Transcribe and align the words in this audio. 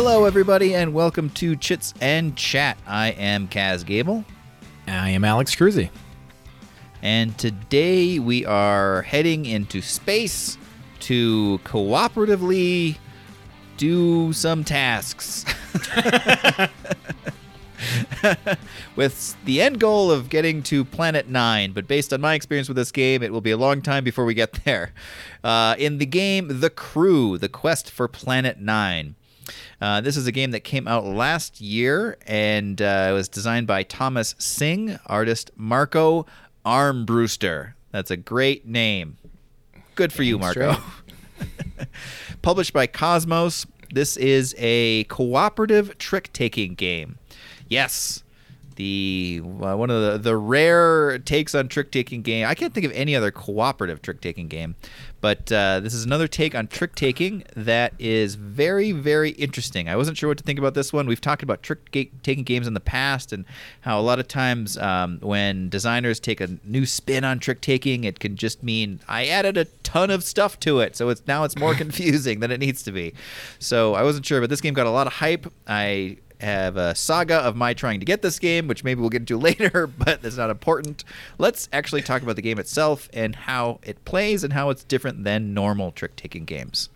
Hello, 0.00 0.26
everybody, 0.26 0.76
and 0.76 0.94
welcome 0.94 1.28
to 1.30 1.56
Chits 1.56 1.92
and 2.00 2.36
Chat. 2.36 2.78
I 2.86 3.08
am 3.08 3.48
Kaz 3.48 3.84
Gable, 3.84 4.24
I 4.86 5.10
am 5.10 5.24
Alex 5.24 5.56
Cruzy. 5.56 5.90
and 7.02 7.36
today 7.36 8.20
we 8.20 8.46
are 8.46 9.02
heading 9.02 9.44
into 9.44 9.82
space 9.82 10.56
to 11.00 11.58
cooperatively 11.64 12.96
do 13.76 14.32
some 14.32 14.62
tasks. 14.62 15.44
with 18.94 19.36
the 19.46 19.60
end 19.60 19.80
goal 19.80 20.12
of 20.12 20.28
getting 20.28 20.62
to 20.62 20.84
Planet 20.84 21.28
Nine. 21.28 21.72
But 21.72 21.88
based 21.88 22.12
on 22.12 22.20
my 22.20 22.34
experience 22.34 22.68
with 22.68 22.76
this 22.76 22.92
game, 22.92 23.20
it 23.24 23.32
will 23.32 23.40
be 23.40 23.50
a 23.50 23.56
long 23.56 23.82
time 23.82 24.04
before 24.04 24.24
we 24.24 24.34
get 24.34 24.64
there. 24.64 24.92
Uh, 25.42 25.74
in 25.76 25.98
the 25.98 26.06
game 26.06 26.60
The 26.60 26.70
Crew, 26.70 27.36
The 27.36 27.48
Quest 27.48 27.90
for 27.90 28.06
Planet 28.06 28.60
Nine. 28.60 29.16
Uh, 29.80 30.00
this 30.00 30.16
is 30.16 30.26
a 30.26 30.32
game 30.32 30.50
that 30.50 30.60
came 30.60 30.88
out 30.88 31.04
last 31.04 31.60
year 31.60 32.16
and 32.26 32.80
uh, 32.82 33.08
it 33.10 33.12
was 33.12 33.28
designed 33.28 33.66
by 33.66 33.82
Thomas 33.82 34.34
Sing, 34.38 34.98
artist 35.06 35.50
Marco 35.56 36.26
Armbruster. 36.64 37.74
That's 37.90 38.10
a 38.10 38.16
great 38.16 38.66
name. 38.66 39.16
Good 39.94 40.12
for 40.12 40.22
you, 40.22 40.38
Marco. 40.38 40.76
Published 42.42 42.72
by 42.72 42.86
Kosmos, 42.86 43.66
this 43.92 44.16
is 44.16 44.54
a 44.58 45.04
cooperative 45.04 45.96
trick 45.98 46.32
taking 46.32 46.74
game. 46.74 47.18
Yes, 47.68 48.22
the 48.78 49.42
uh, 49.44 49.74
one 49.76 49.90
of 49.90 50.00
the, 50.00 50.18
the 50.18 50.36
rare 50.36 51.18
takes 51.18 51.52
on 51.52 51.66
trick 51.66 51.90
taking 51.90 52.22
game. 52.22 52.46
I 52.46 52.54
can't 52.54 52.72
think 52.72 52.86
of 52.86 52.92
any 52.92 53.16
other 53.16 53.32
cooperative 53.32 54.00
trick 54.00 54.20
taking 54.20 54.46
game, 54.46 54.76
but 55.20 55.50
uh, 55.50 55.80
this 55.80 55.92
is 55.92 56.04
another 56.04 56.28
take 56.28 56.54
on 56.54 56.68
trick 56.68 56.94
taking 56.94 57.42
that 57.56 57.92
is 57.98 58.36
very 58.36 58.92
very 58.92 59.30
interesting. 59.30 59.88
I 59.88 59.96
wasn't 59.96 60.16
sure 60.16 60.28
what 60.28 60.38
to 60.38 60.44
think 60.44 60.60
about 60.60 60.74
this 60.74 60.92
one. 60.92 61.08
We've 61.08 61.20
talked 61.20 61.42
about 61.42 61.64
trick 61.64 61.90
taking 62.22 62.44
games 62.44 62.68
in 62.68 62.74
the 62.74 62.80
past 62.80 63.32
and 63.32 63.44
how 63.80 63.98
a 63.98 64.02
lot 64.02 64.20
of 64.20 64.28
times 64.28 64.78
um, 64.78 65.18
when 65.22 65.68
designers 65.68 66.20
take 66.20 66.40
a 66.40 66.48
new 66.62 66.86
spin 66.86 67.24
on 67.24 67.40
trick 67.40 67.60
taking, 67.60 68.04
it 68.04 68.20
can 68.20 68.36
just 68.36 68.62
mean 68.62 69.00
I 69.08 69.26
added 69.26 69.56
a 69.56 69.64
ton 69.82 70.12
of 70.12 70.22
stuff 70.22 70.60
to 70.60 70.78
it, 70.78 70.94
so 70.94 71.08
it's 71.08 71.22
now 71.26 71.42
it's 71.42 71.58
more 71.58 71.74
confusing 71.84 72.38
than 72.38 72.52
it 72.52 72.60
needs 72.60 72.84
to 72.84 72.92
be. 72.92 73.12
So 73.58 73.94
I 73.94 74.04
wasn't 74.04 74.24
sure, 74.24 74.40
but 74.40 74.50
this 74.50 74.60
game 74.60 74.74
got 74.74 74.86
a 74.86 74.90
lot 74.90 75.08
of 75.08 75.14
hype. 75.14 75.52
I 75.66 76.18
have 76.40 76.76
a 76.76 76.94
saga 76.94 77.36
of 77.36 77.56
my 77.56 77.74
trying 77.74 78.00
to 78.00 78.06
get 78.06 78.22
this 78.22 78.38
game, 78.38 78.68
which 78.68 78.84
maybe 78.84 79.00
we'll 79.00 79.10
get 79.10 79.22
into 79.22 79.36
later, 79.38 79.86
but 79.86 80.22
that's 80.22 80.36
not 80.36 80.50
important. 80.50 81.04
Let's 81.38 81.68
actually 81.72 82.02
talk 82.02 82.22
about 82.22 82.36
the 82.36 82.42
game 82.42 82.58
itself 82.58 83.08
and 83.12 83.34
how 83.34 83.80
it 83.82 84.04
plays 84.04 84.44
and 84.44 84.52
how 84.52 84.70
it's 84.70 84.84
different 84.84 85.24
than 85.24 85.54
normal 85.54 85.92
trick 85.92 86.16
taking 86.16 86.44
games. 86.44 86.88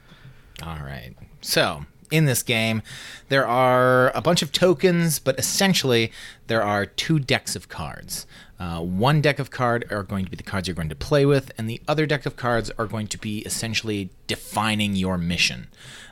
All 0.63 0.79
right. 0.79 1.15
So, 1.41 1.87
in 2.13 2.27
this 2.27 2.43
game, 2.43 2.83
there 3.29 3.47
are 3.47 4.13
a 4.15 4.21
bunch 4.21 4.43
of 4.43 4.53
tokens, 4.53 5.19
but 5.19 5.39
essentially, 5.39 6.13
there 6.47 6.63
are 6.63 6.87
two 6.87 7.19
decks 7.19 7.57
of 7.57 7.69
cards. 7.69 8.27
Uh, 8.61 8.81
one 8.81 9.21
deck 9.21 9.41
of 9.41 9.51
card 9.51 9.85
are 9.91 10.05
going 10.05 10.25
to 10.25 10.31
be 10.31 10.37
the 10.37 10.43
cards 10.45 10.69
you're 10.69 10.75
going 10.75 10.89
to 10.89 10.95
play 10.95 11.27
with, 11.27 11.51
and 11.59 11.69
the 11.69 11.81
other 11.89 12.07
deck 12.07 12.27
of 12.27 12.37
cards 12.37 12.71
are 12.79 12.87
going 12.87 13.09
to 13.09 13.19
be 13.19 13.39
essentially 13.41 14.11
defining 14.29 14.95
your 14.95 15.19
mission. 15.19 15.67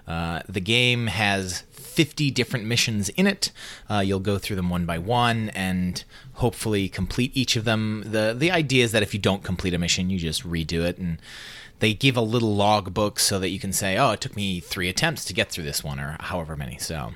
Uh, 0.08 0.40
the 0.48 0.60
game 0.60 1.06
has 1.06 1.60
50 1.70 2.30
different 2.30 2.64
missions 2.64 3.08
in 3.10 3.26
it. 3.26 3.52
Uh, 3.88 3.98
you'll 4.00 4.18
go 4.18 4.38
through 4.38 4.56
them 4.56 4.70
one 4.70 4.86
by 4.86 4.98
one 4.98 5.50
and 5.50 6.02
hopefully 6.34 6.88
complete 6.88 7.30
each 7.34 7.54
of 7.54 7.64
them. 7.64 8.02
The 8.06 8.34
the 8.36 8.50
idea 8.50 8.84
is 8.84 8.92
that 8.92 9.02
if 9.02 9.12
you 9.12 9.20
don't 9.20 9.44
complete 9.44 9.74
a 9.74 9.78
mission, 9.78 10.10
you 10.10 10.18
just 10.18 10.42
redo 10.42 10.84
it 10.84 10.98
and 10.98 11.18
they 11.80 11.94
give 11.94 12.16
a 12.16 12.20
little 12.20 12.54
log 12.54 12.94
book 12.94 13.18
so 13.18 13.38
that 13.38 13.48
you 13.48 13.58
can 13.58 13.72
say, 13.72 13.98
oh, 13.98 14.12
it 14.12 14.20
took 14.20 14.36
me 14.36 14.60
three 14.60 14.88
attempts 14.88 15.24
to 15.24 15.34
get 15.34 15.50
through 15.50 15.64
this 15.64 15.82
one, 15.82 15.98
or 15.98 16.16
however 16.20 16.56
many. 16.56 16.78
So, 16.78 17.12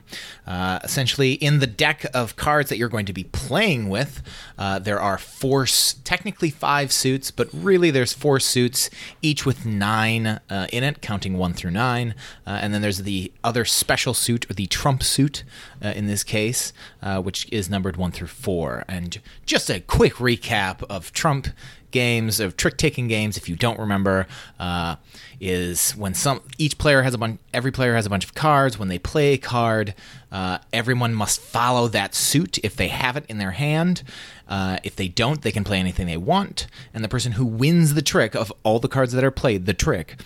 uh, 0.46 0.80
essentially, 0.82 1.34
in 1.34 1.60
the 1.60 1.66
deck 1.66 2.04
of 2.12 2.36
cards 2.36 2.70
that 2.70 2.78
you're 2.78 2.88
going 2.88 3.06
to 3.06 3.12
be 3.12 3.24
playing 3.24 3.88
with, 3.88 4.22
uh, 4.58 4.78
there 4.78 5.00
are 5.00 5.18
four, 5.18 5.66
technically 6.02 6.50
five 6.50 6.92
suits, 6.92 7.30
but 7.30 7.48
really 7.52 7.90
there's 7.90 8.12
four 8.12 8.40
suits, 8.40 8.90
each 9.22 9.46
with 9.46 9.66
nine 9.66 10.26
uh, 10.26 10.66
in 10.72 10.82
it, 10.82 11.00
counting 11.00 11.38
one 11.38 11.52
through 11.52 11.70
nine. 11.70 12.14
Uh, 12.46 12.58
and 12.62 12.72
then 12.72 12.82
there's 12.82 13.02
the 13.02 13.32
other 13.42 13.64
special 13.64 14.14
suit, 14.14 14.50
or 14.50 14.54
the 14.54 14.66
trump 14.66 15.02
suit 15.02 15.44
uh, 15.84 15.88
in 15.88 16.06
this 16.06 16.24
case, 16.24 16.72
uh, 17.02 17.20
which 17.20 17.46
is 17.52 17.68
numbered 17.68 17.96
one 17.96 18.12
through 18.12 18.28
four. 18.28 18.84
And 18.88 19.20
just 19.44 19.68
a 19.68 19.80
quick 19.80 20.14
recap 20.14 20.82
of 20.88 21.12
Trump 21.12 21.48
games 21.94 22.40
of 22.40 22.56
trick 22.56 22.76
taking 22.76 23.06
games 23.06 23.36
if 23.36 23.48
you 23.48 23.54
don't 23.54 23.78
remember 23.78 24.26
uh, 24.58 24.96
is 25.40 25.92
when 25.92 26.12
some 26.12 26.42
each 26.58 26.76
player 26.76 27.02
has 27.02 27.14
a 27.14 27.18
bunch 27.18 27.38
every 27.54 27.70
player 27.70 27.94
has 27.94 28.04
a 28.04 28.10
bunch 28.10 28.24
of 28.24 28.34
cards. 28.34 28.78
When 28.78 28.88
they 28.88 28.98
play 28.98 29.34
a 29.34 29.38
card 29.38 29.94
uh, 30.32 30.58
everyone 30.72 31.14
must 31.14 31.40
follow 31.40 31.86
that 31.88 32.14
suit 32.14 32.58
if 32.64 32.74
they 32.74 32.88
have 32.88 33.16
it 33.16 33.24
in 33.28 33.38
their 33.38 33.52
hand. 33.52 34.02
Uh, 34.48 34.78
if 34.82 34.96
they 34.96 35.06
don't 35.06 35.42
they 35.42 35.52
can 35.52 35.62
play 35.62 35.78
anything 35.78 36.06
they 36.06 36.16
want. 36.16 36.66
And 36.92 37.04
the 37.04 37.08
person 37.08 37.32
who 37.32 37.46
wins 37.46 37.94
the 37.94 38.02
trick 38.02 38.34
of 38.34 38.52
all 38.64 38.80
the 38.80 38.88
cards 38.88 39.12
that 39.12 39.22
are 39.22 39.30
played 39.30 39.66
the 39.66 39.74
trick 39.74 40.16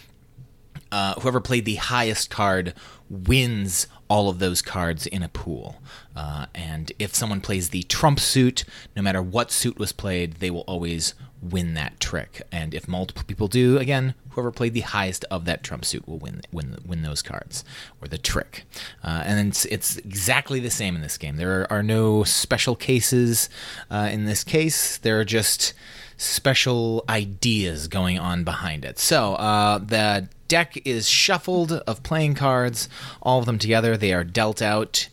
uh, 0.90 1.14
whoever 1.20 1.40
played 1.40 1.64
the 1.64 1.76
highest 1.76 2.30
card 2.30 2.74
wins 3.10 3.86
all 4.08 4.28
of 4.28 4.38
those 4.38 4.62
cards 4.62 5.06
in 5.06 5.22
a 5.22 5.28
pool. 5.28 5.76
Uh, 6.16 6.46
and 6.54 6.92
if 6.98 7.14
someone 7.14 7.40
plays 7.40 7.68
the 7.68 7.82
trump 7.84 8.18
suit, 8.18 8.64
no 8.96 9.02
matter 9.02 9.22
what 9.22 9.50
suit 9.50 9.78
was 9.78 9.92
played, 9.92 10.34
they 10.34 10.50
will 10.50 10.62
always 10.62 11.14
win 11.43 11.75
that 11.75 12.00
trick. 12.00 12.43
And 12.50 12.75
if 12.75 12.88
multiple 12.88 13.25
people 13.26 13.49
do, 13.49 13.78
again, 13.78 14.15
whoever 14.31 14.50
played 14.50 14.75
the 14.75 14.81
highest 14.81 15.25
of 15.31 15.44
that 15.44 15.62
trump 15.62 15.84
suit 15.84 16.06
will 16.06 16.19
win 16.19 16.43
win 16.53 16.78
win 16.87 17.03
those 17.03 17.22
cards 17.22 17.65
or 18.00 18.09
the 18.09 18.19
trick. 18.19 18.65
Uh, 19.03 19.22
and 19.25 19.49
it's 19.49 19.65
it's 19.66 19.97
exactly 19.99 20.60
the 20.60 20.71
same 20.71 20.94
in 20.94 21.03
this 21.03 21.19
game. 21.19 21.37
There 21.37 21.62
are, 21.62 21.72
are 21.72 21.82
no 21.82 22.25
special 22.25 22.76
cases 22.76 23.49
uh, 23.91 24.09
in 24.10 24.25
this 24.25 24.44
case. 24.44 24.97
There 24.99 25.19
are 25.21 25.25
just 25.25 25.75
special 26.16 27.04
ideas 27.09 27.88
going 27.88 28.19
on 28.19 28.44
behind 28.44 28.84
it. 28.84 28.99
So 28.99 29.34
uh, 29.34 29.78
the 29.78 30.28
deck 30.49 30.81
is 30.84 31.09
shuffled 31.09 31.72
of 31.72 32.03
playing 32.03 32.34
cards, 32.34 32.88
all 33.22 33.38
of 33.38 33.47
them 33.47 33.59
together. 33.59 33.97
They 33.97 34.12
are 34.12 34.25
dealt 34.25 34.60
out 34.60 35.09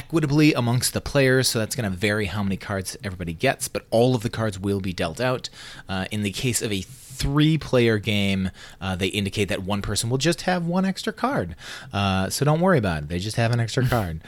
equitably 0.00 0.54
amongst 0.54 0.94
the 0.94 1.00
players, 1.00 1.46
so 1.46 1.58
that's 1.58 1.76
going 1.76 1.90
to 1.90 1.94
vary 1.94 2.24
how 2.24 2.42
many 2.42 2.56
cards 2.56 2.96
everybody 3.04 3.34
gets, 3.34 3.68
but 3.68 3.84
all 3.90 4.14
of 4.14 4.22
the 4.22 4.30
cards 4.30 4.58
will 4.58 4.80
be 4.80 4.94
dealt 4.94 5.20
out. 5.20 5.50
Uh, 5.90 6.06
in 6.10 6.22
the 6.22 6.32
case 6.32 6.62
of 6.62 6.72
a 6.72 6.80
three 6.80 7.58
player 7.58 7.98
game, 7.98 8.50
uh, 8.80 8.96
they 8.96 9.08
indicate 9.08 9.50
that 9.50 9.62
one 9.62 9.82
person 9.82 10.08
will 10.08 10.16
just 10.16 10.42
have 10.42 10.64
one 10.64 10.86
extra 10.86 11.12
card. 11.12 11.54
Uh, 11.92 12.30
so 12.30 12.46
don't 12.46 12.60
worry 12.60 12.78
about 12.78 13.02
it, 13.02 13.08
they 13.10 13.18
just 13.18 13.36
have 13.36 13.52
an 13.52 13.60
extra 13.60 13.86
card. 13.94 14.22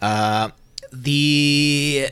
Uh, 0.00 0.50
the 0.92 2.08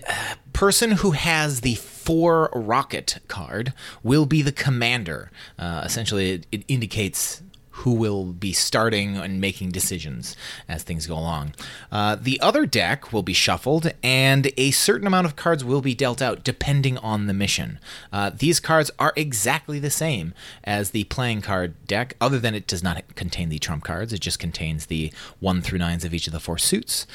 person 0.53 0.91
who 0.91 1.13
has 1.13 1.61
the 1.61 1.77
four 1.77 2.51
rocket 2.53 3.21
card 3.29 3.73
will 4.03 4.27
be 4.27 4.43
the 4.43 4.53
commander. 4.53 5.31
Uh, 5.61 5.83
essentially, 5.85 6.33
it, 6.33 6.47
it 6.51 6.65
indicates 6.67 7.41
who 7.81 7.93
will 7.93 8.25
be 8.33 8.53
starting 8.53 9.17
and 9.17 9.41
making 9.41 9.71
decisions 9.71 10.35
as 10.69 10.83
things 10.83 11.07
go 11.07 11.15
along. 11.15 11.55
Uh, 11.93 12.17
the 12.19 12.41
other 12.41 12.65
deck 12.65 13.13
will 13.13 13.23
be 13.23 13.35
shuffled, 13.35 13.93
and 14.03 14.51
a 14.57 14.71
certain 14.71 15.07
amount 15.07 15.27
of 15.27 15.37
cards 15.37 15.63
will 15.63 15.83
be 15.83 15.95
dealt 15.95 16.23
out 16.23 16.43
depending 16.43 16.97
on 16.99 17.27
the 17.27 17.35
mission. 17.35 17.79
Uh, 18.13 18.31
these 18.35 18.61
cards 18.61 18.91
are 18.99 19.13
exactly 19.15 19.79
the 19.79 19.91
same 19.91 20.33
as 20.65 20.91
the 20.91 21.05
playing 21.05 21.43
card 21.43 21.75
deck, 21.87 22.17
other 22.19 22.39
than 22.39 22.55
it 22.55 22.67
does 22.67 22.83
not 22.83 23.15
contain 23.15 23.51
the 23.51 23.59
trump 23.59 23.85
cards. 23.85 24.13
It 24.13 24.21
just 24.21 24.39
contains 24.39 24.87
the 24.87 25.13
one 25.39 25.61
through 25.61 25.79
nines 25.79 26.05
of 26.05 26.15
each 26.15 26.27
of 26.27 26.33
the 26.33 26.41
four 26.41 26.59
suits. 26.59 27.07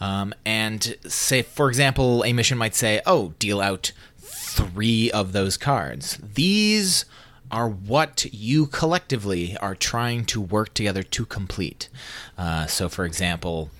Um, 0.00 0.34
and 0.44 0.96
say, 1.06 1.42
for 1.42 1.68
example, 1.68 2.24
a 2.24 2.32
mission 2.32 2.56
might 2.56 2.74
say, 2.74 3.02
"Oh, 3.04 3.34
deal 3.38 3.60
out 3.60 3.92
three 4.18 5.10
of 5.10 5.32
those 5.32 5.56
cards." 5.56 6.18
These 6.22 7.04
are 7.50 7.68
what 7.68 8.26
you 8.32 8.66
collectively 8.66 9.56
are 9.58 9.74
trying 9.74 10.24
to 10.26 10.40
work 10.40 10.74
together 10.74 11.02
to 11.02 11.24
complete. 11.24 11.88
Uh, 12.36 12.66
so, 12.66 12.88
for 12.88 13.04
example, 13.04 13.70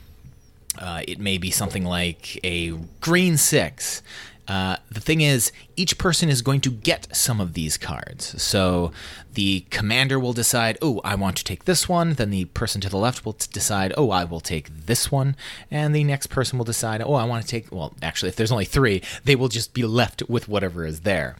uh, 0.78 1.02
it 1.06 1.18
may 1.18 1.38
be 1.38 1.50
something 1.50 1.84
like 1.84 2.38
a 2.44 2.70
green 3.00 3.36
six. 3.36 4.02
Uh, 4.48 4.76
the 4.90 5.00
thing 5.00 5.20
is, 5.20 5.50
each 5.76 5.98
person 5.98 6.28
is 6.28 6.42
going 6.42 6.60
to 6.60 6.70
get 6.70 7.14
some 7.14 7.40
of 7.40 7.54
these 7.54 7.76
cards. 7.76 8.40
So 8.40 8.92
the 9.34 9.66
commander 9.70 10.18
will 10.18 10.32
decide, 10.32 10.78
oh, 10.80 11.00
I 11.04 11.14
want 11.14 11.36
to 11.36 11.44
take 11.44 11.64
this 11.64 11.88
one. 11.88 12.14
Then 12.14 12.30
the 12.30 12.46
person 12.46 12.80
to 12.82 12.88
the 12.88 12.96
left 12.96 13.24
will 13.24 13.34
t- 13.34 13.48
decide, 13.52 13.92
oh, 13.96 14.10
I 14.10 14.24
will 14.24 14.40
take 14.40 14.86
this 14.86 15.10
one. 15.10 15.36
And 15.70 15.94
the 15.94 16.04
next 16.04 16.28
person 16.28 16.58
will 16.58 16.64
decide, 16.64 17.02
oh, 17.02 17.14
I 17.14 17.24
want 17.24 17.44
to 17.44 17.48
take, 17.48 17.72
well, 17.72 17.94
actually, 18.00 18.28
if 18.28 18.36
there's 18.36 18.52
only 18.52 18.64
three, 18.64 19.02
they 19.24 19.36
will 19.36 19.48
just 19.48 19.74
be 19.74 19.84
left 19.84 20.22
with 20.28 20.48
whatever 20.48 20.86
is 20.86 21.00
there. 21.00 21.36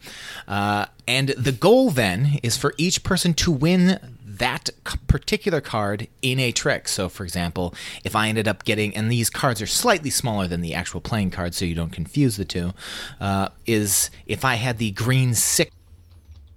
Uh, 0.47 0.87
and 1.07 1.29
the 1.29 1.51
goal 1.51 1.89
then 1.89 2.39
is 2.43 2.57
for 2.57 2.73
each 2.77 3.03
person 3.03 3.33
to 3.35 3.51
win 3.51 4.16
that 4.39 4.69
particular 5.07 5.61
card 5.61 6.07
in 6.21 6.39
a 6.39 6.51
trick. 6.51 6.87
So, 6.87 7.09
for 7.09 7.23
example, 7.23 7.73
if 8.03 8.15
I 8.15 8.29
ended 8.29 8.47
up 8.47 8.63
getting, 8.63 8.95
and 8.95 9.11
these 9.11 9.29
cards 9.29 9.61
are 9.61 9.67
slightly 9.67 10.09
smaller 10.09 10.47
than 10.47 10.61
the 10.61 10.73
actual 10.73 11.01
playing 11.01 11.31
cards, 11.31 11.57
so 11.57 11.65
you 11.65 11.75
don't 11.75 11.91
confuse 11.91 12.37
the 12.37 12.45
two, 12.45 12.73
uh, 13.19 13.49
is 13.65 14.09
if 14.25 14.43
I 14.45 14.55
had 14.55 14.77
the 14.77 14.91
green 14.91 15.33
six 15.33 15.71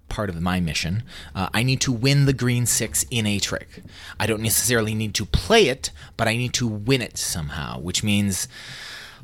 part 0.09 0.29
of 0.29 0.41
my 0.41 0.61
mission. 0.61 1.05
Uh, 1.35 1.49
I 1.55 1.63
need 1.63 1.81
to 1.83 1.93
win 1.93 2.27
the 2.27 2.33
green 2.33 2.67
six 2.67 3.07
in 3.11 3.27
a 3.27 3.39
trick. 3.39 3.83
I 4.19 4.27
don't 4.27 4.43
necessarily 4.43 4.95
need 4.95 5.15
to 5.15 5.25
play 5.25 5.69
it, 5.69 5.91
but 6.17 6.29
I 6.29 6.37
need 6.37 6.53
to 6.55 6.67
win 6.67 7.01
it 7.01 7.17
somehow, 7.17 7.79
which 7.79 8.03
means 8.03 8.49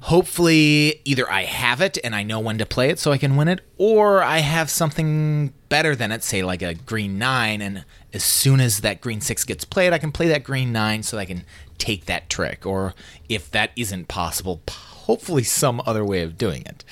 hopefully 0.07 1.01
either 1.05 1.29
I 1.29 1.43
have 1.43 1.81
it 1.81 1.99
and 2.05 2.15
I 2.15 2.23
know 2.23 2.39
when 2.39 2.59
to 2.59 2.67
play 2.67 2.91
it 2.91 3.01
so 3.01 3.11
I 3.11 3.19
can 3.19 3.35
win 3.35 3.49
it, 3.49 3.61
or 3.77 4.23
I 4.23 4.39
have 4.39 4.71
something 4.71 5.53
better 5.69 5.97
than 5.97 6.13
it, 6.13 6.23
say 6.23 6.45
like 6.45 6.63
a 6.63 6.75
green 6.75 7.19
nine, 7.19 7.61
and 7.61 7.85
as 8.13 8.23
soon 8.23 8.61
as 8.61 8.83
that 8.83 9.01
green 9.01 9.21
six 9.21 9.43
gets 9.43 9.65
played, 9.65 9.93
I 9.93 9.99
can 9.99 10.13
play 10.13 10.29
that 10.29 10.45
green 10.45 10.71
nine 10.71 11.03
so 11.03 11.19
I 11.19 11.25
can 11.25 11.43
take 11.79 12.07
that 12.07 12.31
trick. 12.31 12.65
Or 12.65 12.95
if 13.29 13.51
that 13.51 13.73
isn't 13.75 14.07
possible, 14.07 14.63
hopefully 15.07 15.43
some 15.43 15.81
other 15.87 16.05
way 16.05 16.23
of 16.23 16.37
doing 16.37 16.63
it. 16.67 16.85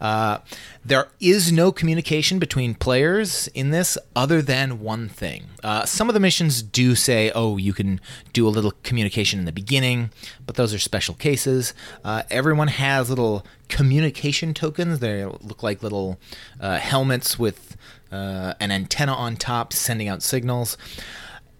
Uh, 0.00 0.38
there 0.82 1.08
is 1.20 1.52
no 1.52 1.70
communication 1.70 2.38
between 2.38 2.74
players 2.74 3.48
in 3.48 3.70
this 3.70 3.98
other 4.16 4.40
than 4.40 4.80
one 4.80 5.10
thing. 5.10 5.44
Uh, 5.62 5.84
some 5.84 6.08
of 6.08 6.14
the 6.14 6.20
missions 6.20 6.62
do 6.62 6.94
say, 6.94 7.30
oh, 7.34 7.58
you 7.58 7.74
can 7.74 8.00
do 8.32 8.48
a 8.48 8.50
little 8.50 8.72
communication 8.82 9.38
in 9.38 9.44
the 9.44 9.52
beginning, 9.52 10.10
but 10.46 10.56
those 10.56 10.72
are 10.72 10.78
special 10.78 11.14
cases. 11.14 11.74
Uh, 12.02 12.22
everyone 12.30 12.68
has 12.68 13.10
little 13.10 13.44
communication 13.68 14.54
tokens. 14.54 15.00
They 15.00 15.24
look 15.26 15.62
like 15.62 15.82
little 15.82 16.18
uh, 16.58 16.78
helmets 16.78 17.38
with 17.38 17.76
uh, 18.10 18.54
an 18.58 18.70
antenna 18.70 19.12
on 19.12 19.36
top 19.36 19.74
sending 19.74 20.08
out 20.08 20.22
signals. 20.22 20.78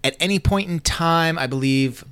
At 0.03 0.17
any 0.19 0.39
point 0.39 0.71
in 0.71 0.81
time, 0.81 1.39
I 1.39 1.47
believe 1.47 2.05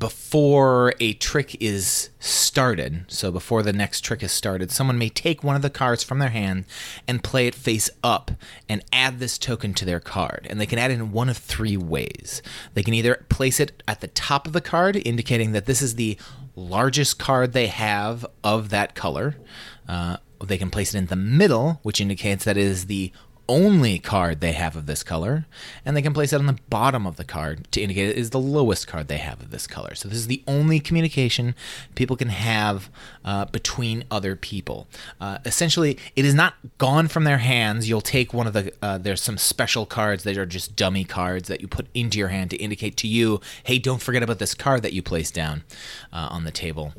before 0.00 0.94
a 0.98 1.12
trick 1.12 1.54
is 1.60 2.08
started, 2.18 3.04
so 3.06 3.30
before 3.30 3.62
the 3.62 3.72
next 3.72 4.00
trick 4.00 4.22
is 4.22 4.32
started, 4.32 4.70
someone 4.70 4.98
may 4.98 5.10
take 5.10 5.44
one 5.44 5.54
of 5.54 5.62
the 5.62 5.68
cards 5.68 6.02
from 6.02 6.18
their 6.18 6.30
hand 6.30 6.64
and 7.06 7.22
play 7.22 7.46
it 7.46 7.54
face 7.54 7.90
up 8.02 8.30
and 8.66 8.82
add 8.94 9.18
this 9.18 9.36
token 9.36 9.74
to 9.74 9.84
their 9.84 10.00
card. 10.00 10.46
And 10.48 10.58
they 10.58 10.64
can 10.64 10.78
add 10.78 10.90
it 10.90 10.94
in 10.94 11.12
one 11.12 11.28
of 11.28 11.36
three 11.36 11.76
ways. 11.76 12.40
They 12.72 12.82
can 12.82 12.94
either 12.94 13.26
place 13.28 13.60
it 13.60 13.82
at 13.86 14.00
the 14.00 14.08
top 14.08 14.46
of 14.46 14.54
the 14.54 14.62
card, 14.62 14.96
indicating 14.96 15.52
that 15.52 15.66
this 15.66 15.82
is 15.82 15.96
the 15.96 16.16
largest 16.56 17.18
card 17.18 17.52
they 17.52 17.66
have 17.66 18.24
of 18.42 18.70
that 18.70 18.94
color. 18.94 19.36
Uh, 19.86 20.16
they 20.42 20.56
can 20.56 20.70
place 20.70 20.94
it 20.94 20.98
in 20.98 21.06
the 21.06 21.16
middle, 21.16 21.78
which 21.82 22.00
indicates 22.00 22.44
that 22.46 22.56
it 22.56 22.64
is 22.64 22.86
the 22.86 23.12
only 23.50 23.98
card 23.98 24.40
they 24.40 24.52
have 24.52 24.76
of 24.76 24.86
this 24.86 25.02
color, 25.02 25.44
and 25.84 25.96
they 25.96 26.02
can 26.02 26.14
place 26.14 26.32
it 26.32 26.38
on 26.38 26.46
the 26.46 26.58
bottom 26.70 27.04
of 27.04 27.16
the 27.16 27.24
card 27.24 27.70
to 27.72 27.80
indicate 27.80 28.10
it 28.10 28.16
is 28.16 28.30
the 28.30 28.38
lowest 28.38 28.86
card 28.86 29.08
they 29.08 29.18
have 29.18 29.40
of 29.42 29.50
this 29.50 29.66
color. 29.66 29.96
So 29.96 30.08
this 30.08 30.18
is 30.18 30.28
the 30.28 30.44
only 30.46 30.78
communication 30.78 31.56
people 31.96 32.16
can 32.16 32.28
have 32.28 32.88
uh, 33.24 33.46
between 33.46 34.04
other 34.08 34.36
people. 34.36 34.86
Uh, 35.20 35.38
essentially, 35.44 35.98
it 36.14 36.24
is 36.24 36.32
not 36.32 36.54
gone 36.78 37.08
from 37.08 37.24
their 37.24 37.38
hands. 37.38 37.88
You'll 37.88 38.00
take 38.00 38.32
one 38.32 38.46
of 38.46 38.52
the 38.52 38.72
uh, 38.80 38.98
there's 38.98 39.20
some 39.20 39.36
special 39.36 39.84
cards 39.84 40.22
that 40.22 40.38
are 40.38 40.46
just 40.46 40.76
dummy 40.76 41.04
cards 41.04 41.48
that 41.48 41.60
you 41.60 41.66
put 41.66 41.88
into 41.92 42.18
your 42.18 42.28
hand 42.28 42.50
to 42.50 42.56
indicate 42.56 42.96
to 42.98 43.08
you, 43.08 43.40
hey, 43.64 43.78
don't 43.80 44.00
forget 44.00 44.22
about 44.22 44.38
this 44.38 44.54
card 44.54 44.82
that 44.82 44.92
you 44.92 45.02
placed 45.02 45.34
down 45.34 45.64
uh, 46.12 46.28
on 46.30 46.44
the 46.44 46.52
table 46.52 46.94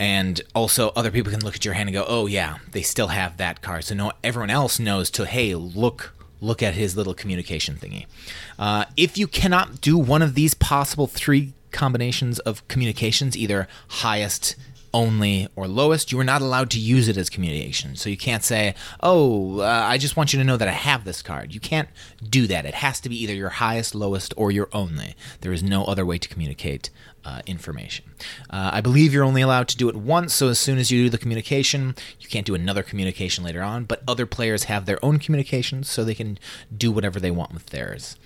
and 0.00 0.40
also 0.54 0.88
other 0.96 1.10
people 1.10 1.30
can 1.30 1.44
look 1.44 1.54
at 1.54 1.64
your 1.64 1.74
hand 1.74 1.90
and 1.90 1.94
go, 1.94 2.06
"Oh 2.08 2.26
yeah, 2.26 2.56
they 2.72 2.80
still 2.80 3.08
have 3.08 3.36
that 3.36 3.60
card." 3.60 3.84
So 3.84 3.94
no, 3.94 4.12
everyone 4.24 4.50
else 4.50 4.80
knows 4.80 5.10
to, 5.10 5.26
"Hey, 5.26 5.54
look." 5.54 6.14
Look 6.42 6.62
at 6.62 6.72
his 6.72 6.96
little 6.96 7.12
communication 7.12 7.76
thingy. 7.76 8.06
Uh, 8.58 8.86
if 8.96 9.18
you 9.18 9.26
cannot 9.26 9.82
do 9.82 9.98
one 9.98 10.22
of 10.22 10.34
these 10.34 10.54
possible 10.54 11.06
three 11.06 11.52
combinations 11.70 12.38
of 12.38 12.66
communications, 12.66 13.36
either 13.36 13.68
highest, 13.88 14.56
only 14.92 15.48
or 15.56 15.68
lowest, 15.68 16.12
you 16.12 16.18
are 16.20 16.24
not 16.24 16.42
allowed 16.42 16.70
to 16.70 16.78
use 16.78 17.08
it 17.08 17.16
as 17.16 17.30
communication. 17.30 17.96
So 17.96 18.10
you 18.10 18.16
can't 18.16 18.42
say, 18.42 18.74
"Oh, 19.02 19.60
uh, 19.60 19.64
I 19.64 19.98
just 19.98 20.16
want 20.16 20.32
you 20.32 20.38
to 20.38 20.44
know 20.44 20.56
that 20.56 20.68
I 20.68 20.72
have 20.72 21.04
this 21.04 21.22
card." 21.22 21.54
You 21.54 21.60
can't 21.60 21.88
do 22.28 22.46
that. 22.46 22.66
It 22.66 22.74
has 22.74 23.00
to 23.00 23.08
be 23.08 23.22
either 23.22 23.34
your 23.34 23.50
highest, 23.50 23.94
lowest, 23.94 24.34
or 24.36 24.50
your 24.50 24.68
only. 24.72 25.14
There 25.40 25.52
is 25.52 25.62
no 25.62 25.84
other 25.84 26.04
way 26.04 26.18
to 26.18 26.28
communicate 26.28 26.90
uh, 27.24 27.42
information. 27.46 28.06
Uh, 28.48 28.70
I 28.74 28.80
believe 28.80 29.12
you're 29.12 29.24
only 29.24 29.42
allowed 29.42 29.68
to 29.68 29.76
do 29.76 29.88
it 29.88 29.96
once. 29.96 30.34
So 30.34 30.48
as 30.48 30.58
soon 30.58 30.78
as 30.78 30.90
you 30.90 31.04
do 31.04 31.10
the 31.10 31.18
communication, 31.18 31.94
you 32.18 32.28
can't 32.28 32.46
do 32.46 32.54
another 32.54 32.82
communication 32.82 33.44
later 33.44 33.62
on. 33.62 33.84
But 33.84 34.02
other 34.08 34.26
players 34.26 34.64
have 34.64 34.86
their 34.86 35.02
own 35.04 35.18
communications, 35.18 35.88
so 35.88 36.04
they 36.04 36.14
can 36.14 36.38
do 36.74 36.90
whatever 36.90 37.20
they 37.20 37.30
want 37.30 37.52
with 37.52 37.66
theirs. 37.66 38.16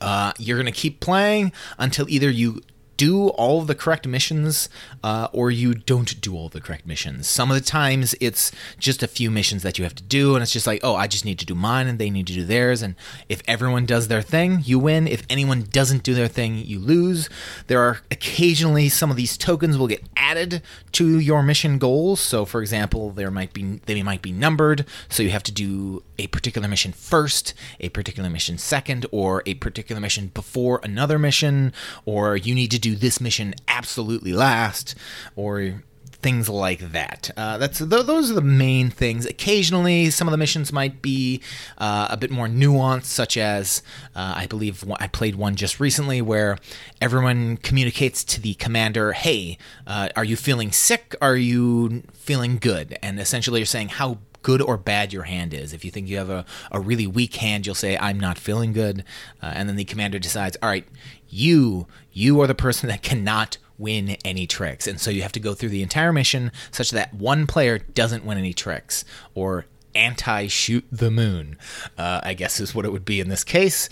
Uh, 0.00 0.32
you're 0.38 0.56
going 0.56 0.72
to 0.72 0.72
keep 0.72 1.00
playing 1.00 1.52
until 1.78 2.08
either 2.08 2.30
you 2.30 2.62
do 3.00 3.28
all 3.28 3.62
the 3.62 3.74
correct 3.74 4.06
missions 4.06 4.68
uh, 5.02 5.26
or 5.32 5.50
you 5.50 5.72
don't 5.72 6.20
do 6.20 6.36
all 6.36 6.50
the 6.50 6.60
correct 6.60 6.84
missions. 6.84 7.26
Some 7.26 7.50
of 7.50 7.54
the 7.54 7.62
times 7.62 8.14
it's 8.20 8.52
just 8.78 9.02
a 9.02 9.08
few 9.08 9.30
missions 9.30 9.62
that 9.62 9.78
you 9.78 9.84
have 9.84 9.94
to 9.94 10.02
do, 10.02 10.34
and 10.34 10.42
it's 10.42 10.52
just 10.52 10.66
like, 10.66 10.80
oh, 10.82 10.96
I 10.96 11.06
just 11.06 11.24
need 11.24 11.38
to 11.38 11.46
do 11.46 11.54
mine 11.54 11.86
and 11.86 11.98
they 11.98 12.10
need 12.10 12.26
to 12.26 12.34
do 12.34 12.44
theirs. 12.44 12.82
And 12.82 12.96
if 13.26 13.40
everyone 13.48 13.86
does 13.86 14.08
their 14.08 14.20
thing, 14.20 14.60
you 14.66 14.78
win. 14.78 15.08
If 15.08 15.22
anyone 15.30 15.62
doesn't 15.72 16.02
do 16.02 16.12
their 16.12 16.28
thing, 16.28 16.56
you 16.56 16.78
lose. 16.78 17.30
There 17.68 17.80
are 17.80 18.02
occasionally 18.10 18.90
some 18.90 19.10
of 19.10 19.16
these 19.16 19.38
tokens 19.38 19.78
will 19.78 19.88
get 19.88 20.04
added 20.14 20.60
to 20.92 21.18
your 21.18 21.42
mission 21.42 21.78
goals. 21.78 22.20
So, 22.20 22.44
for 22.44 22.60
example, 22.60 23.12
there 23.12 23.30
might 23.30 23.54
be 23.54 23.80
they 23.86 24.02
might 24.02 24.20
be 24.20 24.32
numbered, 24.32 24.84
so 25.08 25.22
you 25.22 25.30
have 25.30 25.42
to 25.44 25.52
do 25.52 26.02
a 26.18 26.26
particular 26.26 26.68
mission 26.68 26.92
first, 26.92 27.54
a 27.80 27.88
particular 27.88 28.28
mission 28.28 28.58
second, 28.58 29.06
or 29.10 29.42
a 29.46 29.54
particular 29.54 30.02
mission 30.02 30.26
before 30.34 30.80
another 30.82 31.18
mission, 31.18 31.72
or 32.04 32.36
you 32.36 32.54
need 32.54 32.70
to 32.72 32.78
do 32.78 32.89
this 32.94 33.20
mission 33.20 33.54
absolutely 33.68 34.32
last, 34.32 34.94
or 35.36 35.82
things 36.22 36.48
like 36.48 36.92
that. 36.92 37.30
Uh, 37.36 37.58
that's 37.58 37.78
th- 37.78 38.06
those 38.06 38.30
are 38.30 38.34
the 38.34 38.42
main 38.42 38.90
things. 38.90 39.26
Occasionally, 39.26 40.10
some 40.10 40.28
of 40.28 40.32
the 40.32 40.38
missions 40.38 40.72
might 40.72 41.02
be 41.02 41.40
uh, 41.78 42.08
a 42.10 42.16
bit 42.16 42.30
more 42.30 42.46
nuanced, 42.46 43.04
such 43.04 43.36
as 43.36 43.82
uh, 44.14 44.34
I 44.36 44.46
believe 44.46 44.84
I 44.98 45.08
played 45.08 45.36
one 45.36 45.56
just 45.56 45.80
recently 45.80 46.20
where 46.20 46.58
everyone 47.00 47.56
communicates 47.58 48.24
to 48.24 48.40
the 48.40 48.54
commander, 48.54 49.12
"Hey, 49.12 49.58
uh, 49.86 50.08
are 50.16 50.24
you 50.24 50.36
feeling 50.36 50.72
sick? 50.72 51.14
Are 51.20 51.36
you 51.36 52.02
feeling 52.12 52.58
good?" 52.58 52.98
And 53.02 53.18
essentially, 53.18 53.60
you're 53.60 53.66
saying 53.66 53.88
how 53.88 54.18
good 54.42 54.62
or 54.62 54.76
bad 54.76 55.12
your 55.12 55.24
hand 55.24 55.52
is. 55.52 55.72
If 55.72 55.84
you 55.84 55.90
think 55.90 56.08
you 56.08 56.16
have 56.16 56.30
a, 56.30 56.44
a 56.70 56.80
really 56.80 57.06
weak 57.06 57.36
hand, 57.36 57.66
you'll 57.66 57.74
say, 57.74 57.98
I'm 57.98 58.18
not 58.18 58.38
feeling 58.38 58.72
good. 58.72 59.04
Uh, 59.42 59.52
and 59.54 59.68
then 59.68 59.76
the 59.76 59.84
commander 59.84 60.18
decides, 60.18 60.56
all 60.62 60.68
right, 60.70 60.86
you, 61.30 61.86
you 62.12 62.40
are 62.40 62.46
the 62.46 62.54
person 62.54 62.88
that 62.88 63.02
cannot 63.02 63.58
win 63.78 64.10
any 64.24 64.46
tricks. 64.46 64.86
And 64.86 65.00
so 65.00 65.10
you 65.10 65.22
have 65.22 65.32
to 65.32 65.40
go 65.40 65.54
through 65.54 65.70
the 65.70 65.82
entire 65.82 66.12
mission 66.12 66.52
such 66.70 66.90
that 66.90 67.14
one 67.14 67.46
player 67.46 67.78
doesn't 67.78 68.24
win 68.24 68.36
any 68.36 68.52
tricks 68.52 69.04
or 69.34 69.64
anti 69.94 70.46
shoot 70.46 70.84
the 70.90 71.10
moon, 71.10 71.56
uh, 71.98 72.20
I 72.22 72.34
guess 72.34 72.60
is 72.60 72.74
what 72.74 72.84
it 72.84 72.92
would 72.92 73.04
be 73.04 73.20
in 73.20 73.28
this 73.28 73.44
case. 73.44 73.88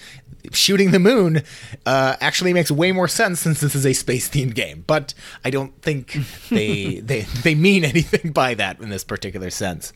Shooting 0.52 0.92
the 0.92 1.00
moon 1.00 1.42
uh, 1.84 2.16
actually 2.20 2.52
makes 2.52 2.70
way 2.70 2.92
more 2.92 3.08
sense 3.08 3.40
since 3.40 3.60
this 3.60 3.74
is 3.74 3.84
a 3.84 3.92
space 3.92 4.28
themed 4.28 4.54
game, 4.54 4.84
but 4.86 5.12
I 5.44 5.50
don't 5.50 5.80
think 5.82 6.16
they, 6.50 7.00
they, 7.00 7.22
they 7.22 7.54
mean 7.54 7.84
anything 7.84 8.32
by 8.32 8.54
that 8.54 8.80
in 8.80 8.88
this 8.88 9.04
particular 9.04 9.50
sense. 9.50 9.92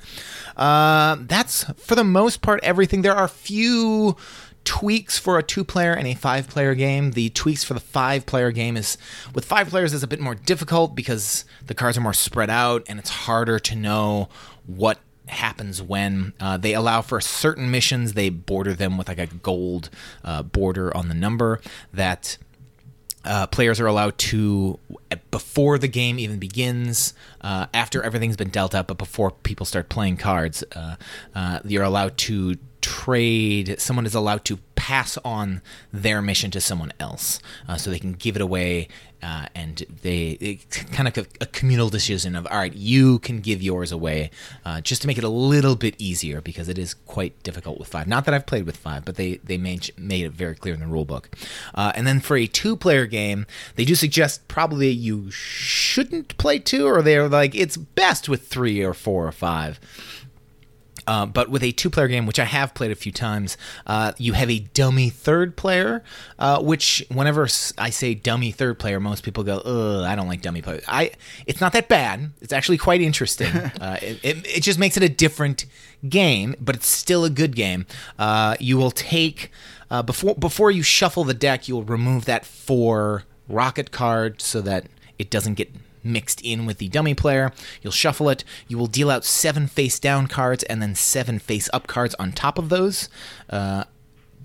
Uh, 0.57 1.16
that's 1.21 1.64
for 1.76 1.95
the 1.95 2.05
most 2.05 2.43
part 2.43 2.61
everything. 2.64 3.02
There 3.02 3.14
are 3.14 3.28
few 3.28 4.16
tweaks 4.64 5.19
for 5.19 5.38
a 5.38 5.42
two 5.42 5.64
player 5.64 5.92
and 5.92 6.07
a 6.07 6.14
five 6.14 6.49
player 6.49 6.75
game. 6.75 7.12
The 7.12 7.31
tweaks 7.31 7.64
for 7.64 7.75
the 7.75 7.81
five 7.81 8.26
player 8.26 8.50
game 8.50 8.76
is 8.76 8.99
with 9.35 9.45
five 9.45 9.69
players 9.69 9.92
is 9.92 10.02
a 10.02 10.09
bit 10.09 10.21
more 10.21 10.35
difficult 10.35 10.95
because 10.95 11.45
the 11.66 11.75
cards 11.75 11.97
are 11.97 12.02
more 12.02 12.12
spread 12.12 12.50
out 12.50 12.85
and 12.88 12.99
it's 12.99 13.11
harder 13.11 13.59
to 13.59 13.76
know 13.76 14.28
what 14.66 14.99
happens 15.28 15.81
when 15.81 16.33
uh, 16.40 16.57
they 16.57 16.75
allow 16.75 17.00
for 17.00 17.21
certain 17.21 17.71
missions 17.71 18.12
they 18.14 18.28
border 18.28 18.75
them 18.75 18.99
with 18.99 19.09
like 19.09 19.19
a 19.19 19.26
gold 19.26 19.88
uh, 20.25 20.42
border 20.42 20.95
on 20.97 21.09
the 21.09 21.14
number 21.14 21.61
that 21.92 22.37
uh, 23.25 23.47
players 23.47 23.78
are 23.78 23.87
allowed 23.87 24.19
to 24.19 24.78
before 25.31 25.78
the 25.78 25.87
game 25.87 26.19
even 26.19 26.38
begins 26.38 27.14
uh, 27.40 27.66
after 27.73 28.02
everything's 28.02 28.37
been 28.37 28.50
dealt 28.50 28.75
out 28.75 28.88
but 28.88 28.99
before 28.99 29.31
people 29.31 29.64
start 29.64 29.88
playing 29.88 30.16
cards 30.16 30.64
uh, 30.75 30.97
uh, 31.35 31.61
you're 31.64 31.85
allowed 31.85 32.16
to 32.19 32.57
trade 32.83 33.81
someone 33.81 34.05
is 34.05 34.15
allowed 34.15 34.45
to 34.45 34.59
pass 34.75 35.17
on 35.25 35.62
their 35.93 36.21
mission 36.21 36.51
to 36.51 36.61
someone 36.61 36.93
else. 36.99 37.41
Uh, 37.69 37.77
so 37.77 37.91
they 37.91 37.99
can 37.99 38.12
give 38.12 38.37
it 38.37 38.43
away 38.43 38.89
uh, 39.23 39.47
and 39.55 39.85
they 40.03 40.59
kind 40.91 41.07
of 41.07 41.29
a, 41.41 41.47
communal 41.47 41.89
decision 41.89 42.35
of 42.35 42.47
all 42.49 42.59
right 42.59 42.75
you 42.75 43.21
can 43.21 43.41
give 43.41 43.62
yours 43.62 43.93
away 43.93 44.31
uh, 44.65 44.81
just 44.81 45.01
to 45.01 45.07
make 45.07 45.17
it 45.17 45.23
a 45.23 45.29
little 45.29 45.77
bit 45.77 45.95
easier 45.99 46.41
because 46.41 46.69
it 46.69 46.79
is 46.79 46.95
quite 46.95 47.41
difficult 47.43 47.79
with 47.79 47.87
five. 47.87 48.09
Not 48.09 48.25
that 48.25 48.35
i've 48.35 48.47
played 48.47 48.67
with 48.67 48.77
five 48.77 49.05
but 49.05 49.15
they 49.15 49.37
they 49.37 49.57
made, 49.57 49.91
made 49.97 50.25
it 50.25 50.33
very 50.33 50.57
clear 50.57 50.75
in 50.75 50.81
the 50.81 50.87
rule 50.87 51.05
book. 51.05 51.31
Uh, 51.75 51.93
and 51.95 52.07
then 52.07 52.19
for 52.19 52.37
a 52.37 52.47
two 52.47 52.77
player 52.77 53.07
game 53.07 53.47
they 53.77 53.85
do 53.85 53.95
suggest 53.95 54.49
probably 54.49 54.91
you 54.91 55.31
shouldn't 55.31 56.37
play 56.39 56.59
two 56.59 56.87
or 56.87 57.03
they're 57.03 57.29
like 57.29 57.55
it's 57.55 57.77
best 57.77 58.29
with 58.29 58.49
three 58.49 58.83
or 58.83 58.95
four 58.95 59.27
or 59.27 59.33
five 59.33 59.79
Uh, 61.06 61.26
but 61.26 61.50
with 61.50 61.62
a 61.62 61.73
two-player 61.73 62.09
game, 62.09 62.26
which 62.26 62.38
I 62.38 62.44
have 62.44 62.75
played 62.75 62.90
a 62.90 62.94
few 62.94 63.12
times, 63.12 63.56
uh, 63.87 64.12
you 64.18 64.32
have 64.35 64.50
a 64.50 64.61
dummy 64.61 65.11
third 65.11 65.56
player. 65.56 66.02
Uh, 66.38 66.61
which, 66.61 67.04
whenever 67.11 67.44
I 67.78 67.90
say 67.90 68.14
dummy 68.14 68.50
third 68.50 68.78
player, 68.78 69.00
most 69.00 69.23
people 69.23 69.44
go, 69.44 69.59
"Ugh, 69.59 70.04
I 70.04 70.14
don't 70.14 70.28
like 70.28 70.42
dummy 70.42 70.62
player." 70.62 70.80
I, 70.88 71.12
it's 71.47 71.61
not 71.61 71.73
that 71.73 71.88
bad. 71.88 72.32
It's 72.40 72.52
actually 72.52 72.78
quite 72.78 73.00
interesting. 73.00 73.54
uh, 73.80 73.99
it, 74.02 74.21
it, 74.23 74.56
it 74.59 74.62
just 74.62 74.78
makes 74.78 74.97
it 74.97 75.02
a 75.02 75.09
different 75.09 75.66
game, 76.09 76.54
but 76.61 76.75
it's 76.75 76.88
still 76.88 77.25
a 77.25 77.30
good 77.30 77.54
game. 77.54 77.87
Uh, 78.18 78.56
you 78.59 78.76
will 78.76 78.90
take 78.90 79.50
uh, 79.92 80.02
before 80.02 80.35
before 80.35 80.71
you 80.71 80.82
shuffle 80.82 81.23
the 81.23 81.35
deck, 81.35 81.68
you 81.68 81.75
will 81.75 81.85
remove 81.85 82.25
that 82.25 82.47
four 82.47 83.25
rocket 83.47 83.90
card 83.90 84.40
so 84.40 84.62
that 84.62 84.87
it 85.18 85.28
doesn't 85.30 85.54
get 85.54 85.71
mixed 86.04 86.40
in 86.42 86.66
with 86.66 86.78
the 86.78 86.88
dummy 86.88 87.14
player. 87.14 87.52
You'll 87.82 87.92
shuffle 87.92 88.28
it. 88.28 88.44
You 88.68 88.78
will 88.78 88.87
deal 88.87 89.11
out 89.11 89.25
seven 89.25 89.66
face 89.66 89.99
down 89.99 90.26
cards 90.26 90.62
and 90.64 90.82
then 90.82 90.94
seven 90.94 91.38
face 91.38 91.68
up 91.73 91.87
cards 91.87 92.14
on 92.18 92.32
top 92.32 92.59
of 92.59 92.68
those. 92.68 93.09
Uh, 93.49 93.85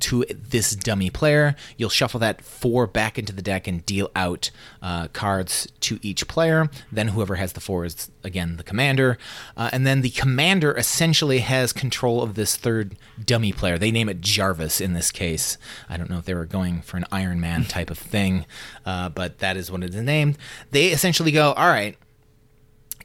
to 0.01 0.25
this 0.29 0.75
dummy 0.75 1.09
player. 1.09 1.55
You'll 1.77 1.89
shuffle 1.89 2.19
that 2.19 2.41
four 2.41 2.87
back 2.87 3.17
into 3.17 3.33
the 3.33 3.41
deck 3.41 3.67
and 3.67 3.85
deal 3.85 4.09
out 4.15 4.51
uh, 4.81 5.07
cards 5.09 5.67
to 5.81 5.99
each 6.01 6.27
player. 6.27 6.69
Then 6.91 7.09
whoever 7.09 7.35
has 7.35 7.53
the 7.53 7.59
four 7.59 7.85
is 7.85 8.09
again 8.23 8.57
the 8.57 8.63
commander, 8.63 9.17
uh, 9.55 9.69
and 9.71 9.85
then 9.85 10.01
the 10.01 10.09
commander 10.09 10.75
essentially 10.75 11.39
has 11.39 11.73
control 11.73 12.21
of 12.21 12.35
this 12.35 12.55
third 12.55 12.97
dummy 13.23 13.51
player. 13.51 13.77
They 13.77 13.91
name 13.91 14.09
it 14.09 14.21
Jarvis 14.21 14.81
in 14.81 14.93
this 14.93 15.11
case. 15.11 15.57
I 15.89 15.97
don't 15.97 16.09
know 16.09 16.19
if 16.19 16.25
they 16.25 16.33
were 16.33 16.45
going 16.45 16.81
for 16.81 16.97
an 16.97 17.05
Iron 17.11 17.39
Man 17.39 17.63
type 17.65 17.89
of 17.89 17.97
thing, 17.97 18.45
uh, 18.85 19.09
but 19.09 19.39
that 19.39 19.57
is 19.57 19.71
what 19.71 19.83
it 19.83 19.93
is 19.93 20.01
named. 20.01 20.37
They 20.71 20.87
essentially 20.87 21.31
go, 21.31 21.53
all 21.53 21.69
right 21.69 21.97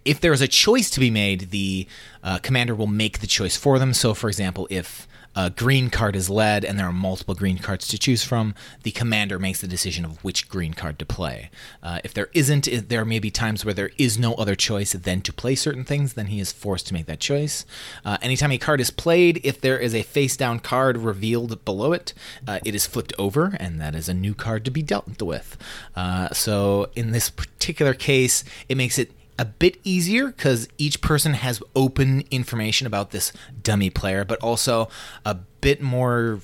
if 0.05 0.21
there 0.21 0.33
is 0.33 0.41
a 0.41 0.49
choice 0.49 0.91
to 0.91 1.01
be 1.01 1.11
made, 1.11 1.51
the 1.51 1.87
uh, 2.23 2.39
commander 2.39 2.75
will 2.75 2.87
make 2.87 3.21
the 3.21 3.27
choice 3.27 3.57
for 3.57 3.79
them. 3.79 3.95
So, 3.95 4.15
for 4.15 4.29
example, 4.29 4.67
if 4.71 5.07
a 5.35 5.51
green 5.51 5.91
card 5.91 6.17
is 6.17 6.29
led 6.29 6.65
and 6.65 6.79
there 6.79 6.87
are 6.87 6.93
multiple 6.93 7.35
green 7.35 7.59
cards 7.59 7.89
to 7.89 7.99
choose 7.99 8.25
from, 8.25 8.55
the 8.83 8.91
commander 8.91 9.39
makes 9.39 9.61
the 9.61 9.67
decision 9.67 10.05
of 10.05 10.23
which 10.25 10.49
green 10.49 10.75
card 10.75 10.99
to 10.99 11.07
play. 11.07 11.51
Uh, 11.83 12.01
if 12.05 12.13
there 12.13 12.29
isn't, 12.35 12.69
if 12.69 12.89
there 12.89 13.05
may 13.05 13.19
be 13.19 13.31
times 13.31 13.65
where 13.65 13.75
there 13.75 13.91
is 13.99 14.19
no 14.19 14.35
other 14.35 14.55
choice 14.55 14.93
than 14.93 15.21
to 15.23 15.33
play 15.33 15.55
certain 15.55 15.85
things, 15.85 16.15
then 16.15 16.27
he 16.27 16.41
is 16.41 16.53
forced 16.53 16.87
to 16.87 16.95
make 16.95 17.07
that 17.07 17.21
choice. 17.21 17.65
Uh, 18.05 18.19
anytime 18.21 18.53
a 18.53 18.59
card 18.59 18.81
is 18.81 18.91
played, 18.91 19.41
if 19.43 19.61
there 19.61 19.79
is 19.79 19.95
a 19.95 20.03
face 20.03 20.37
down 20.37 20.59
card 20.59 20.97
revealed 20.99 21.65
below 21.65 21.93
it, 21.93 22.13
uh, 22.47 22.59
it 22.65 22.75
is 22.75 22.87
flipped 22.87 23.13
over, 23.19 23.57
and 23.59 23.81
that 23.81 23.95
is 23.95 24.09
a 24.09 24.15
new 24.15 24.35
card 24.35 24.65
to 24.65 24.71
be 24.71 24.83
dealt 24.83 25.21
with. 25.21 25.57
Uh, 25.97 26.29
so, 26.31 26.91
in 26.95 27.13
this 27.13 27.31
particular 27.31 27.95
case, 27.95 28.45
it 28.69 28.77
makes 28.77 28.99
it 28.99 29.11
a 29.39 29.45
bit 29.45 29.79
easier 29.85 30.29
because 30.29 30.69
each 30.79 31.01
person 31.01 31.35
has 31.35 31.63
open 31.75 32.25
information 32.31 32.87
about 32.87 33.11
this 33.11 33.33
dummy 33.63 33.91
player, 33.91 34.25
but 34.25 34.39
also 34.41 34.89
a 35.25 35.35
bit 35.35 35.81
more 35.81 36.41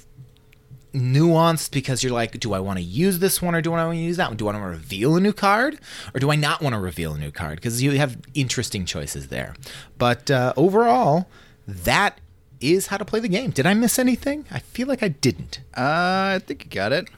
nuanced 0.92 1.71
because 1.71 2.02
you're 2.02 2.12
like, 2.12 2.38
do 2.40 2.52
I 2.52 2.61
want 2.61 2.78
to 2.78 2.85
use 2.85 3.18
this 3.18 3.42
one 3.42 3.54
or 3.54 3.61
do 3.61 3.73
I 3.75 3.85
want 3.85 3.97
to 3.97 4.02
use 4.02 4.16
that 4.16 4.28
one? 4.28 4.37
Do 4.37 4.49
I 4.49 4.52
want 4.52 4.64
to 4.64 4.68
reveal 4.68 5.16
a 5.16 5.21
new 5.21 5.33
card 5.33 5.78
or 6.14 6.21
do 6.21 6.30
I 6.30 6.37
not 6.37 6.62
want 6.62 6.75
to 6.75 6.80
reveal 6.80 7.14
a 7.14 7.18
new 7.18 7.30
card? 7.30 7.57
Because 7.57 7.83
you 7.83 7.92
have 7.99 8.18
interesting 8.35 8.85
choices 8.85 9.28
there. 9.28 9.54
But 9.99 10.30
uh, 10.30 10.52
overall, 10.57 11.28
that 11.66 12.21
is 12.61 12.88
how 12.88 12.97
to 12.97 13.04
play 13.04 13.21
the 13.21 13.28
game. 13.28 13.50
Did 13.50 13.66
I 13.66 13.75
miss 13.75 13.99
anything? 13.99 14.47
I 14.50 14.59
feel 14.59 14.88
like 14.88 15.02
I 15.02 15.09
didn't. 15.09 15.61
Uh, 15.76 16.37
I 16.37 16.40
think 16.45 16.64
you 16.64 16.71
got 16.71 16.92
it. 16.92 17.09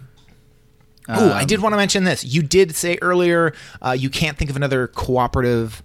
Oh, 1.18 1.32
I 1.32 1.44
did 1.44 1.60
want 1.60 1.72
to 1.72 1.76
mention 1.76 2.04
this. 2.04 2.24
You 2.24 2.42
did 2.42 2.74
say 2.74 2.98
earlier 3.02 3.52
uh, 3.82 3.92
you 3.92 4.10
can't 4.10 4.36
think 4.38 4.50
of 4.50 4.56
another 4.56 4.86
cooperative 4.88 5.82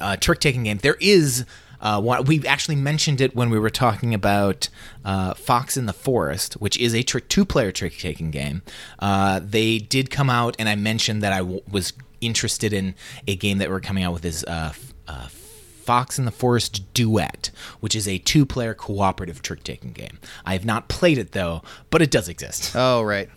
uh, 0.00 0.16
trick 0.16 0.40
taking 0.40 0.64
game. 0.64 0.78
There 0.78 0.96
is. 1.00 1.44
Uh, 1.82 1.98
one, 1.98 2.24
we 2.24 2.46
actually 2.46 2.76
mentioned 2.76 3.22
it 3.22 3.34
when 3.34 3.48
we 3.48 3.58
were 3.58 3.70
talking 3.70 4.12
about 4.12 4.68
uh, 5.02 5.32
Fox 5.32 5.78
in 5.78 5.86
the 5.86 5.94
Forest, 5.94 6.52
which 6.60 6.76
is 6.76 6.94
a 6.94 7.02
trick, 7.02 7.26
two-player 7.30 7.72
trick-taking 7.72 8.30
game. 8.30 8.60
Uh, 8.98 9.40
they 9.42 9.78
did 9.78 10.10
come 10.10 10.28
out, 10.28 10.54
and 10.58 10.68
I 10.68 10.74
mentioned 10.74 11.22
that 11.22 11.32
I 11.32 11.38
w- 11.38 11.62
was 11.70 11.94
interested 12.20 12.74
in 12.74 12.94
a 13.26 13.34
game 13.34 13.56
that 13.58 13.70
we're 13.70 13.80
coming 13.80 14.04
out 14.04 14.12
with. 14.12 14.26
Is 14.26 14.44
uh, 14.44 14.72
f- 14.74 14.92
uh, 15.08 15.28
Fox 15.28 16.18
in 16.18 16.26
the 16.26 16.30
Forest 16.30 16.82
Duet, 16.92 17.50
which 17.80 17.96
is 17.96 18.06
a 18.06 18.18
two-player 18.18 18.74
cooperative 18.74 19.40
trick-taking 19.40 19.92
game. 19.92 20.18
I 20.44 20.52
have 20.52 20.66
not 20.66 20.88
played 20.88 21.16
it 21.16 21.32
though, 21.32 21.62
but 21.88 22.02
it 22.02 22.10
does 22.10 22.28
exist. 22.28 22.72
Oh, 22.76 23.00
right. 23.00 23.30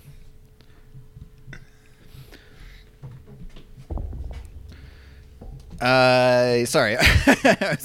Uh, 5.84 6.66
sorry. 6.66 6.96
I 7.00 7.78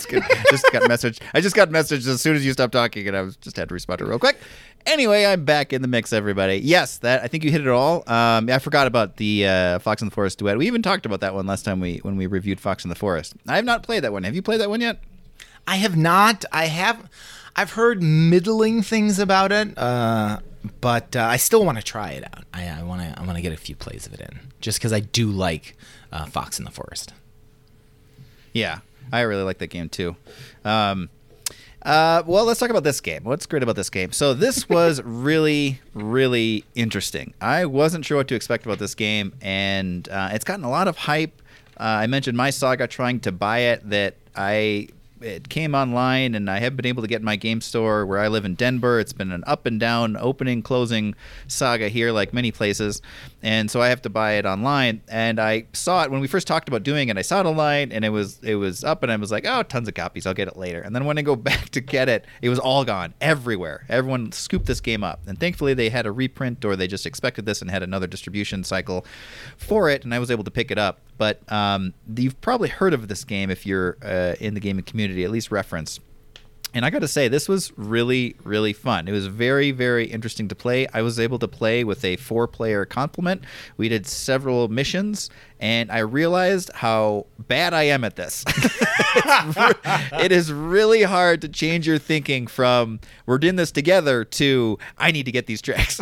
just 0.50 0.70
got 0.70 0.86
message. 0.86 1.18
I 1.34 1.40
just 1.40 1.56
got 1.56 1.68
message 1.72 2.06
as 2.06 2.20
soon 2.20 2.36
as 2.36 2.46
you 2.46 2.52
stopped 2.52 2.72
talking, 2.72 3.08
and 3.08 3.16
I 3.16 3.22
was 3.22 3.36
just 3.36 3.56
had 3.56 3.68
to 3.68 3.74
respond 3.74 3.98
to 3.98 4.04
it 4.04 4.08
real 4.08 4.20
quick. 4.20 4.38
Anyway, 4.86 5.24
I'm 5.24 5.44
back 5.44 5.72
in 5.72 5.82
the 5.82 5.88
mix, 5.88 6.12
everybody. 6.12 6.58
Yes, 6.58 6.98
that 6.98 7.24
I 7.24 7.26
think 7.26 7.42
you 7.42 7.50
hit 7.50 7.60
it 7.60 7.66
all. 7.68 8.04
Um, 8.06 8.48
I 8.48 8.60
forgot 8.60 8.86
about 8.86 9.16
the 9.16 9.46
uh, 9.48 9.78
Fox 9.80 10.00
in 10.00 10.08
the 10.08 10.14
Forest 10.14 10.38
duet. 10.38 10.56
We 10.56 10.68
even 10.68 10.80
talked 10.80 11.06
about 11.06 11.20
that 11.20 11.34
one 11.34 11.46
last 11.46 11.64
time 11.64 11.80
we 11.80 11.98
when 11.98 12.16
we 12.16 12.26
reviewed 12.26 12.60
Fox 12.60 12.84
in 12.84 12.88
the 12.88 12.94
Forest. 12.94 13.34
I 13.48 13.56
have 13.56 13.64
not 13.64 13.82
played 13.82 14.04
that 14.04 14.12
one. 14.12 14.22
Have 14.22 14.36
you 14.36 14.42
played 14.42 14.60
that 14.60 14.70
one 14.70 14.80
yet? 14.80 15.00
I 15.66 15.76
have 15.76 15.96
not. 15.96 16.44
I 16.52 16.66
have. 16.66 17.10
I've 17.56 17.72
heard 17.72 18.00
middling 18.00 18.82
things 18.82 19.18
about 19.18 19.50
it, 19.50 19.76
uh, 19.76 20.38
but 20.80 21.16
uh, 21.16 21.22
I 21.24 21.36
still 21.36 21.64
want 21.64 21.78
to 21.78 21.84
try 21.84 22.12
it 22.12 22.22
out. 22.22 22.44
I 22.54 22.80
want 22.84 23.02
to. 23.02 23.20
I 23.20 23.24
want 23.24 23.34
to 23.34 23.42
get 23.42 23.52
a 23.52 23.56
few 23.56 23.74
plays 23.74 24.06
of 24.06 24.14
it 24.14 24.20
in, 24.20 24.38
just 24.60 24.78
because 24.78 24.92
I 24.92 25.00
do 25.00 25.28
like 25.28 25.76
uh, 26.12 26.26
Fox 26.26 26.60
in 26.60 26.64
the 26.64 26.70
Forest. 26.70 27.12
Yeah, 28.58 28.80
I 29.12 29.20
really 29.20 29.44
like 29.44 29.58
that 29.58 29.68
game 29.68 29.88
too. 29.88 30.16
Um, 30.64 31.10
uh, 31.82 32.24
well, 32.26 32.44
let's 32.44 32.58
talk 32.58 32.70
about 32.70 32.82
this 32.82 33.00
game. 33.00 33.22
What's 33.22 33.46
great 33.46 33.62
about 33.62 33.76
this 33.76 33.88
game? 33.88 34.10
So 34.10 34.34
this 34.34 34.68
was 34.68 35.00
really, 35.02 35.80
really 35.94 36.64
interesting. 36.74 37.34
I 37.40 37.66
wasn't 37.66 38.04
sure 38.04 38.16
what 38.16 38.26
to 38.28 38.34
expect 38.34 38.66
about 38.66 38.80
this 38.80 38.96
game, 38.96 39.32
and 39.40 40.08
uh, 40.08 40.30
it's 40.32 40.44
gotten 40.44 40.64
a 40.64 40.70
lot 40.70 40.88
of 40.88 40.96
hype. 40.96 41.40
Uh, 41.78 42.02
I 42.02 42.08
mentioned 42.08 42.36
my 42.36 42.50
saga 42.50 42.88
trying 42.88 43.20
to 43.20 43.30
buy 43.30 43.58
it. 43.60 43.88
That 43.88 44.16
I 44.34 44.88
it 45.20 45.48
came 45.48 45.76
online, 45.76 46.34
and 46.34 46.50
I 46.50 46.58
haven't 46.58 46.76
been 46.78 46.86
able 46.86 47.02
to 47.02 47.08
get 47.08 47.20
in 47.20 47.24
my 47.24 47.36
game 47.36 47.60
store 47.60 48.04
where 48.06 48.18
I 48.18 48.26
live 48.26 48.44
in 48.44 48.54
Denver. 48.54 48.98
It's 48.98 49.12
been 49.12 49.30
an 49.30 49.44
up 49.46 49.64
and 49.66 49.78
down, 49.78 50.16
opening, 50.16 50.62
closing 50.62 51.14
saga 51.46 51.88
here, 51.88 52.10
like 52.10 52.32
many 52.32 52.50
places, 52.50 53.02
and 53.42 53.70
so 53.70 53.80
I 53.80 53.88
have 53.88 54.02
to 54.02 54.10
buy 54.10 54.32
it 54.32 54.46
online. 54.46 55.02
And 55.08 55.40
I 55.40 55.66
saw 55.72 56.02
it 56.02 56.10
when 56.10 56.20
we 56.20 56.26
first 56.26 56.46
talked 56.46 56.68
about 56.68 56.82
doing 56.82 57.08
it. 57.08 57.16
I 57.16 57.22
saw 57.22 57.40
it 57.40 57.46
online, 57.46 57.92
and 57.92 58.04
it 58.04 58.10
was 58.10 58.40
it 58.42 58.56
was 58.56 58.82
up, 58.82 59.02
and 59.02 59.12
I 59.12 59.16
was 59.16 59.30
like, 59.30 59.46
oh, 59.46 59.62
tons 59.62 59.88
of 59.88 59.94
copies. 59.94 60.26
I'll 60.26 60.34
get 60.34 60.48
it 60.48 60.56
later. 60.56 60.80
And 60.80 60.94
then 60.94 61.04
when 61.04 61.18
I 61.18 61.22
go 61.22 61.36
back 61.48 61.68
to 61.70 61.80
get 61.80 62.08
it, 62.08 62.24
it 62.42 62.48
was 62.48 62.58
all 62.58 62.84
gone 62.84 63.14
everywhere. 63.20 63.84
Everyone 63.88 64.32
scooped 64.32 64.66
this 64.66 64.80
game 64.80 65.04
up, 65.04 65.20
and 65.26 65.38
thankfully 65.38 65.74
they 65.74 65.88
had 65.88 66.06
a 66.06 66.12
reprint, 66.12 66.64
or 66.64 66.76
they 66.76 66.86
just 66.86 67.06
expected 67.06 67.46
this 67.46 67.62
and 67.62 67.70
had 67.70 67.82
another 67.82 68.06
distribution 68.06 68.64
cycle 68.64 69.04
for 69.56 69.88
it, 69.88 70.04
and 70.04 70.14
I 70.14 70.18
was 70.18 70.30
able 70.30 70.44
to 70.44 70.50
pick 70.50 70.70
it 70.70 70.78
up. 70.78 71.00
But 71.16 71.40
um, 71.50 71.94
you've 72.16 72.40
probably 72.40 72.68
heard 72.68 72.94
of 72.94 73.08
this 73.08 73.24
game 73.24 73.50
if 73.50 73.66
you're 73.66 73.96
uh, 74.02 74.34
in 74.40 74.54
the 74.54 74.60
gaming 74.60 74.84
community, 74.84 75.24
at 75.24 75.30
least 75.30 75.50
reference. 75.50 76.00
And 76.74 76.84
I 76.84 76.90
got 76.90 77.00
to 77.00 77.08
say, 77.08 77.28
this 77.28 77.48
was 77.48 77.72
really, 77.76 78.36
really 78.44 78.72
fun. 78.72 79.08
It 79.08 79.12
was 79.12 79.26
very, 79.26 79.70
very 79.70 80.04
interesting 80.04 80.48
to 80.48 80.54
play. 80.54 80.86
I 80.92 81.02
was 81.02 81.18
able 81.18 81.38
to 81.38 81.48
play 81.48 81.82
with 81.82 82.04
a 82.04 82.16
four 82.16 82.46
player 82.46 82.84
complement. 82.84 83.42
We 83.78 83.88
did 83.88 84.06
several 84.06 84.68
missions, 84.68 85.30
and 85.60 85.90
I 85.90 85.98
realized 85.98 86.70
how 86.74 87.26
bad 87.38 87.74
I 87.74 87.84
am 87.84 88.04
at 88.04 88.16
this. 88.16 88.44
it 90.20 90.32
is 90.32 90.52
really 90.52 91.02
hard 91.02 91.42
to 91.42 91.48
change 91.48 91.86
your 91.86 91.98
thinking 91.98 92.46
from 92.46 93.00
we're 93.26 93.38
doing 93.38 93.56
this 93.56 93.70
together 93.70 94.24
to 94.24 94.78
I 94.96 95.10
need 95.10 95.24
to 95.24 95.32
get 95.32 95.46
these 95.46 95.62
tricks. 95.62 96.00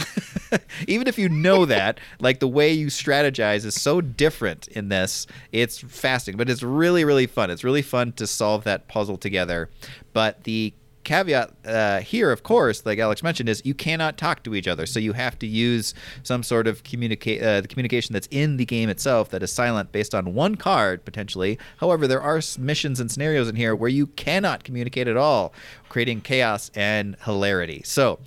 Even 0.86 1.06
if 1.06 1.18
you 1.18 1.28
know 1.28 1.64
that, 1.64 1.98
like 2.20 2.40
the 2.40 2.48
way 2.48 2.72
you 2.72 2.86
strategize 2.88 3.64
is 3.64 3.80
so 3.80 4.00
different 4.00 4.68
in 4.68 4.88
this, 4.88 5.26
it's 5.52 5.78
fascinating, 5.78 6.38
but 6.38 6.50
it's 6.50 6.62
really, 6.62 7.04
really 7.04 7.26
fun. 7.26 7.50
It's 7.50 7.64
really 7.64 7.82
fun 7.82 8.12
to 8.12 8.26
solve 8.26 8.64
that 8.64 8.88
puzzle 8.88 9.16
together. 9.16 9.70
But 10.12 10.44
the 10.44 10.74
caveat 11.06 11.52
uh, 11.64 12.00
here, 12.00 12.30
of 12.30 12.42
course, 12.42 12.84
like 12.84 12.98
Alex 12.98 13.22
mentioned, 13.22 13.48
is 13.48 13.62
you 13.64 13.72
cannot 13.72 14.18
talk 14.18 14.42
to 14.42 14.54
each 14.54 14.68
other. 14.68 14.84
So 14.84 15.00
you 15.00 15.14
have 15.14 15.38
to 15.38 15.46
use 15.46 15.94
some 16.24 16.42
sort 16.42 16.66
of 16.66 16.82
communicate 16.82 17.42
uh, 17.42 17.62
the 17.62 17.68
communication 17.68 18.12
that's 18.12 18.28
in 18.30 18.58
the 18.58 18.66
game 18.66 18.90
itself 18.90 19.30
that 19.30 19.42
is 19.42 19.52
silent 19.52 19.92
based 19.92 20.14
on 20.14 20.34
one 20.34 20.56
card 20.56 21.04
potentially. 21.04 21.58
However, 21.78 22.06
there 22.06 22.20
are 22.20 22.42
missions 22.58 23.00
and 23.00 23.10
scenarios 23.10 23.48
in 23.48 23.56
here 23.56 23.74
where 23.74 23.88
you 23.88 24.08
cannot 24.08 24.64
communicate 24.64 25.08
at 25.08 25.16
all, 25.16 25.54
creating 25.88 26.20
chaos 26.20 26.70
and 26.74 27.16
hilarity. 27.24 27.82
So, 27.84 28.18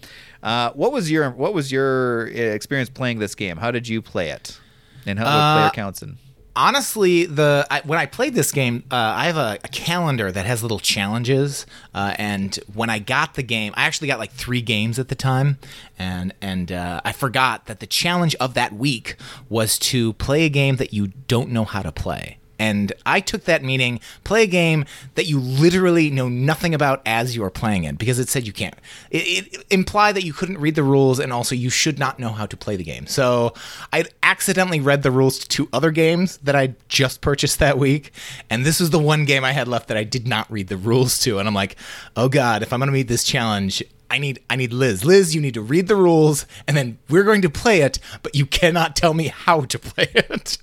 uh, 0.41 0.71
what 0.71 0.91
was 0.91 1.11
your 1.11 1.29
what 1.31 1.53
was 1.53 1.71
your 1.71 2.27
uh, 2.27 2.31
experience 2.31 2.89
playing 2.89 3.19
this 3.19 3.35
game? 3.35 3.57
How 3.57 3.71
did 3.71 3.87
you 3.87 4.01
play 4.01 4.29
it? 4.29 4.59
And 5.05 5.19
how 5.19 5.25
uh, 5.25 5.59
player 5.59 5.71
counts 5.71 6.01
and 6.01 6.17
honestly, 6.59 7.25
the 7.25 7.65
I, 7.71 7.81
when 7.81 7.97
I 7.97 8.05
played 8.05 8.35
this 8.35 8.51
game, 8.51 8.83
uh, 8.91 8.95
I 8.95 9.25
have 9.25 9.37
a, 9.37 9.57
a, 9.63 9.67
calendar 9.69 10.31
that 10.31 10.45
has 10.45 10.61
little 10.61 10.79
challenges. 10.79 11.65
Uh, 11.93 12.13
and 12.17 12.55
when 12.73 12.89
I 12.89 12.99
got 12.99 13.35
the 13.35 13.43
game, 13.43 13.73
I 13.77 13.85
actually 13.85 14.09
got 14.09 14.19
like 14.19 14.31
three 14.31 14.61
games 14.61 14.99
at 14.99 15.07
the 15.07 15.15
time, 15.15 15.57
and 15.97 16.33
and 16.41 16.71
uh, 16.71 17.01
I 17.05 17.13
forgot 17.13 17.65
that 17.67 17.79
the 17.79 17.87
challenge 17.87 18.35
of 18.35 18.53
that 18.55 18.73
week 18.73 19.15
was 19.47 19.79
to 19.79 20.13
play 20.13 20.45
a 20.45 20.49
game 20.49 20.75
that 20.75 20.93
you 20.93 21.07
don't 21.27 21.49
know 21.49 21.63
how 21.63 21.81
to 21.81 21.91
play. 21.91 22.38
And 22.59 22.91
I 23.05 23.21
took 23.21 23.45
that 23.45 23.63
meaning 23.63 23.99
play 24.23 24.43
a 24.43 24.47
game 24.47 24.85
that 25.15 25.25
you 25.25 25.39
literally 25.39 26.09
know 26.09 26.29
nothing 26.29 26.75
about 26.75 27.01
as 27.05 27.35
you 27.35 27.43
are 27.43 27.49
playing 27.49 27.85
it 27.85 27.97
because 27.97 28.19
it 28.19 28.29
said 28.29 28.45
you 28.45 28.53
can't. 28.53 28.75
It, 29.09 29.53
it 29.53 29.65
implied 29.69 30.15
that 30.15 30.23
you 30.23 30.33
couldn't 30.33 30.59
read 30.59 30.75
the 30.75 30.83
rules 30.83 31.19
and 31.19 31.31
also 31.33 31.55
you 31.55 31.69
should 31.69 31.97
not 31.97 32.19
know 32.19 32.29
how 32.29 32.45
to 32.45 32.57
play 32.57 32.75
the 32.75 32.83
game. 32.83 33.07
So 33.07 33.53
I 33.93 34.05
accidentally 34.21 34.79
read 34.79 35.03
the 35.03 35.11
rules 35.11 35.39
to 35.39 35.47
two 35.47 35.69
other 35.73 35.91
games 35.91 36.37
that 36.37 36.55
I 36.55 36.75
just 36.89 37.21
purchased 37.21 37.59
that 37.59 37.77
week. 37.77 38.11
And 38.49 38.65
this 38.65 38.79
was 38.79 38.89
the 38.89 38.99
one 38.99 39.25
game 39.25 39.43
I 39.43 39.53
had 39.53 39.67
left 39.67 39.87
that 39.87 39.97
I 39.97 40.03
did 40.03 40.27
not 40.27 40.51
read 40.51 40.67
the 40.67 40.77
rules 40.77 41.19
to. 41.19 41.39
And 41.39 41.47
I'm 41.47 41.55
like, 41.55 41.77
oh 42.15 42.29
God, 42.29 42.61
if 42.61 42.73
I'm 42.73 42.79
going 42.79 42.87
to 42.87 42.93
meet 42.93 43.07
this 43.07 43.23
challenge, 43.23 43.81
I 44.11 44.17
need 44.17 44.41
I 44.49 44.55
need 44.55 44.73
Liz. 44.73 45.05
Liz, 45.05 45.35
you 45.35 45.41
need 45.41 45.53
to 45.53 45.61
read 45.61 45.87
the 45.87 45.95
rules 45.95 46.45
and 46.67 46.75
then 46.75 46.97
we're 47.09 47.23
going 47.23 47.41
to 47.43 47.49
play 47.49 47.81
it, 47.81 47.99
but 48.23 48.35
you 48.35 48.45
cannot 48.45 48.95
tell 48.95 49.13
me 49.13 49.27
how 49.27 49.61
to 49.61 49.79
play 49.79 50.09
it. 50.13 50.57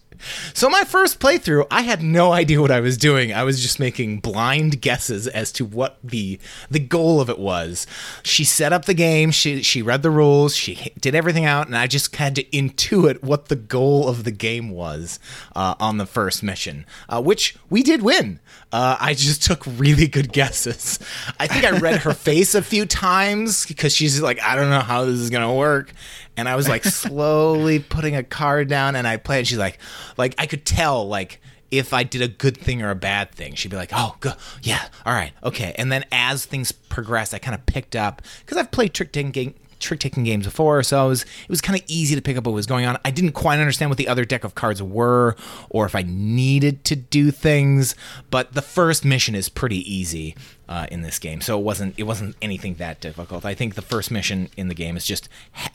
So 0.54 0.68
my 0.68 0.84
first 0.84 1.20
playthrough, 1.20 1.66
I 1.70 1.82
had 1.82 2.02
no 2.02 2.32
idea 2.32 2.60
what 2.60 2.70
I 2.70 2.80
was 2.80 2.96
doing. 2.96 3.32
I 3.32 3.44
was 3.44 3.60
just 3.60 3.78
making 3.78 4.20
blind 4.20 4.80
guesses 4.80 5.26
as 5.26 5.52
to 5.52 5.64
what 5.64 5.98
the 6.02 6.38
the 6.70 6.78
goal 6.78 7.20
of 7.20 7.28
it 7.30 7.38
was. 7.38 7.86
She 8.22 8.44
set 8.44 8.72
up 8.72 8.84
the 8.84 8.94
game, 8.94 9.30
she 9.30 9.62
she 9.62 9.82
read 9.82 10.02
the 10.02 10.10
rules, 10.10 10.56
she 10.56 10.92
did 11.00 11.14
everything 11.14 11.44
out, 11.44 11.66
and 11.66 11.76
I 11.76 11.86
just 11.86 12.14
had 12.16 12.34
to 12.36 12.44
intuit 12.44 13.22
what 13.22 13.46
the 13.46 13.56
goal 13.56 14.08
of 14.08 14.24
the 14.24 14.30
game 14.30 14.70
was 14.70 15.18
uh, 15.54 15.74
on 15.80 15.98
the 15.98 16.06
first 16.06 16.42
mission, 16.42 16.86
uh, 17.08 17.22
which 17.22 17.56
we 17.70 17.82
did 17.82 18.02
win. 18.02 18.40
Uh, 18.72 18.96
I 19.00 19.14
just 19.14 19.42
took 19.44 19.64
really 19.66 20.08
good 20.08 20.32
guesses. 20.32 20.98
I 21.38 21.46
think 21.46 21.64
I 21.64 21.78
read 21.78 22.00
her 22.00 22.12
face 22.14 22.54
a 22.54 22.62
few 22.62 22.84
times 22.84 23.64
because 23.66 23.94
she's 23.94 24.20
like, 24.20 24.40
I 24.42 24.56
don't 24.56 24.70
know 24.70 24.80
how 24.80 25.04
this 25.04 25.18
is 25.18 25.30
gonna 25.30 25.54
work, 25.54 25.92
and 26.36 26.48
I 26.48 26.56
was 26.56 26.68
like 26.68 26.84
slowly 26.84 27.78
putting 27.88 28.16
a 28.16 28.22
card 28.22 28.68
down 28.68 28.96
and 28.96 29.06
I 29.06 29.16
played. 29.16 29.38
And 29.38 29.48
she's 29.48 29.58
like, 29.58 29.78
like 30.16 30.34
I 30.38 30.46
could 30.46 30.64
tell 30.64 31.06
like 31.06 31.40
if 31.70 31.92
I 31.92 32.04
did 32.04 32.22
a 32.22 32.28
good 32.28 32.56
thing 32.56 32.82
or 32.82 32.90
a 32.90 32.94
bad 32.94 33.32
thing. 33.32 33.54
She'd 33.54 33.70
be 33.70 33.76
like, 33.76 33.90
oh, 33.92 34.16
good, 34.20 34.34
yeah, 34.62 34.86
all 35.04 35.12
right, 35.12 35.32
okay. 35.42 35.74
And 35.76 35.90
then 35.90 36.04
as 36.12 36.44
things 36.44 36.72
progressed, 36.72 37.34
I 37.34 37.38
kind 37.38 37.54
of 37.54 37.66
picked 37.66 37.96
up 37.96 38.22
because 38.40 38.56
I've 38.56 38.70
played 38.70 38.94
trick 38.94 39.12
taking 39.12 39.30
game, 39.30 39.54
trick 39.80 40.00
taking 40.00 40.24
games 40.24 40.46
before, 40.46 40.82
so 40.82 41.06
it 41.06 41.08
was 41.08 41.22
it 41.22 41.48
was 41.48 41.60
kind 41.60 41.78
of 41.78 41.84
easy 41.88 42.14
to 42.14 42.22
pick 42.22 42.36
up 42.36 42.46
what 42.46 42.54
was 42.54 42.66
going 42.66 42.86
on. 42.86 42.98
I 43.04 43.10
didn't 43.10 43.32
quite 43.32 43.58
understand 43.58 43.90
what 43.90 43.98
the 43.98 44.08
other 44.08 44.24
deck 44.24 44.44
of 44.44 44.54
cards 44.54 44.82
were 44.82 45.36
or 45.68 45.86
if 45.86 45.94
I 45.94 46.02
needed 46.02 46.84
to 46.84 46.96
do 46.96 47.30
things, 47.30 47.94
but 48.30 48.52
the 48.52 48.62
first 48.62 49.04
mission 49.04 49.34
is 49.34 49.48
pretty 49.48 49.78
easy. 49.92 50.34
Uh, 50.68 50.84
in 50.90 51.02
this 51.02 51.20
game, 51.20 51.40
so 51.40 51.56
it 51.56 51.62
wasn't 51.62 51.94
it 51.96 52.02
wasn't 52.02 52.34
anything 52.42 52.74
that 52.74 53.00
difficult. 53.00 53.44
I 53.44 53.54
think 53.54 53.76
the 53.76 53.82
first 53.82 54.10
mission 54.10 54.48
in 54.56 54.66
the 54.66 54.74
game 54.74 54.96
is 54.96 55.06
just 55.06 55.28
ha- 55.52 55.70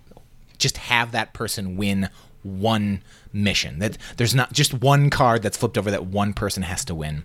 just 0.61 0.77
have 0.77 1.11
that 1.11 1.33
person 1.33 1.75
win 1.75 2.09
one 2.43 3.03
mission. 3.33 3.79
That 3.79 3.97
there's 4.17 4.35
not 4.35 4.53
just 4.53 4.73
one 4.73 5.09
card 5.09 5.41
that's 5.41 5.57
flipped 5.57 5.77
over 5.77 5.91
that 5.91 6.05
one 6.05 6.33
person 6.33 6.63
has 6.63 6.85
to 6.85 6.95
win. 6.95 7.23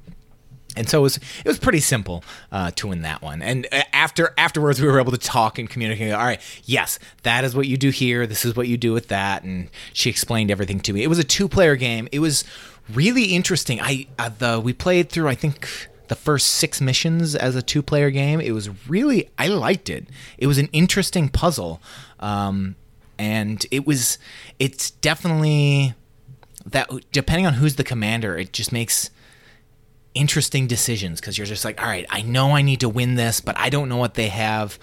And 0.76 0.88
so 0.88 0.98
it 0.98 1.02
was 1.02 1.16
it 1.16 1.46
was 1.46 1.58
pretty 1.58 1.80
simple 1.80 2.22
uh, 2.52 2.70
to 2.72 2.88
win 2.88 3.02
that 3.02 3.22
one. 3.22 3.40
And 3.40 3.66
uh, 3.72 3.82
after 3.92 4.34
afterwards, 4.36 4.80
we 4.80 4.86
were 4.86 5.00
able 5.00 5.12
to 5.12 5.18
talk 5.18 5.58
and 5.58 5.70
communicate. 5.70 6.12
All 6.12 6.24
right, 6.24 6.40
yes, 6.64 6.98
that 7.22 7.44
is 7.44 7.56
what 7.56 7.66
you 7.66 7.76
do 7.76 7.90
here. 7.90 8.26
This 8.26 8.44
is 8.44 8.54
what 8.54 8.68
you 8.68 8.76
do 8.76 8.92
with 8.92 9.08
that. 9.08 9.42
And 9.42 9.70
she 9.94 10.10
explained 10.10 10.50
everything 10.50 10.80
to 10.80 10.92
me. 10.92 11.02
It 11.02 11.08
was 11.08 11.18
a 11.18 11.24
two 11.24 11.48
player 11.48 11.76
game. 11.76 12.08
It 12.12 12.18
was 12.18 12.44
really 12.92 13.24
interesting. 13.34 13.80
I 13.80 14.06
uh, 14.18 14.28
the 14.38 14.60
we 14.60 14.74
played 14.74 15.08
through 15.08 15.28
I 15.28 15.34
think 15.34 15.66
the 16.08 16.14
first 16.14 16.48
six 16.48 16.80
missions 16.80 17.34
as 17.34 17.56
a 17.56 17.62
two 17.62 17.82
player 17.82 18.10
game. 18.10 18.40
It 18.40 18.52
was 18.52 18.68
really 18.88 19.30
I 19.38 19.48
liked 19.48 19.88
it. 19.88 20.06
It 20.36 20.46
was 20.46 20.58
an 20.58 20.68
interesting 20.72 21.30
puzzle. 21.30 21.80
Um, 22.20 22.76
and 23.18 23.64
it 23.70 23.86
was 23.86 24.18
it's 24.58 24.90
definitely 24.90 25.94
that 26.64 26.90
depending 27.12 27.46
on 27.46 27.54
who's 27.54 27.76
the 27.76 27.84
commander 27.84 28.36
it 28.36 28.52
just 28.52 28.72
makes 28.72 29.10
interesting 30.14 30.66
decisions 30.66 31.20
because 31.20 31.36
you're 31.36 31.46
just 31.46 31.64
like 31.64 31.80
all 31.80 31.88
right 31.88 32.06
i 32.10 32.22
know 32.22 32.56
i 32.56 32.62
need 32.62 32.80
to 32.80 32.88
win 32.88 33.16
this 33.16 33.40
but 33.40 33.56
i 33.58 33.68
don't 33.68 33.88
know 33.88 33.98
what 33.98 34.14
they 34.14 34.28
have 34.28 34.78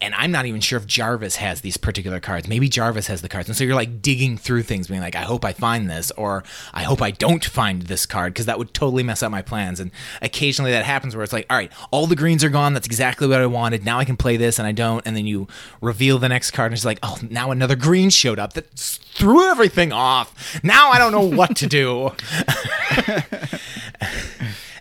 And 0.00 0.14
i'm 0.14 0.30
not 0.30 0.46
even 0.46 0.60
sure 0.60 0.78
if 0.78 0.86
jarvis 0.86 1.36
has 1.36 1.60
these 1.60 1.76
particular 1.76 2.20
cards. 2.20 2.48
Maybe 2.48 2.68
jarvis 2.68 3.06
has 3.08 3.22
the 3.22 3.28
cards. 3.28 3.48
And 3.48 3.56
so 3.56 3.64
you're 3.64 3.74
like 3.74 4.00
digging 4.02 4.38
through 4.38 4.62
things 4.62 4.88
being 4.88 5.00
like 5.00 5.16
i 5.16 5.22
hope 5.22 5.44
i 5.44 5.52
find 5.52 5.90
this 5.90 6.10
or 6.12 6.44
i 6.72 6.82
hope 6.82 7.02
i 7.02 7.10
don't 7.10 7.44
find 7.44 7.82
this 7.82 8.06
card 8.06 8.32
because 8.32 8.46
that 8.46 8.58
would 8.58 8.74
totally 8.74 9.02
mess 9.02 9.22
up 9.22 9.30
my 9.30 9.42
plans. 9.42 9.80
And 9.80 9.90
occasionally 10.20 10.70
that 10.70 10.84
happens 10.84 11.14
where 11.14 11.24
it's 11.24 11.32
like 11.32 11.46
all 11.50 11.56
right 11.56 11.72
all 11.90 12.06
the 12.06 12.16
greens 12.16 12.44
are 12.44 12.48
gone. 12.48 12.74
That's 12.74 12.86
exactly 12.86 13.26
what 13.26 13.40
i 13.40 13.46
wanted. 13.46 13.84
Now 13.84 13.98
i 13.98 14.04
can 14.04 14.16
play 14.16 14.36
this 14.36 14.58
and 14.58 14.66
i 14.66 14.72
don't. 14.72 15.06
And 15.06 15.16
then 15.16 15.26
you 15.26 15.48
reveal 15.80 16.18
the 16.18 16.28
next 16.28 16.52
card 16.52 16.72
and 16.72 16.76
it's 16.76 16.84
like 16.84 17.00
oh 17.02 17.18
now 17.28 17.50
another 17.50 17.76
green 17.76 18.10
showed 18.10 18.38
up 18.38 18.52
that 18.54 18.70
threw 18.70 19.50
everything 19.50 19.92
off. 19.92 20.60
Now 20.62 20.90
i 20.90 20.98
don't 20.98 21.12
know 21.12 21.36
what 21.36 21.56
to 21.56 21.66
do. 21.66 22.12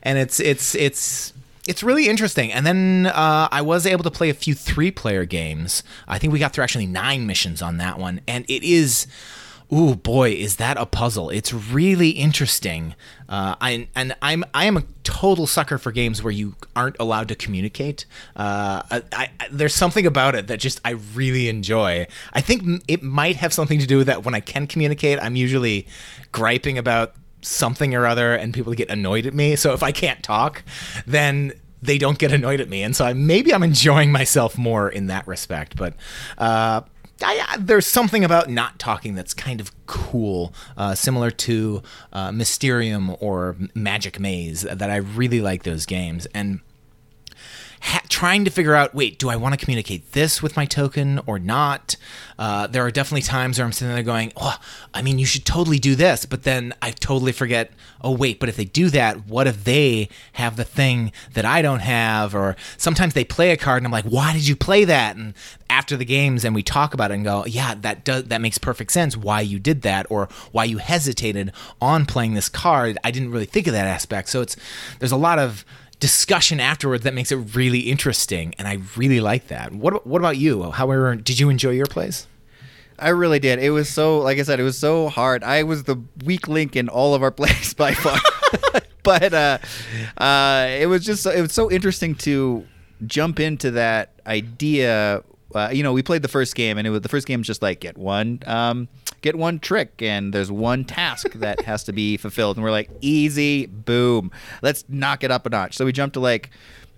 And 0.03 0.17
it's 0.17 0.39
it's 0.39 0.75
it's 0.75 1.33
it's 1.67 1.83
really 1.83 2.07
interesting. 2.07 2.51
And 2.51 2.65
then 2.65 3.05
uh, 3.07 3.47
I 3.51 3.61
was 3.61 3.85
able 3.85 4.03
to 4.03 4.11
play 4.11 4.29
a 4.29 4.33
few 4.33 4.55
three 4.55 4.91
player 4.91 5.25
games. 5.25 5.83
I 6.07 6.17
think 6.17 6.33
we 6.33 6.39
got 6.39 6.53
through 6.53 6.63
actually 6.63 6.87
nine 6.87 7.27
missions 7.27 7.61
on 7.61 7.77
that 7.77 7.99
one, 7.99 8.21
and 8.27 8.45
it 8.49 8.63
is. 8.63 9.07
Ooh 9.73 9.95
boy, 9.95 10.31
is 10.31 10.57
that 10.57 10.75
a 10.75 10.85
puzzle! 10.85 11.29
It's 11.29 11.53
really 11.53 12.09
interesting. 12.09 12.93
Uh, 13.29 13.55
I 13.61 13.87
and 13.95 14.13
I'm 14.21 14.43
I 14.53 14.65
am 14.65 14.75
a 14.75 14.83
total 15.05 15.47
sucker 15.47 15.77
for 15.77 15.93
games 15.93 16.21
where 16.21 16.33
you 16.33 16.55
aren't 16.75 16.97
allowed 16.99 17.29
to 17.29 17.35
communicate. 17.35 18.05
Uh, 18.35 18.81
I, 18.91 19.03
I, 19.13 19.29
there's 19.49 19.73
something 19.73 20.05
about 20.05 20.35
it 20.35 20.47
that 20.47 20.59
just 20.59 20.81
I 20.83 20.89
really 21.15 21.47
enjoy. 21.47 22.05
I 22.33 22.41
think 22.41 22.83
it 22.89 23.01
might 23.01 23.37
have 23.37 23.53
something 23.53 23.79
to 23.79 23.87
do 23.87 23.99
with 23.99 24.07
that. 24.07 24.25
When 24.25 24.35
I 24.35 24.41
can 24.41 24.67
communicate, 24.67 25.19
I'm 25.21 25.37
usually 25.37 25.87
griping 26.33 26.77
about 26.77 27.15
something 27.41 27.95
or 27.95 28.05
other 28.05 28.35
and 28.35 28.53
people 28.53 28.73
get 28.73 28.89
annoyed 28.89 29.25
at 29.25 29.33
me. 29.33 29.55
So 29.55 29.73
if 29.73 29.83
I 29.83 29.91
can't 29.91 30.21
talk, 30.23 30.63
then 31.05 31.53
they 31.81 31.97
don't 31.97 32.19
get 32.19 32.31
annoyed 32.31 32.61
at 32.61 32.69
me. 32.69 32.83
And 32.83 32.95
so 32.95 33.05
I, 33.05 33.13
maybe 33.13 33.53
I'm 33.53 33.63
enjoying 33.63 34.11
myself 34.11 34.57
more 34.57 34.89
in 34.89 35.07
that 35.07 35.27
respect. 35.27 35.75
But 35.75 35.95
uh, 36.37 36.81
I, 37.23 37.57
there's 37.59 37.87
something 37.87 38.23
about 38.23 38.49
not 38.49 38.79
talking 38.79 39.15
that's 39.15 39.33
kind 39.33 39.59
of 39.59 39.71
cool, 39.87 40.53
uh, 40.77 40.95
similar 40.95 41.31
to 41.31 41.81
uh, 42.13 42.31
Mysterium 42.31 43.15
or 43.19 43.55
Magic 43.73 44.19
Maze, 44.19 44.61
that 44.61 44.89
I 44.89 44.97
really 44.97 45.41
like 45.41 45.63
those 45.63 45.85
games. 45.85 46.27
And 46.33 46.61
ha- 47.81 48.01
trying 48.09 48.45
to 48.45 48.51
figure 48.51 48.73
out 48.73 48.93
wait, 48.93 49.19
do 49.19 49.29
I 49.29 49.35
want 49.35 49.53
to 49.53 49.63
communicate 49.63 50.13
this 50.13 50.41
with 50.41 50.55
my 50.55 50.65
token 50.65 51.19
or 51.25 51.39
not? 51.39 51.95
Uh, 52.37 52.67
there 52.67 52.83
are 52.85 52.91
definitely 52.91 53.21
times 53.21 53.57
where 53.57 53.65
I'm 53.65 53.71
sitting 53.71 53.93
there 53.93 54.03
going, 54.03 54.31
oh, 54.35 54.57
I 54.93 55.01
mean, 55.01 55.19
you 55.19 55.25
should 55.25 55.45
totally 55.45 55.79
do 55.79 55.95
this, 55.95 56.25
but 56.25 56.43
then 56.43 56.73
I 56.81 56.91
totally 56.91 57.31
forget, 57.31 57.71
oh, 58.01 58.11
wait, 58.11 58.39
but 58.39 58.49
if 58.49 58.55
they 58.55 58.65
do 58.65 58.89
that, 58.89 59.27
what 59.27 59.47
if 59.47 59.63
they 59.63 60.09
have 60.33 60.55
the 60.55 60.63
thing 60.63 61.11
that 61.33 61.45
I 61.45 61.61
don't 61.61 61.81
have? 61.81 62.33
Or 62.33 62.55
sometimes 62.77 63.13
they 63.13 63.23
play 63.23 63.51
a 63.51 63.57
card 63.57 63.77
and 63.77 63.85
I'm 63.85 63.91
like, 63.91 64.05
why 64.05 64.33
did 64.33 64.47
you 64.47 64.55
play 64.55 64.85
that? 64.85 65.15
And 65.15 65.33
after 65.69 65.95
the 65.95 66.05
games 66.05 66.43
and 66.43 66.53
we 66.53 66.63
talk 66.63 66.93
about 66.93 67.11
it 67.11 67.15
and 67.15 67.23
go, 67.23 67.45
yeah, 67.45 67.75
that 67.75 68.03
does 68.03 68.25
that 68.25 68.41
makes 68.41 68.57
perfect 68.57 68.91
sense 68.91 69.15
why 69.15 69.41
you 69.41 69.57
did 69.57 69.83
that 69.83 70.05
or 70.09 70.27
why 70.51 70.65
you 70.65 70.79
hesitated 70.79 71.51
on 71.81 72.05
playing 72.05 72.33
this 72.33 72.49
card. 72.49 72.97
I 73.03 73.11
didn't 73.11 73.31
really 73.31 73.45
think 73.45 73.67
of 73.67 73.73
that 73.73 73.87
aspect. 73.87 74.29
So 74.29 74.41
it's 74.41 74.55
there's 74.99 75.13
a 75.13 75.17
lot 75.17 75.39
of 75.39 75.63
discussion 76.01 76.59
afterwards 76.59 77.05
that 77.05 77.13
makes 77.13 77.31
it 77.31 77.37
really 77.55 77.79
interesting, 77.81 78.53
and 78.57 78.67
I 78.67 78.79
really 78.97 79.21
like 79.21 79.47
that. 79.47 79.71
What 79.71 80.05
What 80.05 80.19
about 80.19 80.35
you? 80.35 80.71
However, 80.71 81.15
did 81.15 81.39
you 81.39 81.49
enjoy 81.49 81.69
your 81.69 81.85
plays? 81.85 82.27
I 82.99 83.09
really 83.09 83.39
did. 83.39 83.59
It 83.59 83.69
was 83.69 83.87
so, 83.87 84.19
like 84.19 84.37
I 84.37 84.43
said, 84.43 84.59
it 84.59 84.63
was 84.63 84.77
so 84.77 85.09
hard. 85.09 85.43
I 85.43 85.63
was 85.63 85.85
the 85.85 86.03
weak 86.25 86.47
link 86.47 86.75
in 86.75 86.89
all 86.89 87.15
of 87.15 87.23
our 87.23 87.31
plays 87.39 87.73
by 87.73 87.93
far, 87.93 88.19
but 89.03 89.33
uh, 89.33 89.57
uh, 90.17 90.67
it 90.69 90.87
was 90.87 91.05
just 91.05 91.25
it 91.25 91.41
was 91.41 91.53
so 91.53 91.71
interesting 91.71 92.15
to 92.15 92.65
jump 93.05 93.39
into 93.39 93.71
that 93.71 94.11
idea. 94.27 95.23
Uh, 95.55 95.69
you 95.71 95.83
know, 95.83 95.93
we 95.93 96.01
played 96.03 96.21
the 96.21 96.27
first 96.27 96.55
game, 96.55 96.77
and 96.77 96.87
it 96.87 96.89
was 96.89 97.01
the 97.01 97.09
first 97.09 97.27
game 97.27 97.41
was 97.41 97.47
just 97.47 97.61
like 97.61 97.79
get 97.79 97.97
one. 97.97 98.39
Um, 98.45 98.87
get 99.21 99.35
one 99.35 99.59
trick 99.59 100.01
and 100.01 100.33
there's 100.33 100.51
one 100.51 100.83
task 100.83 101.31
that 101.33 101.61
has 101.65 101.83
to 101.85 101.93
be 101.93 102.17
fulfilled. 102.17 102.57
And 102.57 102.63
we're 102.63 102.71
like 102.71 102.89
easy 103.01 103.67
boom. 103.67 104.31
Let's 104.61 104.83
knock 104.89 105.23
it 105.23 105.31
up 105.31 105.45
a 105.45 105.49
notch. 105.49 105.77
So 105.77 105.85
we 105.85 105.91
jumped 105.91 106.15
to 106.15 106.19
like 106.19 106.49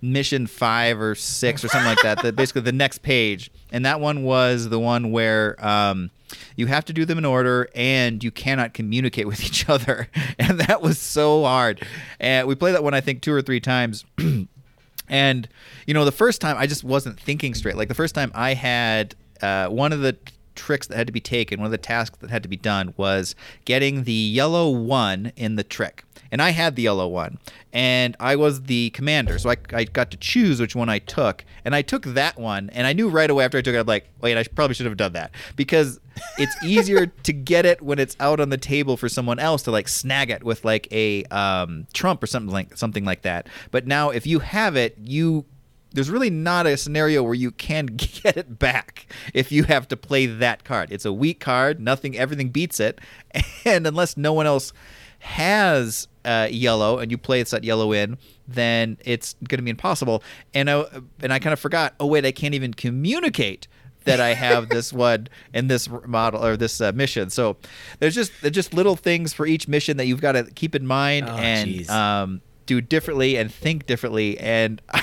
mission 0.02 0.46
five 0.46 1.00
or 1.00 1.14
six 1.14 1.64
or 1.64 1.68
something 1.68 1.88
like 1.88 2.02
that 2.02 2.22
that 2.22 2.36
basically 2.36 2.62
the 2.62 2.72
next 2.72 2.98
page. 2.98 3.50
And 3.72 3.86
that 3.86 4.00
one 4.00 4.22
was 4.22 4.68
the 4.68 4.78
one 4.78 5.12
where 5.12 5.56
um, 5.64 6.10
you 6.56 6.66
have 6.66 6.84
to 6.86 6.92
do 6.92 7.04
them 7.04 7.18
in 7.18 7.24
order 7.24 7.68
and 7.74 8.22
you 8.22 8.30
cannot 8.30 8.74
communicate 8.74 9.26
with 9.26 9.44
each 9.44 9.68
other. 9.68 10.08
And 10.36 10.58
that 10.60 10.82
was 10.82 10.98
so 10.98 11.44
hard. 11.44 11.86
And 12.18 12.48
we 12.48 12.54
played 12.54 12.74
that 12.74 12.82
one 12.82 12.92
i 12.92 13.00
think 13.00 13.22
two 13.22 13.32
or 13.32 13.40
three 13.40 13.60
times 13.60 14.04
and 15.08 15.48
you 15.86 15.94
know 15.94 16.04
the 16.04 16.12
first 16.12 16.40
time 16.40 16.56
i 16.58 16.66
just 16.66 16.84
wasn't 16.84 17.18
thinking 17.18 17.54
straight 17.54 17.76
like 17.76 17.88
the 17.88 17.94
first 17.94 18.14
time 18.14 18.30
i 18.34 18.54
had 18.54 19.14
uh, 19.42 19.68
one 19.68 19.92
of 19.92 20.00
the 20.00 20.16
tricks 20.54 20.86
that 20.86 20.96
had 20.96 21.06
to 21.06 21.12
be 21.12 21.20
taken, 21.20 21.60
one 21.60 21.66
of 21.66 21.72
the 21.72 21.78
tasks 21.78 22.18
that 22.18 22.30
had 22.30 22.42
to 22.42 22.48
be 22.48 22.56
done 22.56 22.94
was 22.96 23.34
getting 23.64 24.04
the 24.04 24.12
yellow 24.12 24.70
one 24.70 25.32
in 25.36 25.56
the 25.56 25.64
trick. 25.64 26.04
And 26.34 26.42
I 26.42 26.50
had 26.50 26.74
the 26.74 26.82
yellow 26.82 27.06
one, 27.06 27.38
and 27.72 28.16
I 28.18 28.34
was 28.34 28.62
the 28.62 28.90
commander, 28.90 29.38
so 29.38 29.50
I, 29.50 29.56
I 29.72 29.84
got 29.84 30.10
to 30.10 30.16
choose 30.16 30.60
which 30.60 30.74
one 30.74 30.88
I 30.88 30.98
took, 30.98 31.44
and 31.64 31.76
I 31.76 31.82
took 31.82 32.02
that 32.06 32.36
one, 32.36 32.70
and 32.70 32.88
I 32.88 32.92
knew 32.92 33.08
right 33.08 33.30
away 33.30 33.44
after 33.44 33.56
I 33.56 33.60
took 33.60 33.76
it, 33.76 33.78
I'm 33.78 33.86
like, 33.86 34.10
wait, 34.20 34.36
I 34.36 34.42
probably 34.42 34.74
should 34.74 34.86
have 34.86 34.96
done 34.96 35.12
that. 35.12 35.30
Because 35.54 36.00
it's 36.38 36.56
easier 36.64 37.06
to 37.06 37.32
get 37.32 37.66
it 37.66 37.80
when 37.82 38.00
it's 38.00 38.16
out 38.18 38.40
on 38.40 38.48
the 38.48 38.56
table 38.56 38.96
for 38.96 39.08
someone 39.08 39.38
else 39.38 39.62
to 39.62 39.70
like 39.70 39.86
snag 39.86 40.28
it 40.28 40.42
with 40.42 40.64
like 40.64 40.88
a 40.90 41.22
um, 41.26 41.86
trump 41.92 42.20
or 42.20 42.26
something 42.26 42.52
like 42.52 42.76
something 42.76 43.04
like 43.04 43.22
that. 43.22 43.48
But 43.70 43.86
now 43.86 44.10
if 44.10 44.26
you 44.26 44.40
have 44.40 44.74
it, 44.74 44.98
you 45.00 45.44
there's 45.92 46.10
really 46.10 46.30
not 46.30 46.66
a 46.66 46.76
scenario 46.76 47.22
where 47.22 47.34
you 47.34 47.52
can 47.52 47.86
get 47.96 48.36
it 48.36 48.58
back 48.58 49.06
if 49.32 49.52
you 49.52 49.62
have 49.64 49.86
to 49.86 49.96
play 49.96 50.26
that 50.26 50.64
card. 50.64 50.90
It's 50.90 51.04
a 51.04 51.12
weak 51.12 51.38
card, 51.38 51.78
nothing 51.78 52.18
everything 52.18 52.48
beats 52.48 52.80
it, 52.80 53.00
and 53.64 53.86
unless 53.86 54.16
no 54.16 54.32
one 54.32 54.46
else 54.46 54.72
has 55.20 56.08
uh, 56.24 56.48
yellow 56.50 56.98
and 56.98 57.10
you 57.10 57.18
play 57.18 57.42
that 57.42 57.64
yellow 57.64 57.92
in, 57.92 58.18
then 58.48 58.96
it's 59.04 59.34
going 59.48 59.58
to 59.58 59.62
be 59.62 59.70
impossible. 59.70 60.22
And 60.54 60.70
I, 60.70 60.84
and 61.20 61.32
I 61.32 61.38
kind 61.38 61.52
of 61.52 61.60
forgot. 61.60 61.94
Oh 62.00 62.06
wait, 62.06 62.24
I 62.24 62.32
can't 62.32 62.54
even 62.54 62.74
communicate 62.74 63.66
that 64.04 64.20
I 64.20 64.34
have 64.34 64.68
this 64.68 64.92
one 64.92 65.28
in 65.52 65.68
this 65.68 65.88
model 66.06 66.44
or 66.44 66.56
this 66.56 66.80
uh, 66.80 66.92
mission. 66.92 67.30
So 67.30 67.56
there's 67.98 68.14
just 68.14 68.32
there's 68.42 68.54
just 68.54 68.74
little 68.74 68.96
things 68.96 69.32
for 69.32 69.46
each 69.46 69.68
mission 69.68 69.96
that 69.96 70.06
you've 70.06 70.20
got 70.20 70.32
to 70.32 70.44
keep 70.44 70.74
in 70.74 70.86
mind 70.86 71.26
Oh, 71.28 71.36
and 71.36 71.90
um, 71.90 72.40
do 72.66 72.80
differently 72.80 73.36
and 73.36 73.52
think 73.52 73.86
differently. 73.86 74.38
And 74.38 74.80
I, 74.92 75.02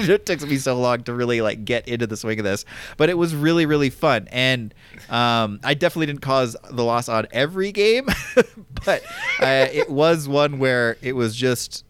it 0.08 0.26
took 0.26 0.42
me 0.42 0.56
so 0.56 0.78
long 0.78 1.02
to 1.04 1.14
really 1.14 1.40
like 1.40 1.64
get 1.64 1.88
into 1.88 2.06
the 2.06 2.16
swing 2.16 2.38
of 2.38 2.44
this, 2.44 2.64
but 2.96 3.08
it 3.08 3.18
was 3.18 3.34
really 3.34 3.66
really 3.66 3.90
fun. 3.90 4.28
And 4.30 4.74
um, 5.08 5.60
I 5.64 5.74
definitely 5.74 6.06
didn't 6.06 6.22
cause 6.22 6.56
the 6.70 6.84
loss 6.84 7.08
on 7.08 7.26
every 7.32 7.72
game, 7.72 8.06
but 8.84 9.02
uh, 9.40 9.68
it 9.72 9.90
was 9.90 10.28
one 10.28 10.58
where 10.58 10.96
it 11.02 11.14
was 11.14 11.36
just 11.36 11.84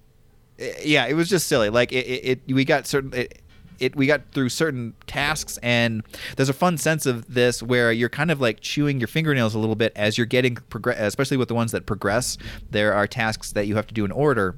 yeah, 0.82 1.06
it 1.06 1.14
was 1.14 1.28
just 1.28 1.46
silly. 1.46 1.70
Like 1.70 1.92
it, 1.92 2.06
it, 2.06 2.40
it 2.48 2.54
we 2.54 2.64
got 2.64 2.86
certain. 2.86 3.12
It, 3.14 3.42
it 3.78 3.96
we 3.96 4.06
got 4.06 4.20
through 4.32 4.50
certain 4.50 4.94
tasks 5.06 5.58
and 5.62 6.02
there's 6.36 6.50
a 6.50 6.54
fun 6.54 6.76
sense 6.76 7.06
of 7.06 7.32
this 7.32 7.62
where 7.62 7.90
you're 7.90 8.10
kind 8.10 8.30
of 8.30 8.38
like 8.38 8.60
chewing 8.60 9.00
your 9.00 9.08
fingernails 9.08 9.54
a 9.54 9.58
little 9.58 9.74
bit 9.74 9.90
as 9.96 10.18
you're 10.18 10.26
getting 10.26 10.56
progress 10.68 10.98
especially 11.00 11.38
with 11.38 11.48
the 11.48 11.54
ones 11.54 11.72
that 11.72 11.86
progress 11.86 12.36
there 12.70 12.92
are 12.92 13.06
tasks 13.06 13.52
that 13.52 13.66
you 13.66 13.76
have 13.76 13.86
to 13.86 13.94
do 13.94 14.04
in 14.04 14.12
order 14.12 14.54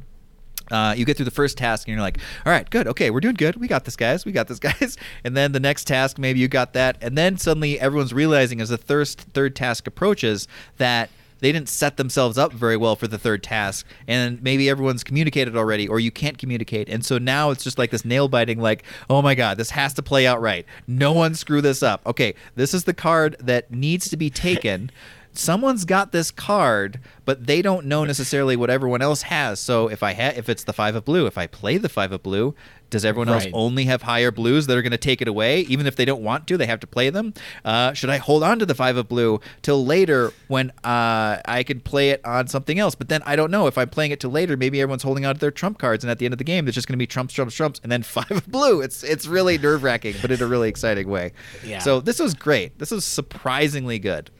uh, 0.73 0.95
you 0.97 1.05
get 1.05 1.17
through 1.17 1.27
the 1.27 1.31
first 1.31 1.59
task 1.59 1.87
and 1.87 1.95
you're 1.95 2.03
like, 2.03 2.19
all 2.45 2.53
right, 2.53 2.69
good, 2.71 2.89
okay, 2.89 3.11
we're 3.11 3.21
doing 3.21 3.35
good. 3.35 3.57
We 3.57 3.69
got 3.69 3.85
this, 3.85 3.97
guys. 3.97 4.25
We 4.25 4.33
got 4.33 4.49
this, 4.49 4.59
guys. 4.61 4.97
And 5.23 5.37
then 5.37 5.53
the 5.53 5.61
next 5.61 5.87
task, 5.87 6.19
maybe 6.19 6.41
you 6.41 6.49
got 6.49 6.73
that. 6.73 6.97
And 7.01 7.17
then 7.17 7.37
suddenly 7.37 7.79
everyone's 7.79 8.15
realizing 8.15 8.61
as 8.61 8.71
the 8.71 8.79
third, 8.79 9.09
third 9.09 9.55
task 9.55 9.87
approaches 9.87 10.49
that 10.79 11.11
they 11.41 11.51
didn't 11.51 11.69
set 11.69 11.97
themselves 11.97 12.39
up 12.39 12.53
very 12.53 12.77
well 12.77 12.95
for 12.95 13.09
the 13.09 13.19
third 13.19 13.43
task. 13.43 13.85
And 14.07 14.41
maybe 14.43 14.71
everyone's 14.71 15.03
communicated 15.03 15.57
already 15.57 15.89
or 15.89 15.99
you 15.99 16.13
can't 16.13 16.39
communicate. 16.39 16.89
And 16.89 17.05
so 17.05 17.19
now 17.19 17.51
it's 17.51 17.65
just 17.65 17.79
like 17.79 17.91
this 17.91 18.05
nail 18.05 18.29
biting, 18.29 18.61
like, 18.61 18.85
oh 19.11 19.21
my 19.23 19.35
God, 19.35 19.57
this 19.57 19.71
has 19.71 19.93
to 19.95 20.03
play 20.03 20.25
out 20.25 20.41
right. 20.41 20.65
No 20.87 21.13
one 21.13 21.35
screw 21.35 21.61
this 21.61 21.83
up. 21.83 22.01
Okay, 22.07 22.35
this 22.55 22.73
is 22.73 22.85
the 22.85 22.95
card 22.95 23.37
that 23.41 23.73
needs 23.73 24.09
to 24.11 24.17
be 24.17 24.31
taken 24.31 24.91
someone's 25.33 25.85
got 25.85 26.13
this 26.13 26.31
card, 26.31 27.01
but 27.25 27.47
they 27.47 27.63
don't 27.63 27.87
know 27.87 28.05
necessarily 28.05 28.57
what 28.57 28.71
everyone 28.71 29.03
else 29.03 29.23
has. 29.23 29.61
So 29.61 29.89
if 29.89 30.03
I 30.03 30.15
ha- 30.15 30.35
if 30.37 30.49
it's 30.49 30.65
the 30.65 30.73
five 30.73 30.95
of 30.95 31.05
blue, 31.05 31.27
if 31.27 31.39
I 31.39 31.47
play 31.47 31.79
the 31.79 31.89
five 31.89 32.13
of 32.13 32.23
blue, 32.23 32.55
does 32.93 33.07
everyone 33.07 33.31
else 33.31 33.47
only 33.55 33.87
have 33.87 34.03
higher 34.03 34.31
blues 34.31 34.67
that 34.67 34.77
are 34.77 34.83
going 34.83 34.93
to 34.93 34.99
take 34.99 35.23
it 35.23 35.27
away? 35.27 35.61
Even 35.61 35.87
if 35.87 35.97
they 35.97 36.05
don't 36.05 36.23
want 36.23 36.47
to, 36.49 36.59
they 36.59 36.67
have 36.67 36.81
to 36.81 36.87
play 36.87 37.09
them. 37.09 37.33
Uh, 37.65 37.95
should 37.95 38.11
I 38.11 38.19
hold 38.19 38.43
on 38.43 38.59
to 38.59 38.67
the 38.67 38.75
five 38.75 38.99
of 38.99 39.09
blue 39.09 39.41
till 39.63 39.83
later 39.85 40.31
when 40.49 40.71
uh, 40.85 41.41
I 41.47 41.65
can 41.67 41.81
play 41.81 42.11
it 42.11 42.23
on 42.23 42.49
something 42.49 42.79
else? 42.79 42.95
But 42.95 43.09
then 43.09 43.23
I 43.25 43.35
don't 43.35 43.51
know 43.51 43.67
if 43.67 43.79
I'm 43.79 43.89
playing 43.89 44.11
it 44.11 44.21
till 44.21 44.31
later. 44.31 44.59
Maybe 44.59 44.79
everyone's 44.79 45.03
holding 45.03 45.25
on 45.25 45.35
to 45.35 45.41
their 45.41 45.51
trump 45.51 45.79
cards, 45.79 46.05
and 46.05 46.11
at 46.11 46.19
the 46.19 46.27
end 46.27 46.35
of 46.35 46.39
the 46.39 46.45
game, 46.45 46.67
there's 46.67 46.75
just 46.75 46.87
going 46.87 46.99
to 46.99 47.03
be 47.03 47.07
trumps, 47.07 47.33
trumps, 47.33 47.55
trumps, 47.55 47.81
and 47.83 47.91
then 47.91 48.03
five 48.03 48.31
of 48.31 48.47
blue. 48.53 48.83
It's 48.83 49.03
it's 49.03 49.27
really 49.27 49.57
nerve 49.57 49.83
wracking, 49.83 50.17
but 50.21 50.31
in 50.31 50.43
a 50.43 50.47
really 50.47 50.69
exciting 50.69 51.09
way. 51.09 51.33
Yeah. 51.65 51.79
So 51.79 52.01
this 52.01 52.19
was 52.19 52.35
great. 52.35 52.79
This 52.79 52.91
was 52.91 53.07
surprisingly 53.07 53.99
good. 53.99 54.31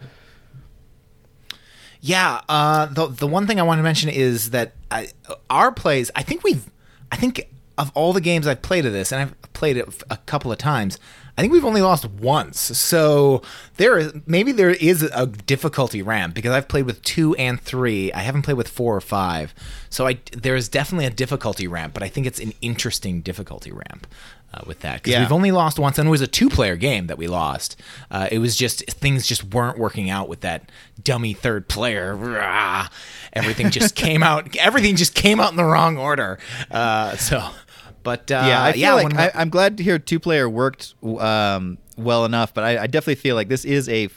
Yeah, 2.05 2.41
uh, 2.49 2.87
the 2.87 3.07
the 3.07 3.29
one 3.29 3.47
thing 3.47 3.61
I 3.61 3.63
want 3.63 3.79
to 3.79 3.85
mention 3.85 4.11
is 4.11 4.51
that 4.51 4.75
I, 4.91 5.09
our 5.49 5.71
plays. 5.71 6.11
I 6.17 6.23
think 6.23 6.43
we've. 6.43 6.69
I 7.13 7.17
think 7.17 7.49
of 7.79 7.93
all 7.95 8.13
the 8.13 8.21
games 8.21 8.47
I've 8.47 8.61
played 8.61 8.85
of 8.87 8.93
this, 8.93 9.13
and 9.13 9.21
I've 9.21 9.53
played 9.53 9.77
it 9.77 10.03
a 10.11 10.17
couple 10.17 10.51
of 10.51 10.59
times. 10.59 10.99
I 11.39 11.41
think 11.41 11.53
we've 11.53 11.65
only 11.65 11.81
lost 11.81 12.05
once. 12.05 12.59
So 12.59 13.43
there 13.77 13.99
is 13.99 14.13
maybe 14.27 14.51
there 14.51 14.71
is 14.71 15.03
a 15.15 15.27
difficulty 15.27 16.03
ramp 16.03 16.35
because 16.35 16.51
I've 16.51 16.67
played 16.67 16.87
with 16.87 17.03
two 17.03 17.37
and 17.37 17.61
three. 17.61 18.13
I 18.13 18.19
haven't 18.19 18.43
played 18.43 18.57
with 18.57 18.69
four 18.69 18.97
or 18.97 19.01
five. 19.01 19.55
So 19.89 20.09
I 20.09 20.19
there 20.33 20.57
is 20.57 20.69
definitely 20.69 21.07
a 21.07 21.11
difficulty 21.11 21.69
ramp, 21.69 21.95
but 21.95 22.03
I 22.03 22.09
think 22.09 22.27
it's 22.27 22.41
an 22.41 22.53
interesting 22.61 23.21
difficulty 23.21 23.71
ramp. 23.71 24.09
Uh, 24.55 24.61
with 24.67 24.81
that, 24.81 24.97
because 24.97 25.13
Yeah. 25.13 25.21
we've 25.21 25.33
only 25.33 25.51
lost 25.51 25.79
once, 25.79 25.99
and 25.99 26.07
it 26.07 26.11
was 26.11 26.21
a 26.21 26.27
two-player 26.27 26.77
game 26.77 27.07
that 27.07 27.17
we 27.17 27.27
lost. 27.27 27.81
Uh, 28.11 28.29
it 28.31 28.39
was 28.39 28.55
just 28.55 28.85
things 28.91 29.27
just 29.27 29.45
weren't 29.45 29.79
working 29.79 30.11
out 30.11 30.29
with 30.29 30.43
that 30.43 30.71
dummy 31.03 31.33
third 31.33 31.69
player. 31.69 32.15
Rah. 32.15 32.89
Everything 33.33 33.71
just 33.71 33.95
came 34.07 34.23
out. 34.23 34.55
Everything 34.57 34.95
just 34.95 35.15
came 35.15 35.41
out 35.41 35.53
in 35.53 35.57
the 35.57 35.65
wrong 35.65 35.97
order. 35.97 36.39
Uh, 36.71 37.17
so, 37.17 37.43
but 38.03 38.31
uh, 38.31 38.45
yeah, 38.47 38.63
I 38.63 38.73
feel 38.73 38.81
yeah 38.83 38.93
like, 38.93 39.15
I, 39.15 39.31
I'm 39.35 39.49
glad 39.49 39.79
to 39.79 39.83
hear 39.83 39.99
two 39.99 40.21
player 40.21 40.51
worked 40.51 40.95
um, 41.03 41.79
well 41.97 42.27
enough, 42.27 42.53
but 42.53 42.63
I, 42.65 42.83
I 42.83 42.87
definitely 42.89 43.15
feel 43.23 43.37
like 43.37 43.49
this 43.49 43.65
is 43.65 43.89
a 43.89 44.11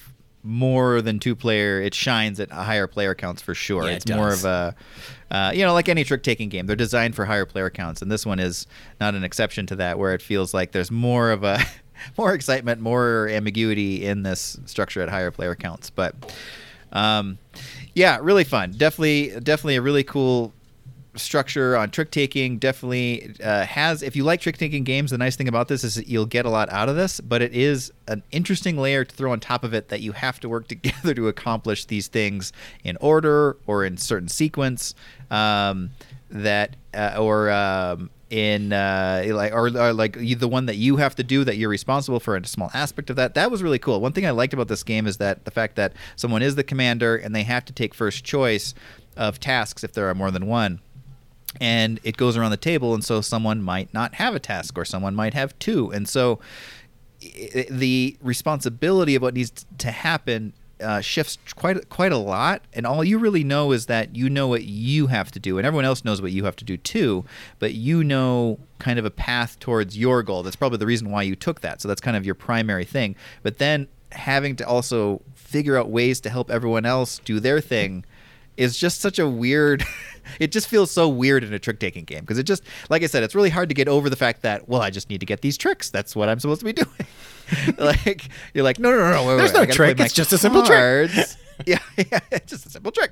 more 0.44 1.02
than 1.02 1.20
two 1.20 1.36
player. 1.36 1.82
It 1.82 1.94
shines 1.96 2.40
at 2.42 2.52
higher 2.52 2.88
player 2.88 3.16
counts 3.16 3.42
for 3.42 3.56
sure. 3.56 3.84
Yeah, 3.86 3.92
it 3.92 3.96
it's 3.96 4.10
more 4.12 4.34
of 4.34 4.44
a, 4.44 4.76
uh, 5.36 5.52
you 5.52 5.66
know, 5.66 5.74
like 5.74 5.90
any 5.90 6.06
trick 6.06 6.24
taking 6.24 6.48
game. 6.48 6.66
They're 6.66 6.78
designed 6.78 7.14
for 7.14 7.26
higher 7.26 7.46
player 7.46 7.70
counts, 7.70 8.02
and 8.02 8.10
this 8.10 8.26
one 8.26 8.40
is 8.40 8.68
not 9.02 9.16
an 9.16 9.26
exception 9.26 9.66
to 9.68 9.76
that, 9.76 10.00
where 10.00 10.14
it 10.14 10.22
feels 10.22 10.54
like 10.54 10.72
there's 10.72 10.92
more 10.92 11.30
of 11.32 11.44
a 11.44 11.60
more 12.18 12.34
excitement, 12.34 12.80
more 12.80 13.28
ambiguity 13.28 14.06
in 14.06 14.24
this 14.24 14.58
structure 14.66 15.02
at 15.02 15.10
higher 15.10 15.32
player 15.32 15.54
counts. 15.54 15.90
But 15.90 16.16
um, 16.94 17.38
yeah, 17.94 18.18
really 18.22 18.46
fun. 18.46 18.72
Definitely, 18.78 19.38
definitely 19.42 19.76
a 19.76 19.82
really 19.82 20.06
cool 20.06 20.54
structure 21.16 21.76
on 21.76 21.90
trick 21.90 22.12
taking 22.12 22.58
definitely 22.58 23.34
uh, 23.44 23.66
has 23.66 24.02
if 24.02 24.16
you 24.16 24.24
like 24.24 24.42
trick 24.42 24.58
taking 24.58 24.84
games 24.84 25.12
the 25.12 25.18
nice 25.18 25.36
thing 25.36 25.48
about 25.48 25.68
this 25.68 25.84
is 25.84 26.08
you'll 26.08 26.26
get 26.26 26.46
a 26.46 26.50
lot 26.50 26.70
out 26.72 26.90
of 26.90 26.96
this 26.96 27.20
but 27.22 27.42
it 27.42 27.54
is 27.54 27.92
an 28.08 28.24
interesting 28.32 28.78
layer 28.78 29.04
to 29.04 29.16
throw 29.16 29.32
on 29.32 29.40
top 29.40 29.64
of 29.64 29.74
it 29.74 29.90
that 29.90 30.02
you 30.02 30.12
have 30.12 30.40
to 30.40 30.50
work 30.50 30.68
together 30.76 31.14
to 31.14 31.28
accomplish 31.28 31.86
these 31.86 32.08
things 32.08 32.52
in 32.84 32.98
order 33.02 33.58
or 33.66 33.86
in 33.86 33.98
certain 33.98 34.28
sequence 34.28 34.94
um, 35.32 35.92
that 36.30 36.76
uh, 36.94 37.16
or 37.18 37.50
um, 37.50 38.10
in 38.30 38.74
uh, 38.74 39.24
like 39.28 39.54
or, 39.54 39.68
or 39.68 39.94
like 39.94 40.18
the 40.18 40.48
one 40.48 40.66
that 40.66 40.76
you 40.76 40.98
have 40.98 41.16
to 41.16 41.24
do 41.24 41.44
that 41.44 41.58
you're 41.58 41.70
responsible 41.70 42.20
for 42.20 42.36
a 42.36 42.46
small 42.46 42.72
aspect 42.74 43.10
of 43.10 43.16
that. 43.16 43.36
That 43.36 43.52
was 43.52 43.62
really 43.62 43.80
cool. 43.80 44.02
One 44.02 44.14
thing 44.14 44.26
i 44.26 44.32
liked 44.32 44.54
about 44.54 44.68
this 44.68 44.84
game 44.84 45.08
is 45.08 45.18
that 45.18 45.46
the 45.46 45.52
fact 45.52 45.76
that 45.76 45.94
someone 46.16 46.42
is 46.42 46.56
the 46.56 46.64
commander 46.64 47.16
and 47.16 47.36
they 47.36 47.44
have 47.44 47.66
to 47.66 47.74
take 47.74 47.94
first 47.94 48.24
choice 48.24 48.74
of 49.16 49.40
tasks 49.40 49.84
if 49.84 49.94
there 49.94 50.10
are 50.10 50.16
more 50.16 50.32
than 50.32 50.48
one 50.48 50.82
and 51.62 52.00
it 52.04 52.18
goes 52.18 52.38
around 52.38 52.52
the 52.52 52.58
table 52.58 52.94
and 52.94 53.04
so 53.04 53.22
someone 53.22 53.62
might 53.62 53.94
not 53.94 54.16
have 54.16 54.36
a 54.36 54.40
task 54.40 54.78
or 54.78 54.86
someone 54.86 55.16
might 55.16 55.34
have 55.34 55.58
two. 55.60 55.92
And 55.92 56.08
so 56.08 56.40
the 57.20 58.18
responsibility 58.22 59.16
of 59.16 59.22
what 59.22 59.34
needs 59.34 59.66
to 59.78 59.92
happen 59.92 60.54
uh, 60.82 61.00
shifts 61.00 61.38
quite 61.56 61.90
quite 61.90 62.12
a 62.12 62.18
lot. 62.18 62.62
And 62.74 62.86
all 62.86 63.04
you 63.04 63.18
really 63.18 63.44
know 63.44 63.72
is 63.72 63.86
that 63.86 64.16
you 64.16 64.30
know 64.30 64.48
what 64.48 64.66
you 64.66 65.08
have 65.08 65.32
to 65.32 65.40
do 65.40 65.58
and 65.58 65.66
everyone 65.66 65.86
else 65.86 66.04
knows 66.04 66.22
what 66.22 66.32
you 66.34 66.44
have 66.44 66.58
to 66.58 66.66
do 66.66 66.76
too 66.76 67.24
but 67.60 67.74
you 67.74 68.04
know 68.04 68.60
kind 68.80 69.00
of 69.00 69.06
a 69.06 69.12
path 69.12 69.58
towards 69.60 69.98
your 69.98 70.22
goal. 70.22 70.44
That's 70.44 70.58
probably 70.58 70.78
the 70.78 70.86
reason 70.86 71.10
why 71.10 71.24
you 71.24 71.36
took 71.36 71.62
that. 71.62 71.82
So 71.82 71.88
that's 71.88 72.02
kind 72.02 72.18
of 72.18 72.26
your 72.26 72.36
primary 72.36 72.86
thing. 72.86 73.16
But 73.42 73.58
then 73.58 73.88
having 74.12 74.56
to 74.58 74.68
also 74.68 75.22
figure 75.34 75.78
out 75.78 75.90
ways 75.90 76.20
to 76.22 76.30
help 76.30 76.52
everyone 76.52 76.86
else 76.86 77.20
do 77.20 77.40
their 77.40 77.62
thing 77.62 78.06
is 78.58 78.78
just 78.78 79.02
such 79.02 79.20
a 79.20 79.28
weird 79.28 79.84
it 80.40 80.52
just 80.52 80.68
feels 80.68 80.90
so 80.92 81.08
weird 81.08 81.44
in 81.44 81.54
a 81.54 81.60
trick 81.60 81.80
taking 81.80 82.04
game 82.04 82.22
because 82.22 82.38
it 82.40 82.44
just 82.44 82.64
like 82.90 83.04
i 83.04 83.06
said 83.08 83.24
it's 83.24 83.36
really 83.36 83.50
hard 83.50 83.70
to 83.70 83.76
get 83.76 83.88
over 83.88 84.10
the 84.10 84.16
fact 84.16 84.42
that 84.42 84.68
well 84.68 84.82
i 84.82 84.90
just 84.90 85.10
need 85.10 85.20
to 85.20 85.26
get 85.26 85.42
these 85.42 85.58
tricks. 85.58 85.90
That's 85.90 86.16
what 86.16 86.30
i'm 86.30 86.40
supposed 86.40 86.60
to 86.62 86.66
be 86.66 86.74
doing. 86.84 86.88
Like 87.78 88.30
you're 88.54 88.64
like 88.64 88.80
no 88.80 88.90
no 88.90 88.98
no 88.98 89.12
no 89.12 89.28
wait, 89.28 89.38
There's 89.38 89.54
wait, 89.54 89.58
no 89.58 89.62
I 89.62 89.66
gotta 89.68 89.78
play 89.78 89.94
trick, 89.94 90.00
it's 90.00 90.14
just 90.14 90.34
a 90.34 90.38
simple 90.38 90.64
trick. 90.64 91.12
yeah 91.66 91.80
yeah 91.98 92.20
it's 92.32 92.52
just 92.52 92.66
a 92.66 92.70
simple 92.70 92.92
trick. 92.92 93.12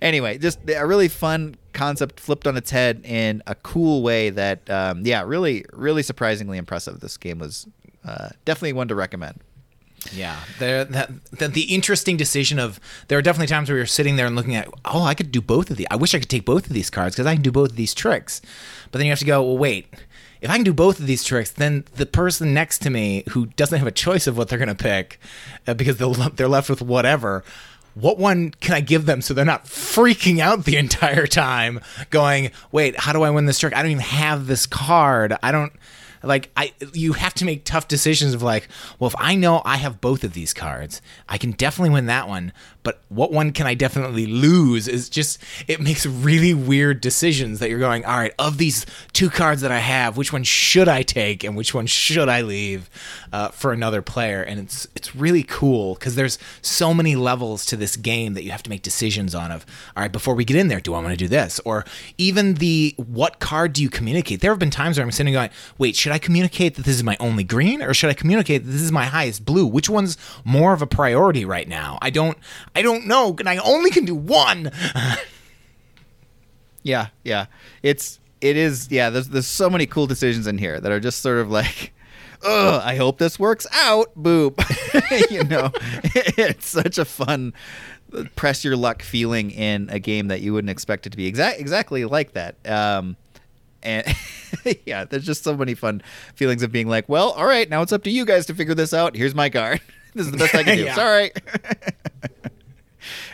Anyway 0.00 0.38
just 0.38 0.58
a 0.68 0.86
really 0.86 1.08
fun 1.08 1.56
concept 1.72 2.20
flipped 2.20 2.46
on 2.46 2.56
its 2.56 2.70
head 2.70 3.00
in 3.04 3.42
a 3.46 3.54
cool 3.54 4.02
way 4.02 4.30
that 4.30 4.68
um, 4.70 5.04
yeah 5.04 5.22
really 5.22 5.64
really 5.72 6.02
surprisingly 6.02 6.58
impressive. 6.58 7.00
This 7.00 7.16
game 7.16 7.38
was 7.38 7.66
uh, 8.04 8.28
definitely 8.44 8.74
one 8.74 8.88
to 8.88 8.94
recommend 8.94 9.40
Yeah, 10.12 10.40
there 10.58 10.84
that, 10.84 11.10
the 11.30 11.74
interesting 11.74 12.16
decision 12.16 12.58
of 12.58 12.80
there 13.08 13.18
are 13.18 13.22
definitely 13.22 13.48
times 13.48 13.68
where 13.68 13.76
you're 13.76 13.86
sitting 13.86 14.16
there 14.16 14.26
and 14.26 14.34
looking 14.34 14.56
at 14.56 14.68
oh 14.84 15.02
I 15.02 15.14
could 15.14 15.30
do 15.30 15.40
both 15.40 15.70
of 15.70 15.76
these 15.76 15.86
I 15.90 15.96
wish 15.96 16.14
I 16.14 16.18
could 16.18 16.30
take 16.30 16.44
both 16.44 16.66
of 16.66 16.72
these 16.72 16.90
cards 16.90 17.14
because 17.14 17.26
I 17.26 17.34
can 17.34 17.42
do 17.42 17.52
both 17.52 17.70
of 17.70 17.76
these 17.76 17.94
tricks, 17.94 18.40
but 18.90 18.98
then 18.98 19.06
you 19.06 19.12
have 19.12 19.18
to 19.18 19.24
go 19.24 19.42
well 19.42 19.58
wait 19.58 19.86
if 20.40 20.50
I 20.50 20.54
can 20.54 20.64
do 20.64 20.72
both 20.72 21.00
of 21.00 21.06
these 21.06 21.22
tricks 21.22 21.50
then 21.50 21.84
the 21.96 22.06
person 22.06 22.54
next 22.54 22.78
to 22.80 22.90
me 22.90 23.24
who 23.30 23.46
doesn't 23.46 23.78
have 23.78 23.86
a 23.86 23.92
choice 23.92 24.26
of 24.26 24.38
what 24.38 24.48
they're 24.48 24.58
gonna 24.58 24.74
pick 24.74 25.20
uh, 25.66 25.74
because 25.74 25.98
they're 25.98 26.48
left 26.48 26.70
with 26.70 26.80
whatever 26.80 27.44
what 27.94 28.18
one 28.18 28.50
can 28.60 28.74
I 28.74 28.80
give 28.80 29.06
them 29.06 29.20
so 29.20 29.34
they're 29.34 29.44
not 29.44 29.64
freaking 29.64 30.38
out 30.38 30.64
the 30.64 30.76
entire 30.78 31.26
time, 31.26 31.80
going, 32.10 32.50
wait, 32.72 32.98
how 32.98 33.12
do 33.12 33.22
I 33.22 33.30
win 33.30 33.46
this 33.46 33.58
trick? 33.58 33.74
I 33.74 33.82
don't 33.82 33.90
even 33.90 34.02
have 34.02 34.46
this 34.46 34.66
card. 34.66 35.36
I 35.42 35.52
don't 35.52 35.72
like 36.22 36.50
I 36.56 36.72
you 36.92 37.14
have 37.14 37.34
to 37.34 37.44
make 37.44 37.64
tough 37.64 37.88
decisions 37.88 38.34
of 38.34 38.42
like, 38.42 38.68
well, 38.98 39.08
if 39.08 39.14
I 39.18 39.34
know 39.34 39.62
I 39.64 39.76
have 39.76 40.00
both 40.00 40.24
of 40.24 40.34
these 40.34 40.52
cards, 40.52 41.00
I 41.28 41.38
can 41.38 41.52
definitely 41.52 41.90
win 41.90 42.06
that 42.06 42.28
one, 42.28 42.52
but 42.82 43.02
what 43.08 43.32
one 43.32 43.52
can 43.52 43.66
I 43.66 43.74
definitely 43.74 44.26
lose 44.26 44.88
is 44.88 45.08
just 45.08 45.38
it 45.68 45.80
makes 45.80 46.06
really 46.06 46.54
weird 46.54 47.00
decisions 47.00 47.58
that 47.58 47.68
you're 47.68 47.78
going, 47.78 48.04
all 48.04 48.16
right, 48.16 48.32
of 48.38 48.58
these 48.58 48.86
two 49.12 49.28
cards 49.28 49.60
that 49.60 49.70
I 49.70 49.78
have, 49.78 50.16
which 50.16 50.32
one 50.32 50.44
should 50.44 50.88
I 50.88 51.02
take 51.02 51.44
and 51.44 51.56
which 51.56 51.74
one 51.74 51.86
should 51.86 52.28
I 52.28 52.40
leave 52.40 52.88
uh, 53.32 53.48
for 53.48 53.72
another 53.72 54.00
player? 54.00 54.42
And 54.42 54.58
it's 54.60 54.86
it's 54.94 55.14
really 55.14 55.42
cool 55.42 55.94
because 55.94 56.14
there's 56.14 56.38
so 56.62 56.94
many 56.94 57.16
levels 57.16 57.66
to 57.66 57.76
this 57.76 57.96
game 57.96 58.34
that 58.34 58.44
you 58.44 58.50
have 58.50 58.62
to 58.62 58.70
make 58.70 58.82
decisions 58.82 59.34
on. 59.34 59.52
Of 59.52 59.66
all 59.96 60.02
right, 60.02 60.12
before 60.12 60.34
we 60.34 60.44
get 60.44 60.56
in 60.56 60.68
there, 60.68 60.80
do 60.80 60.94
I 60.94 61.02
want 61.02 61.10
to 61.10 61.16
do 61.16 61.28
this? 61.28 61.60
Or 61.64 61.84
even 62.16 62.54
the 62.54 62.94
what 62.96 63.40
card 63.40 63.74
do 63.74 63.82
you 63.82 63.90
communicate? 63.90 64.40
There 64.40 64.52
have 64.52 64.58
been 64.58 64.70
times 64.70 64.96
where 64.96 65.04
I'm 65.04 65.12
sitting 65.12 65.34
going, 65.34 65.50
wait, 65.76 65.96
should 65.96 66.12
I 66.12 66.18
communicate 66.18 66.76
that 66.76 66.84
this 66.84 66.96
is 66.96 67.04
my 67.04 67.16
only 67.20 67.44
green, 67.44 67.82
or 67.82 67.92
should 67.92 68.10
I 68.10 68.14
communicate 68.14 68.64
that 68.64 68.70
this 68.70 68.82
is 68.82 68.92
my 68.92 69.04
highest 69.04 69.44
blue? 69.44 69.66
Which 69.66 69.90
one's 69.90 70.16
more 70.44 70.72
of 70.72 70.80
a 70.80 70.86
priority 70.86 71.44
right 71.44 71.68
now? 71.68 71.98
I 72.00 72.08
don't 72.10 72.38
I 72.74 72.82
don't 72.82 73.06
know, 73.06 73.34
and 73.38 73.48
I 73.48 73.56
only 73.58 73.90
can 73.90 74.04
do 74.04 74.14
one. 74.14 74.70
yeah, 76.82 77.08
yeah. 77.24 77.46
It's 77.82 78.20
it 78.40 78.56
is 78.56 78.90
yeah. 78.90 79.10
There's 79.10 79.28
there's 79.28 79.46
so 79.46 79.68
many 79.68 79.86
cool 79.86 80.06
decisions 80.06 80.46
in 80.46 80.58
here 80.58 80.80
that 80.80 80.90
are 80.90 81.00
just 81.00 81.22
sort 81.22 81.38
of 81.38 81.50
like. 81.50 81.92
Ugh, 82.42 82.80
I 82.82 82.96
hope 82.96 83.18
this 83.18 83.38
works 83.38 83.66
out. 83.70 84.14
Boop. 84.16 84.56
you 85.30 85.44
know, 85.44 85.70
it's 86.38 86.66
such 86.66 86.96
a 86.96 87.04
fun 87.04 87.52
press 88.34 88.64
your 88.64 88.76
luck 88.76 89.02
feeling 89.02 89.50
in 89.50 89.88
a 89.90 89.98
game 89.98 90.28
that 90.28 90.40
you 90.40 90.52
wouldn't 90.52 90.70
expect 90.70 91.06
it 91.06 91.10
to 91.10 91.16
be 91.16 91.26
exact 91.26 91.60
exactly 91.60 92.04
like 92.04 92.32
that. 92.32 92.56
Um, 92.66 93.16
and 93.82 94.06
yeah, 94.86 95.04
there's 95.04 95.24
just 95.24 95.44
so 95.44 95.56
many 95.56 95.74
fun 95.74 96.02
feelings 96.34 96.62
of 96.62 96.72
being 96.72 96.88
like, 96.88 97.08
well, 97.08 97.30
all 97.32 97.46
right, 97.46 97.68
now 97.68 97.82
it's 97.82 97.92
up 97.92 98.02
to 98.04 98.10
you 98.10 98.24
guys 98.24 98.46
to 98.46 98.54
figure 98.54 98.74
this 98.74 98.92
out. 98.92 99.16
Here's 99.16 99.34
my 99.34 99.50
card. 99.50 99.80
this 100.14 100.26
is 100.26 100.32
the 100.32 100.38
best 100.38 100.54
I 100.54 100.62
can 100.62 100.76
do. 100.76 100.84
Yeah. 100.84 100.94
Sorry. 100.94 101.30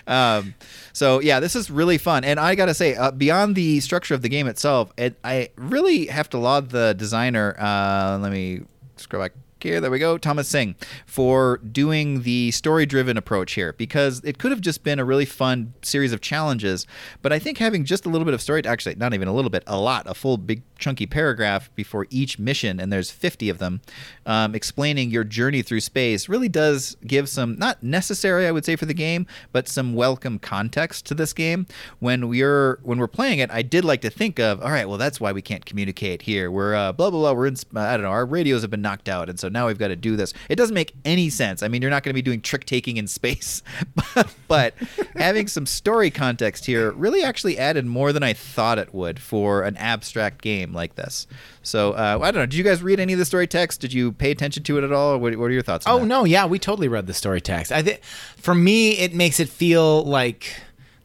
Um, 0.07 0.55
so 0.93 1.21
yeah, 1.21 1.41
this 1.41 1.57
is 1.57 1.71
really 1.71 1.99
fun, 1.99 2.25
and 2.25 2.39
I 2.41 2.55
gotta 2.55 2.75
say, 2.75 2.95
uh, 2.95 3.11
beyond 3.11 3.55
the 3.55 3.81
structure 3.81 4.15
of 4.15 4.23
the 4.23 4.29
game 4.29 4.47
itself, 4.47 4.93
it, 4.97 5.17
I 5.25 5.51
really 5.57 6.07
have 6.07 6.31
to 6.31 6.39
laud 6.39 6.71
the 6.71 6.95
designer. 6.95 7.57
Uh, 7.59 8.19
let 8.21 8.33
me 8.33 8.63
scroll 8.97 9.23
back 9.23 9.33
here. 9.67 9.81
There 9.81 9.91
we 9.91 9.99
go, 9.99 10.17
Thomas 10.17 10.49
Sing, 10.49 10.77
for 11.07 11.59
doing 11.59 12.23
the 12.23 12.53
story-driven 12.53 13.17
approach 13.17 13.55
here, 13.55 13.73
because 13.73 14.21
it 14.25 14.39
could 14.39 14.53
have 14.53 14.61
just 14.61 14.85
been 14.85 15.01
a 15.01 15.05
really 15.05 15.25
fun 15.25 15.75
series 15.83 16.13
of 16.13 16.21
challenges, 16.21 16.87
but 17.21 17.33
I 17.33 17.39
think 17.41 17.59
having 17.59 17.85
just 17.85 18.07
a 18.07 18.09
little 18.09 18.25
bit 18.25 18.33
of 18.33 18.41
story, 18.41 18.65
actually 18.65 18.95
not 18.95 19.13
even 19.13 19.27
a 19.27 19.35
little 19.35 19.51
bit, 19.51 19.65
a 19.67 19.79
lot, 19.79 20.07
a 20.07 20.15
full 20.15 20.37
big 20.37 20.63
chunky 20.79 21.07
paragraph 21.07 21.75
before 21.75 22.07
each 22.11 22.39
mission, 22.39 22.79
and 22.79 22.93
there's 22.93 23.11
50 23.11 23.49
of 23.49 23.59
them, 23.59 23.81
um, 24.25 24.55
explaining 24.55 25.11
your 25.11 25.25
journey 25.25 25.63
through 25.63 25.81
space, 25.81 26.29
really 26.29 26.49
does 26.49 26.97
give 27.07 27.29
some 27.29 27.59
not 27.59 27.83
necessary, 27.83 28.47
I 28.47 28.53
would 28.53 28.65
say, 28.65 28.77
for 28.77 28.87
the 28.87 28.95
game, 28.95 29.27
but 29.53 29.69
some 29.69 29.95
welcome 29.95 30.39
context 30.39 31.07
to 31.07 31.15
this 31.15 31.33
game. 31.33 31.67
When 31.99 32.29
we're 32.29 32.79
when 32.83 32.99
we're 32.99 33.09
playing 33.09 33.41
it, 33.41 33.51
I 33.51 33.63
did 33.63 33.85
like 33.85 34.01
to 34.03 34.11
think 34.11 34.39
of, 34.39 34.63
all 34.63 34.71
right, 34.71 34.89
well, 34.89 34.99
that's 34.99 35.21
why 35.21 35.33
we 35.33 35.43
can't 35.43 35.65
communicate 35.65 36.23
here. 36.23 36.51
We're 36.51 36.75
uh, 36.75 36.93
blah 36.93 37.11
blah 37.11 37.21
blah. 37.21 37.33
We're 37.33 37.47
in, 37.47 37.57
I 37.75 37.97
don't 37.97 38.03
know, 38.03 38.11
our 38.11 38.27
radios 38.27 38.63
have 38.63 38.71
been 38.71 38.83
knocked 38.83 39.09
out, 39.09 39.29
and 39.29 39.41
so 39.41 39.49
now 39.57 39.67
we've 39.67 39.79
got 39.79 39.89
to 39.89 39.97
do 39.97 40.15
this. 40.17 40.33
It 40.49 40.57
doesn't 40.57 40.75
make 40.75 40.93
any 41.05 41.31
sense. 41.31 41.63
I 41.63 41.69
mean, 41.69 41.81
you're 41.83 41.91
not 41.91 42.03
going 42.03 42.11
to 42.11 42.15
be 42.15 42.23
doing 42.23 42.41
trick 42.41 42.65
taking 42.67 42.97
in 42.99 43.07
space, 43.07 43.63
but 44.49 44.75
having 45.17 45.49
some 45.49 45.67
story 45.67 46.11
context 46.11 46.67
here 46.67 46.93
really 46.93 47.23
actually 47.25 47.59
added 47.59 47.87
more 47.87 48.13
than 48.13 48.23
I 48.23 48.33
thought 48.33 48.79
it 48.79 48.95
would 48.95 49.19
for 49.19 49.63
an 49.63 49.77
abstract 49.77 50.43
game 50.43 50.73
like 50.73 50.95
this. 50.97 51.27
So 51.63 51.93
uh, 51.93 52.19
I 52.23 52.31
don't 52.31 52.43
know. 52.43 52.47
Did 52.47 52.55
you 52.55 52.65
guys 52.65 52.83
read 52.83 53.01
any 53.01 53.13
of 53.15 53.19
the 53.19 53.25
story 53.25 53.47
text? 53.47 53.81
Did 53.81 53.93
you 53.93 54.13
pay 54.13 54.31
attention 54.31 54.63
to 54.65 54.79
it 54.79 54.85
at 54.85 54.93
all? 54.93 55.19
What, 55.19 55.35
what 55.37 55.47
are 55.47 55.51
your 55.53 55.63
thoughts? 55.63 55.87
On 55.87 55.93
Oh 55.95 55.99
that? 56.01 56.07
no, 56.07 56.25
yeah, 56.25 56.47
we 56.47 56.59
totally 56.59 56.89
read 56.89 57.07
the 57.07 57.15
story 57.15 57.41
text. 57.41 57.73
I 57.73 57.83
think 57.83 58.05
for 58.05 58.55
me, 58.55 58.93
it 58.99 59.15
makes 59.15 59.41
it 59.41 59.49
feel 59.49 60.05
like 60.05 60.55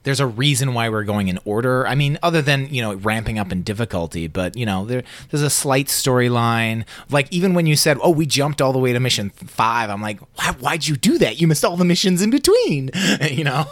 there's 0.04 0.20
a 0.20 0.28
reason 0.28 0.74
why 0.74 0.90
we're 0.90 1.04
going 1.04 1.28
in 1.28 1.40
order. 1.46 1.88
I 1.88 1.96
mean, 1.96 2.18
other 2.24 2.42
than 2.42 2.74
you 2.74 2.82
know 2.82 2.96
ramping 2.96 3.38
up 3.40 3.52
in 3.52 3.64
difficulty, 3.64 4.28
but 4.28 4.58
you 4.58 4.66
know 4.66 4.86
there 4.86 5.04
there's 5.30 5.44
a 5.44 5.50
slight 5.50 5.88
storyline. 5.88 6.86
Like 7.10 7.28
even 7.32 7.54
when 7.54 7.66
you 7.66 7.76
said, 7.76 7.98
"Oh, 8.02 8.12
we 8.12 8.26
jumped 8.26 8.62
all 8.62 8.74
the 8.74 8.80
way 8.80 8.94
to 8.94 9.00
mission 9.00 9.30
five, 9.30 9.90
I'm 9.90 10.02
like, 10.02 10.20
Why, 10.36 10.52
"Why'd 10.60 10.88
you 10.88 10.96
do 10.96 11.18
that? 11.20 11.40
You 11.40 11.48
missed 11.48 11.66
all 11.66 11.78
the 11.78 11.86
missions 11.86 12.22
in 12.22 12.30
between." 12.30 12.90
you 13.30 13.44
know. 13.44 13.66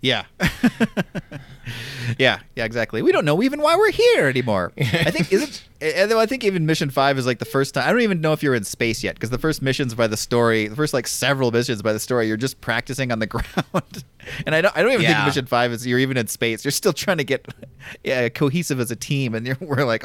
Yeah. 0.00 0.24
yeah, 2.18 2.40
yeah, 2.56 2.64
exactly. 2.64 3.02
We 3.02 3.12
don't 3.12 3.24
know 3.24 3.42
even 3.42 3.60
why 3.60 3.76
we're 3.76 3.90
here 3.92 4.26
anymore. 4.26 4.72
I 4.78 5.10
think 5.10 5.32
is 5.32 5.42
it 5.42 5.66
I 6.12 6.26
think 6.26 6.44
even 6.44 6.66
mission 6.66 6.90
5 6.90 7.18
is 7.18 7.24
like 7.26 7.38
the 7.38 7.44
first 7.46 7.74
time 7.74 7.88
I 7.88 7.92
don't 7.92 8.02
even 8.02 8.20
know 8.20 8.32
if 8.32 8.42
you're 8.42 8.54
in 8.54 8.64
space 8.64 9.02
yet 9.02 9.14
because 9.14 9.30
the 9.30 9.38
first 9.38 9.62
missions 9.62 9.94
by 9.94 10.06
the 10.06 10.16
story, 10.16 10.68
the 10.68 10.76
first 10.76 10.92
like 10.92 11.06
several 11.06 11.50
missions 11.50 11.80
by 11.82 11.92
the 11.92 11.98
story, 12.00 12.28
you're 12.28 12.36
just 12.36 12.60
practicing 12.60 13.10
on 13.12 13.18
the 13.18 13.26
ground. 13.34 14.04
and 14.46 14.54
I 14.54 14.60
don't 14.60 14.76
I 14.76 14.82
don't 14.82 14.92
even 14.92 15.02
Yeah. 15.04 15.14
think 15.24 15.26
mission 15.26 15.46
5 15.46 15.72
is 15.72 15.86
you're 15.86 15.98
even 15.98 16.16
in 16.16 16.26
space. 16.26 16.64
You're 16.64 16.72
still 16.72 16.92
trying 16.92 17.18
to 17.18 17.24
get 17.24 17.46
yeah, 18.04 18.28
cohesive 18.28 18.78
as 18.80 18.90
a 18.90 18.96
team 18.96 19.34
and 19.34 19.46
you're, 19.46 19.56
we're 19.60 19.84
like 19.84 20.04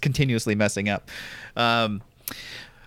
continuously 0.00 0.54
messing 0.54 0.88
up. 0.88 1.10
Um 1.56 2.02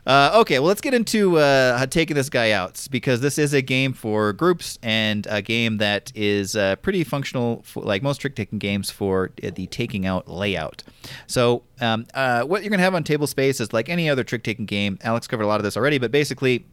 uh, 0.06 0.32
okay, 0.42 0.60
well, 0.60 0.68
let's 0.68 0.82
get 0.82 0.94
into 0.94 1.38
uh, 1.38 1.86
taking 1.86 2.16
this 2.16 2.30
guy 2.30 2.52
out 2.52 2.88
because 2.90 3.22
this 3.22 3.38
is 3.38 3.54
a 3.54 3.62
game 3.62 3.94
for 3.94 4.34
groups 4.34 4.80
and 4.82 5.28
a 5.30 5.42
game 5.42 5.78
that 5.78 6.12
is 6.16 6.56
uh, 6.56 6.76
pretty 6.78 7.04
functional, 7.04 7.62
for, 7.64 7.84
like 7.84 8.02
most 8.02 8.18
trick 8.20 8.36
taking 8.36 8.60
games, 8.60 8.90
for 8.90 9.32
uh, 9.44 9.52
the 9.54 9.68
taking 9.68 10.06
out 10.06 10.28
layout. 10.28 10.84
So, 11.28 11.64
um, 11.80 12.08
uh, 12.14 12.44
what 12.44 12.64
you're 12.64 12.70
going 12.70 12.80
to 12.80 12.84
have 12.84 12.96
on 12.96 13.04
table 13.04 13.28
space 13.28 13.60
is 13.60 13.74
like 13.74 13.90
any 13.90 14.10
other 14.10 14.24
trick 14.24 14.44
taking 14.44 14.66
game. 14.66 14.98
Alex 15.04 15.28
covered 15.28 15.44
a 15.44 15.48
lot 15.48 15.60
of 15.60 15.64
this 15.64 15.78
already, 15.78 16.00
but 16.00 16.12
basically, 16.12 16.66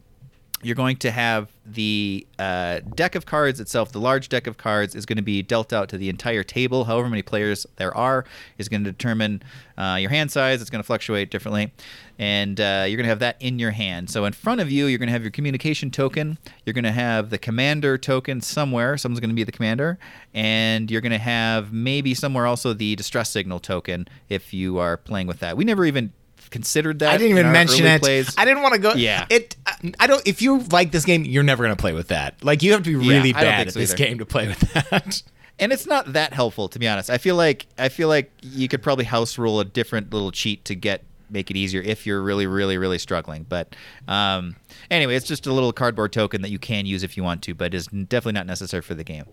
you're 0.61 0.75
going 0.75 0.97
to 0.97 1.11
have 1.11 1.51
the 1.65 2.25
uh, 2.37 2.79
deck 2.95 3.15
of 3.15 3.25
cards 3.25 3.59
itself. 3.59 3.91
The 3.91 3.99
large 3.99 4.27
deck 4.29 4.47
of 4.47 4.57
cards 4.57 4.95
is 4.95 5.05
going 5.05 5.17
to 5.17 5.23
be 5.23 5.41
dealt 5.41 5.71
out 5.71 5.89
to 5.89 5.97
the 5.97 6.09
entire 6.09 6.43
table. 6.43 6.85
However 6.85 7.09
many 7.09 7.21
players 7.21 7.65
there 7.77 7.95
are 7.95 8.25
is 8.57 8.67
going 8.67 8.83
to 8.83 8.91
determine 8.91 9.41
uh, 9.77 9.97
your 9.99 10.09
hand 10.09 10.31
size. 10.31 10.61
It's 10.61 10.69
going 10.69 10.81
to 10.81 10.85
fluctuate 10.85 11.31
differently, 11.31 11.71
and 12.17 12.59
uh, 12.59 12.85
you're 12.87 12.97
going 12.97 13.05
to 13.05 13.09
have 13.09 13.19
that 13.19 13.37
in 13.39 13.59
your 13.59 13.71
hand. 13.71 14.09
So 14.09 14.25
in 14.25 14.33
front 14.33 14.59
of 14.59 14.69
you, 14.69 14.87
you're 14.87 14.99
going 14.99 15.07
to 15.07 15.13
have 15.13 15.23
your 15.23 15.31
communication 15.31 15.91
token. 15.91 16.37
You're 16.65 16.73
going 16.73 16.83
to 16.83 16.91
have 16.91 17.29
the 17.29 17.37
commander 17.37 17.97
token 17.97 18.41
somewhere. 18.41 18.97
Someone's 18.97 19.21
going 19.21 19.29
to 19.29 19.35
be 19.35 19.43
the 19.43 19.51
commander, 19.51 19.97
and 20.33 20.91
you're 20.91 21.01
going 21.01 21.11
to 21.11 21.17
have 21.17 21.71
maybe 21.71 22.13
somewhere 22.13 22.45
also 22.45 22.73
the 22.73 22.95
distress 22.95 23.29
signal 23.29 23.59
token 23.59 24.07
if 24.27 24.53
you 24.53 24.77
are 24.77 24.97
playing 24.97 25.27
with 25.27 25.39
that. 25.39 25.55
We 25.55 25.63
never 25.63 25.85
even 25.85 26.11
considered 26.49 26.99
that. 26.99 27.09
I 27.09 27.17
didn't 27.17 27.37
even 27.37 27.51
mention 27.51 27.85
it. 27.85 28.01
Plays. 28.01 28.33
I 28.37 28.45
didn't 28.45 28.63
want 28.63 28.75
to 28.75 28.79
go. 28.79 28.93
Yeah. 28.93 29.25
It. 29.29 29.55
I 29.99 30.07
don't. 30.07 30.25
If 30.27 30.41
you 30.41 30.59
like 30.71 30.91
this 30.91 31.05
game, 31.05 31.23
you're 31.25 31.43
never 31.43 31.63
gonna 31.63 31.75
play 31.75 31.93
with 31.93 32.09
that. 32.09 32.43
Like 32.43 32.63
you 32.63 32.71
have 32.73 32.83
to 32.83 32.89
be 32.89 32.95
really 32.95 33.31
don't 33.31 33.41
bad 33.41 33.67
at 33.67 33.73
so 33.73 33.79
this 33.79 33.91
either. 33.91 34.05
game 34.05 34.19
to 34.19 34.25
play 34.25 34.47
with 34.47 34.59
that. 34.73 35.23
and 35.59 35.71
it's 35.71 35.85
not 35.85 36.13
that 36.13 36.33
helpful 36.33 36.69
to 36.69 36.79
be 36.79 36.87
honest. 36.87 37.09
I 37.09 37.17
feel 37.17 37.35
like 37.35 37.67
I 37.77 37.89
feel 37.89 38.07
like 38.07 38.31
you 38.41 38.67
could 38.67 38.81
probably 38.81 39.05
house 39.05 39.37
rule 39.37 39.59
a 39.59 39.65
different 39.65 40.11
little 40.13 40.31
cheat 40.31 40.65
to 40.65 40.75
get 40.75 41.03
make 41.29 41.49
it 41.51 41.57
easier 41.57 41.81
if 41.81 42.05
you're 42.05 42.21
really 42.21 42.47
really 42.47 42.77
really 42.77 42.97
struggling. 42.97 43.45
But 43.47 43.75
um, 44.07 44.55
anyway, 44.89 45.15
it's 45.15 45.27
just 45.27 45.47
a 45.47 45.53
little 45.53 45.73
cardboard 45.73 46.13
token 46.13 46.41
that 46.41 46.49
you 46.49 46.59
can 46.59 46.85
use 46.85 47.03
if 47.03 47.17
you 47.17 47.23
want 47.23 47.41
to, 47.43 47.53
but 47.53 47.73
is 47.73 47.87
definitely 47.87 48.33
not 48.33 48.47
necessary 48.47 48.81
for 48.81 48.93
the 48.93 49.03
game. 49.03 49.25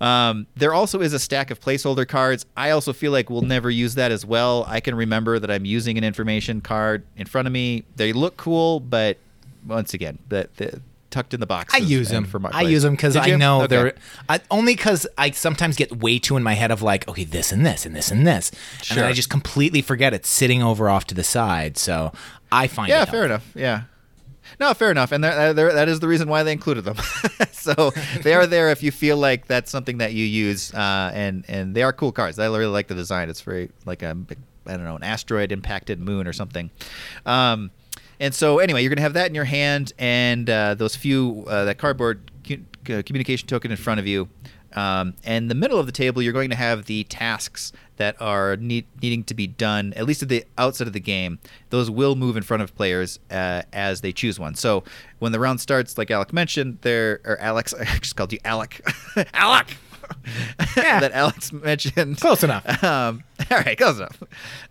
Um, 0.00 0.46
there 0.56 0.74
also 0.74 1.00
is 1.00 1.12
a 1.12 1.18
stack 1.18 1.50
of 1.50 1.60
placeholder 1.60 2.06
cards. 2.06 2.46
I 2.56 2.70
also 2.70 2.92
feel 2.92 3.12
like 3.12 3.30
we'll 3.30 3.42
never 3.42 3.70
use 3.70 3.94
that 3.96 4.12
as 4.12 4.24
well. 4.24 4.64
I 4.68 4.80
can 4.80 4.94
remember 4.94 5.38
that 5.38 5.50
I'm 5.50 5.64
using 5.64 5.98
an 5.98 6.04
information 6.04 6.60
card 6.60 7.04
in 7.16 7.26
front 7.26 7.46
of 7.46 7.52
me. 7.52 7.84
They 7.96 8.12
look 8.12 8.36
cool, 8.36 8.80
but 8.80 9.18
once 9.66 9.94
again, 9.94 10.18
that 10.28 10.54
tucked 11.14 11.32
in 11.32 11.40
the 11.40 11.46
box. 11.46 11.72
I 11.72 11.78
use 11.78 12.08
them. 12.10 12.24
for 12.24 12.38
my 12.38 12.50
I 12.52 12.62
use 12.62 12.82
them 12.82 12.92
because 12.94 13.14
Did 13.14 13.22
I 13.22 13.26
you? 13.26 13.38
know 13.38 13.62
Okay. 13.62 13.66
they're 13.68 13.94
I, 14.28 14.40
only 14.50 14.74
because 14.74 15.06
I 15.16 15.30
sometimes 15.30 15.76
get 15.76 15.96
way 16.02 16.18
too 16.18 16.36
in 16.36 16.42
my 16.42 16.54
head 16.54 16.70
of 16.70 16.82
like, 16.82 17.06
okay, 17.08 17.24
this 17.24 17.52
and 17.52 17.64
this 17.64 17.86
and 17.86 17.94
this 17.96 18.10
and 18.10 18.26
this, 18.26 18.50
and 18.50 18.58
then 18.90 18.96
Sure. 18.98 19.04
I 19.06 19.12
just 19.12 19.30
completely 19.30 19.80
forget 19.80 20.12
it's 20.12 20.28
sitting 20.28 20.62
over 20.62 20.90
off 20.90 21.04
to 21.06 21.14
the 21.14 21.24
side. 21.24 21.78
So 21.78 22.12
I 22.52 22.66
find 22.66 22.88
Yeah, 22.90 23.02
it 23.04 23.08
fair 23.08 23.24
enough. 23.24 23.50
Yeah. 23.54 23.82
No, 24.60 24.74
fair 24.74 24.90
enough, 24.90 25.10
and 25.10 25.24
they're, 25.24 25.54
they're, 25.54 25.72
that 25.72 25.88
is 25.88 26.00
the 26.00 26.06
reason 26.06 26.28
why 26.28 26.42
they 26.42 26.52
included 26.52 26.84
them. 26.84 26.96
so 27.52 27.92
they 28.22 28.34
are 28.34 28.46
there 28.46 28.70
if 28.70 28.82
you 28.82 28.92
feel 28.92 29.16
like 29.16 29.46
that's 29.46 29.70
something 29.70 29.98
that 29.98 30.12
you 30.12 30.24
use, 30.26 30.72
uh, 30.74 31.10
and 31.14 31.44
and 31.48 31.74
they 31.74 31.82
are 31.82 31.92
cool 31.94 32.12
cards. 32.12 32.38
I 32.38 32.46
really 32.46 32.66
like 32.66 32.88
the 32.88 32.94
design. 32.94 33.30
It's 33.30 33.40
very 33.40 33.70
like 33.86 34.02
a 34.02 34.14
big- 34.14 34.38
I 34.66 34.72
don't 34.76 34.84
know 34.84 34.96
an 34.96 35.02
asteroid 35.02 35.50
impacted 35.50 35.98
moon 35.98 36.26
or 36.26 36.32
something. 36.34 36.70
Um, 37.26 37.70
and 38.20 38.34
so 38.34 38.58
anyway, 38.58 38.82
you're 38.82 38.90
gonna 38.90 39.02
have 39.02 39.14
that 39.14 39.28
in 39.28 39.34
your 39.34 39.44
hand, 39.44 39.92
and 39.98 40.48
uh, 40.48 40.74
those 40.74 40.96
few 40.96 41.44
uh, 41.48 41.64
that 41.64 41.78
cardboard 41.78 42.30
cu- 42.46 42.64
uh, 42.90 43.02
communication 43.04 43.48
token 43.48 43.70
in 43.70 43.76
front 43.76 44.00
of 44.00 44.06
you. 44.06 44.28
Um, 44.74 45.14
and 45.24 45.50
the 45.50 45.54
middle 45.54 45.78
of 45.78 45.86
the 45.86 45.92
table, 45.92 46.20
you're 46.20 46.32
going 46.32 46.50
to 46.50 46.56
have 46.56 46.86
the 46.86 47.04
tasks 47.04 47.72
that 47.96 48.20
are 48.20 48.56
need, 48.56 48.86
needing 49.00 49.22
to 49.24 49.34
be 49.34 49.46
done, 49.46 49.92
at 49.94 50.04
least 50.04 50.22
at 50.22 50.28
the 50.28 50.44
outset 50.58 50.86
of 50.86 50.92
the 50.92 51.00
game. 51.00 51.38
Those 51.70 51.90
will 51.90 52.16
move 52.16 52.36
in 52.36 52.42
front 52.42 52.62
of 52.62 52.74
players 52.74 53.20
uh, 53.30 53.62
as 53.72 54.00
they 54.00 54.12
choose 54.12 54.38
one. 54.38 54.56
So 54.56 54.82
when 55.20 55.30
the 55.30 55.38
round 55.38 55.60
starts, 55.60 55.96
like 55.96 56.10
Alec 56.10 56.32
mentioned, 56.32 56.78
there 56.82 57.20
or 57.24 57.38
Alex, 57.38 57.72
I 57.78 57.84
just 57.98 58.16
called 58.16 58.32
you 58.32 58.38
Alec, 58.44 58.84
Alec. 59.34 59.76
Yeah. 60.76 61.00
that 61.00 61.12
Alex 61.12 61.52
mentioned. 61.52 62.20
Close 62.20 62.42
enough. 62.42 62.82
Um, 62.82 63.22
all 63.50 63.58
right, 63.58 63.78
close 63.78 63.96
enough. 63.98 64.22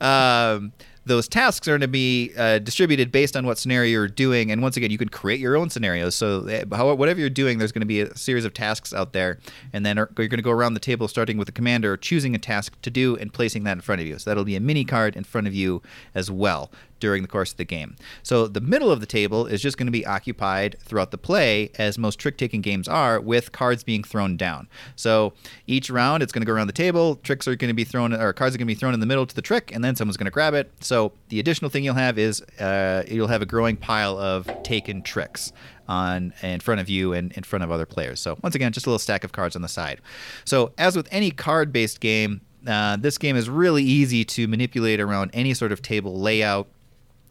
Um, 0.01 0.73
those 1.05 1.27
tasks 1.27 1.67
are 1.67 1.71
going 1.71 1.81
to 1.81 1.87
be 1.87 2.31
uh, 2.37 2.59
distributed 2.59 3.11
based 3.11 3.35
on 3.35 3.45
what 3.45 3.57
scenario 3.57 3.91
you're 3.91 4.07
doing, 4.07 4.51
and 4.51 4.61
once 4.61 4.77
again, 4.77 4.91
you 4.91 4.97
can 4.97 5.09
create 5.09 5.39
your 5.39 5.57
own 5.57 5.69
scenarios. 5.69 6.15
So, 6.15 6.47
uh, 6.47 6.75
how, 6.75 6.93
whatever 6.93 7.19
you're 7.19 7.29
doing, 7.29 7.57
there's 7.57 7.71
going 7.71 7.81
to 7.81 7.87
be 7.87 8.01
a 8.01 8.15
series 8.17 8.45
of 8.45 8.53
tasks 8.53 8.93
out 8.93 9.13
there, 9.13 9.39
and 9.73 9.85
then 9.85 9.97
you're 9.97 10.07
going 10.15 10.29
to 10.29 10.41
go 10.41 10.51
around 10.51 10.73
the 10.73 10.79
table, 10.79 11.07
starting 11.07 11.37
with 11.37 11.47
the 11.47 11.51
commander, 11.51 11.97
choosing 11.97 12.35
a 12.35 12.39
task 12.39 12.79
to 12.81 12.89
do 12.89 13.17
and 13.17 13.33
placing 13.33 13.63
that 13.63 13.73
in 13.73 13.81
front 13.81 14.01
of 14.01 14.07
you. 14.07 14.17
So 14.17 14.29
that'll 14.29 14.45
be 14.45 14.55
a 14.55 14.61
mini 14.61 14.85
card 14.85 15.15
in 15.15 15.23
front 15.23 15.47
of 15.47 15.53
you 15.53 15.81
as 16.15 16.31
well 16.31 16.71
during 17.03 17.21
the 17.21 17.27
course 17.27 17.51
of 17.51 17.57
the 17.57 17.65
game. 17.65 17.97
So 18.23 18.47
the 18.47 18.61
middle 18.61 18.89
of 18.89 19.01
the 19.01 19.05
table 19.05 19.45
is 19.45 19.61
just 19.61 19.77
going 19.77 19.87
to 19.87 19.91
be 19.91 20.05
occupied 20.05 20.77
throughout 20.79 21.11
the 21.11 21.17
play, 21.17 21.69
as 21.77 21.97
most 21.97 22.17
trick 22.17 22.37
taking 22.37 22.61
games 22.61 22.87
are, 22.87 23.19
with 23.19 23.51
cards 23.51 23.83
being 23.83 24.05
thrown 24.05 24.37
down. 24.37 24.69
So 24.95 25.33
each 25.67 25.89
round, 25.89 26.23
it's 26.23 26.31
going 26.31 26.43
to 26.43 26.45
go 26.45 26.53
around 26.53 26.67
the 26.67 26.73
table. 26.73 27.17
Tricks 27.17 27.45
are 27.45 27.57
going 27.57 27.67
to 27.67 27.73
be 27.73 27.83
thrown, 27.83 28.13
or 28.13 28.31
cards 28.31 28.55
are 28.55 28.57
going 28.57 28.67
to 28.69 28.73
be 28.73 28.79
thrown 28.79 28.93
in 28.93 29.01
the 29.01 29.05
middle 29.05 29.25
to 29.25 29.35
the 29.35 29.41
trick, 29.41 29.75
and 29.75 29.83
then 29.83 29.97
someone's 29.97 30.15
going 30.15 30.31
to 30.31 30.31
grab 30.31 30.53
it. 30.53 30.71
So 30.79 31.11
the 31.27 31.41
additional 31.41 31.69
thing 31.69 31.83
you'll 31.83 31.95
have 31.95 32.17
is 32.17 32.41
uh, 32.57 33.03
you'll 33.05 33.27
have 33.27 33.41
a 33.41 33.45
growing 33.45 33.75
pile 33.75 34.17
of 34.17 34.49
taken 34.63 35.01
tricks 35.01 35.51
on 35.89 36.33
in 36.41 36.61
front 36.61 36.79
of 36.79 36.87
you 36.87 37.11
and 37.11 37.33
in 37.33 37.43
front 37.43 37.65
of 37.65 37.69
other 37.69 37.85
players. 37.85 38.21
So 38.21 38.37
once 38.41 38.55
again, 38.55 38.71
just 38.71 38.85
a 38.85 38.89
little 38.89 38.97
stack 38.97 39.25
of 39.25 39.33
cards 39.33 39.57
on 39.57 39.61
the 39.61 39.67
side. 39.67 39.99
So 40.45 40.71
as 40.77 40.95
with 40.95 41.09
any 41.11 41.31
card-based 41.31 41.99
game, 41.99 42.39
uh, 42.65 42.95
this 42.95 43.17
game 43.17 43.35
is 43.35 43.49
really 43.49 43.83
easy 43.83 44.23
to 44.23 44.47
manipulate 44.47 45.01
around 45.01 45.31
any 45.33 45.53
sort 45.53 45.73
of 45.73 45.81
table 45.81 46.17
layout 46.17 46.67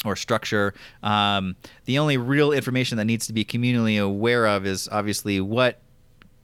or 0.05 0.17
structure. 0.17 0.75
Um, 1.03 1.57
the 1.85 1.99
only 1.99 2.17
real 2.17 2.53
information 2.53 2.99
that 2.99 3.05
needs 3.05 3.27
to 3.27 3.33
be 3.33 3.45
communally 3.45 4.03
aware 4.03 4.47
of 4.47 4.67
is 4.67 4.89
obviously 4.91 5.41
what 5.41 5.81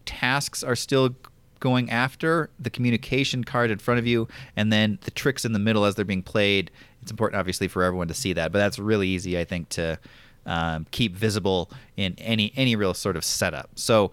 tasks 0.04 0.62
are 0.62 0.76
still 0.76 1.14
going 1.60 1.90
after 1.90 2.50
the 2.58 2.70
communication 2.70 3.44
card 3.44 3.70
in 3.70 3.78
front 3.78 3.98
of 3.98 4.06
you 4.06 4.28
and 4.56 4.72
then 4.72 4.98
the 5.02 5.10
tricks 5.10 5.44
in 5.44 5.52
the 5.52 5.58
middle 5.58 5.84
as 5.84 5.96
they're 5.96 6.04
being 6.04 6.22
played. 6.22 6.70
It's 7.02 7.10
important 7.10 7.38
obviously 7.38 7.68
for 7.68 7.82
everyone 7.82 8.08
to 8.08 8.14
see 8.14 8.32
that 8.32 8.52
but 8.52 8.58
that's 8.58 8.78
really 8.78 9.08
easy 9.08 9.38
i 9.38 9.44
think 9.44 9.68
to 9.70 9.98
um, 10.46 10.86
keep 10.90 11.14
visible 11.14 11.70
in 11.96 12.14
any 12.18 12.52
any 12.56 12.74
real 12.74 12.94
sort 12.94 13.16
of 13.16 13.24
setup. 13.24 13.70
So 13.74 14.12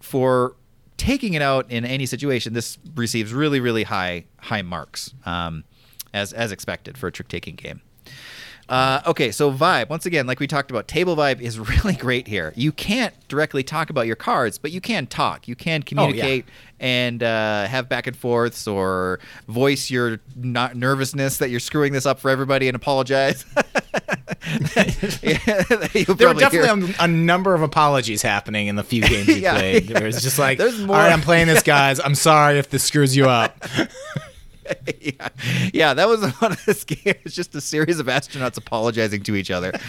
for 0.00 0.56
taking 0.96 1.32
it 1.32 1.42
out 1.42 1.70
in 1.70 1.84
any 1.86 2.04
situation 2.04 2.52
this 2.52 2.76
receives 2.94 3.32
really 3.32 3.60
really 3.60 3.84
high 3.84 4.24
high 4.38 4.62
marks 4.62 5.14
um, 5.24 5.64
as 6.12 6.32
as 6.32 6.52
expected 6.52 6.98
for 6.98 7.06
a 7.06 7.12
trick 7.12 7.28
taking 7.28 7.54
game 7.54 7.80
uh, 8.70 9.02
okay, 9.08 9.30
so 9.32 9.52
vibe. 9.52 9.88
Once 9.90 10.06
again, 10.06 10.26
like 10.26 10.40
we 10.40 10.46
talked 10.46 10.70
about, 10.70 10.88
table 10.88 11.16
vibe 11.16 11.40
is 11.40 11.58
really 11.84 11.94
great 11.94 12.26
here. 12.28 12.52
You 12.56 12.72
can't 12.72 13.12
directly 13.28 13.62
talk 13.62 13.90
about 13.90 14.06
your 14.06 14.16
cards, 14.16 14.56
but 14.58 14.70
you 14.70 14.80
can 14.80 15.06
talk. 15.06 15.46
You 15.48 15.56
can 15.56 15.82
communicate 15.82 16.46
and 16.78 17.22
uh, 17.22 17.66
have 17.66 17.88
back 17.88 18.06
and 18.06 18.16
forths 18.16 18.66
or 18.66 19.20
voice 19.48 19.90
your 19.90 20.20
not 20.36 20.76
nervousness 20.76 21.38
that 21.38 21.50
you're 21.50 21.60
screwing 21.60 21.92
this 21.92 22.06
up 22.06 22.20
for 22.20 22.30
everybody 22.30 22.68
and 22.68 22.76
apologize. 22.76 23.44
Yeah, 25.22 25.62
There 26.06 26.28
were 26.28 26.34
definitely 26.34 26.94
a, 26.98 27.04
a 27.04 27.08
number 27.08 27.54
of 27.54 27.62
apologies 27.62 28.22
happening 28.22 28.68
in 28.68 28.76
the 28.76 28.82
few 28.82 29.02
games 29.02 29.28
you 29.28 29.34
Yeah, 29.36 29.54
played. 29.58 29.90
yeah. 29.90 29.98
It 29.98 30.04
was 30.04 30.22
just 30.22 30.38
like, 30.38 30.58
There's 30.58 30.78
more- 30.80 30.96
all 30.96 31.02
right, 31.02 31.12
I'm 31.12 31.20
playing 31.20 31.46
this, 31.46 31.62
guys. 31.62 32.00
I'm 32.00 32.14
sorry 32.14 32.58
if 32.58 32.70
this 32.70 32.82
screws 32.82 33.14
you 33.16 33.28
up. 33.28 33.62
Yeah. 35.00 35.28
yeah, 35.72 35.94
that 35.94 36.08
was 36.08 36.22
one 36.40 36.52
of 36.52 36.64
this 36.66 36.84
game. 36.84 37.14
It's 37.24 37.34
just 37.34 37.54
a 37.54 37.60
series 37.60 37.98
of 37.98 38.06
astronauts 38.06 38.56
apologizing 38.56 39.22
to 39.24 39.34
each 39.34 39.50
other. 39.50 39.72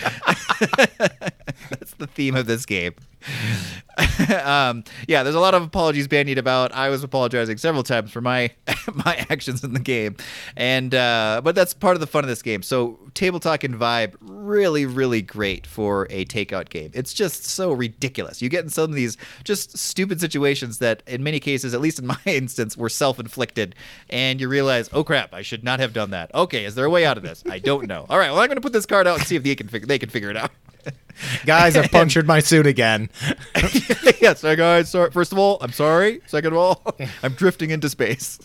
That's 1.70 1.94
the 1.96 2.08
theme 2.08 2.36
of 2.36 2.46
this 2.46 2.66
game. 2.66 2.94
um, 4.44 4.84
yeah, 5.08 5.22
there's 5.22 5.36
a 5.36 5.40
lot 5.40 5.54
of 5.54 5.62
apologies 5.62 6.08
bandied 6.08 6.38
about. 6.38 6.72
I 6.72 6.90
was 6.90 7.04
apologizing 7.04 7.58
several 7.58 7.84
times 7.84 8.12
for 8.12 8.22
my 8.22 8.52
my 8.94 9.26
actions 9.30 9.64
in 9.64 9.74
the 9.74 9.80
game, 9.80 10.16
and 10.56 10.96
uh, 10.96 11.42
but 11.44 11.54
that's 11.54 11.74
part 11.74 11.96
of 11.96 12.00
the 12.00 12.08
fun 12.08 12.24
of 12.24 12.28
this 12.28 12.42
game. 12.42 12.64
So 12.64 13.00
table 13.14 13.40
talk 13.40 13.64
and 13.64 13.76
vibe 13.76 14.16
really 14.22 14.86
really 14.86 15.22
great 15.22 15.68
for 15.68 16.08
a 16.10 16.26
takeout 16.26 16.70
game. 16.70 16.92
It's 16.94 17.14
just 17.14 17.46
so 17.46 17.72
ridiculous. 17.72 18.42
You 18.42 18.50
get 18.50 18.64
in 18.64 18.70
some 18.70 18.86
of 18.86 18.96
these 18.96 19.18
just 19.44 19.78
stupid 19.78 20.20
situations 20.20 20.80
that, 20.80 21.04
in 21.06 21.24
many 21.24 21.40
cases, 21.40 21.74
at 21.74 21.82
least 21.82 22.00
in 22.00 22.08
my 22.08 22.18
instance, 22.26 22.76
were 22.76 22.90
self 22.90 23.20
inflicted, 23.20 23.76
and 24.10 24.42
you 24.42 24.48
realize, 24.48 24.90
oh 24.94 25.04
crap, 25.04 25.34
I 25.34 25.44
should 25.44 25.64
not 25.64 25.80
have 25.80 25.94
done 25.94 26.10
that. 26.12 26.34
Okay, 26.34 26.66
is 26.66 26.76
there 26.76 26.86
a 26.86 26.90
way 26.90 27.06
out 27.06 27.18
of 27.18 27.24
this? 27.24 27.44
I 27.48 27.60
don't 27.60 27.88
know. 27.88 28.06
All 28.10 28.18
right, 28.18 28.32
well 28.32 28.40
I'm 28.40 28.48
going 28.48 28.56
to 28.56 28.62
put 28.62 28.74
this 28.74 28.88
card 28.88 29.06
out 29.06 29.20
and 29.20 29.28
see 29.28 29.36
if 29.36 29.44
they 29.44 29.56
can 29.56 29.68
fig- 29.68 29.88
they 29.88 30.00
can 30.00 30.10
figure 30.10 30.32
it 30.32 30.38
out. 30.38 30.52
guys, 31.46 31.76
I've 31.76 31.92
punctured 31.92 32.28
my 32.28 32.40
suit 32.40 32.66
again. 32.68 33.10
yes, 34.22 34.42
so 34.42 34.56
guys. 34.56 34.90
Sorry. 34.90 35.12
First 35.12 35.32
of 35.32 35.38
all, 35.38 35.58
I'm 35.62 35.72
sorry. 35.72 36.22
Second 36.28 36.54
of 36.54 36.60
all, 36.60 36.96
I'm 37.24 37.34
drifting 37.34 37.72
into 37.72 37.90
space. 37.90 38.40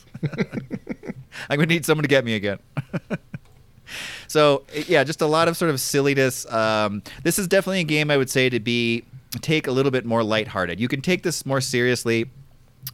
I'm 1.49 1.57
gonna 1.57 1.67
need 1.67 1.85
someone 1.85 2.03
to 2.03 2.09
get 2.09 2.25
me 2.25 2.35
again. 2.35 2.59
so 4.27 4.65
yeah, 4.87 5.05
just 5.05 5.21
a 5.21 5.27
lot 5.27 5.49
of 5.49 5.57
sort 5.57 5.71
of 5.71 5.81
silliness. 5.81 6.51
Um, 6.51 7.03
this 7.23 7.39
is 7.39 7.47
definitely 7.47 7.81
a 7.81 7.85
game 7.85 8.11
I 8.11 8.17
would 8.17 8.31
say 8.31 8.49
to 8.49 8.61
be 8.61 9.05
take 9.41 9.67
a 9.67 9.73
little 9.73 9.91
bit 9.91 10.05
more 10.05 10.23
lighthearted. 10.23 10.81
You 10.81 10.89
can 10.89 11.01
take 11.01 11.23
this 11.23 11.45
more 11.45 11.61
seriously. 11.61 12.31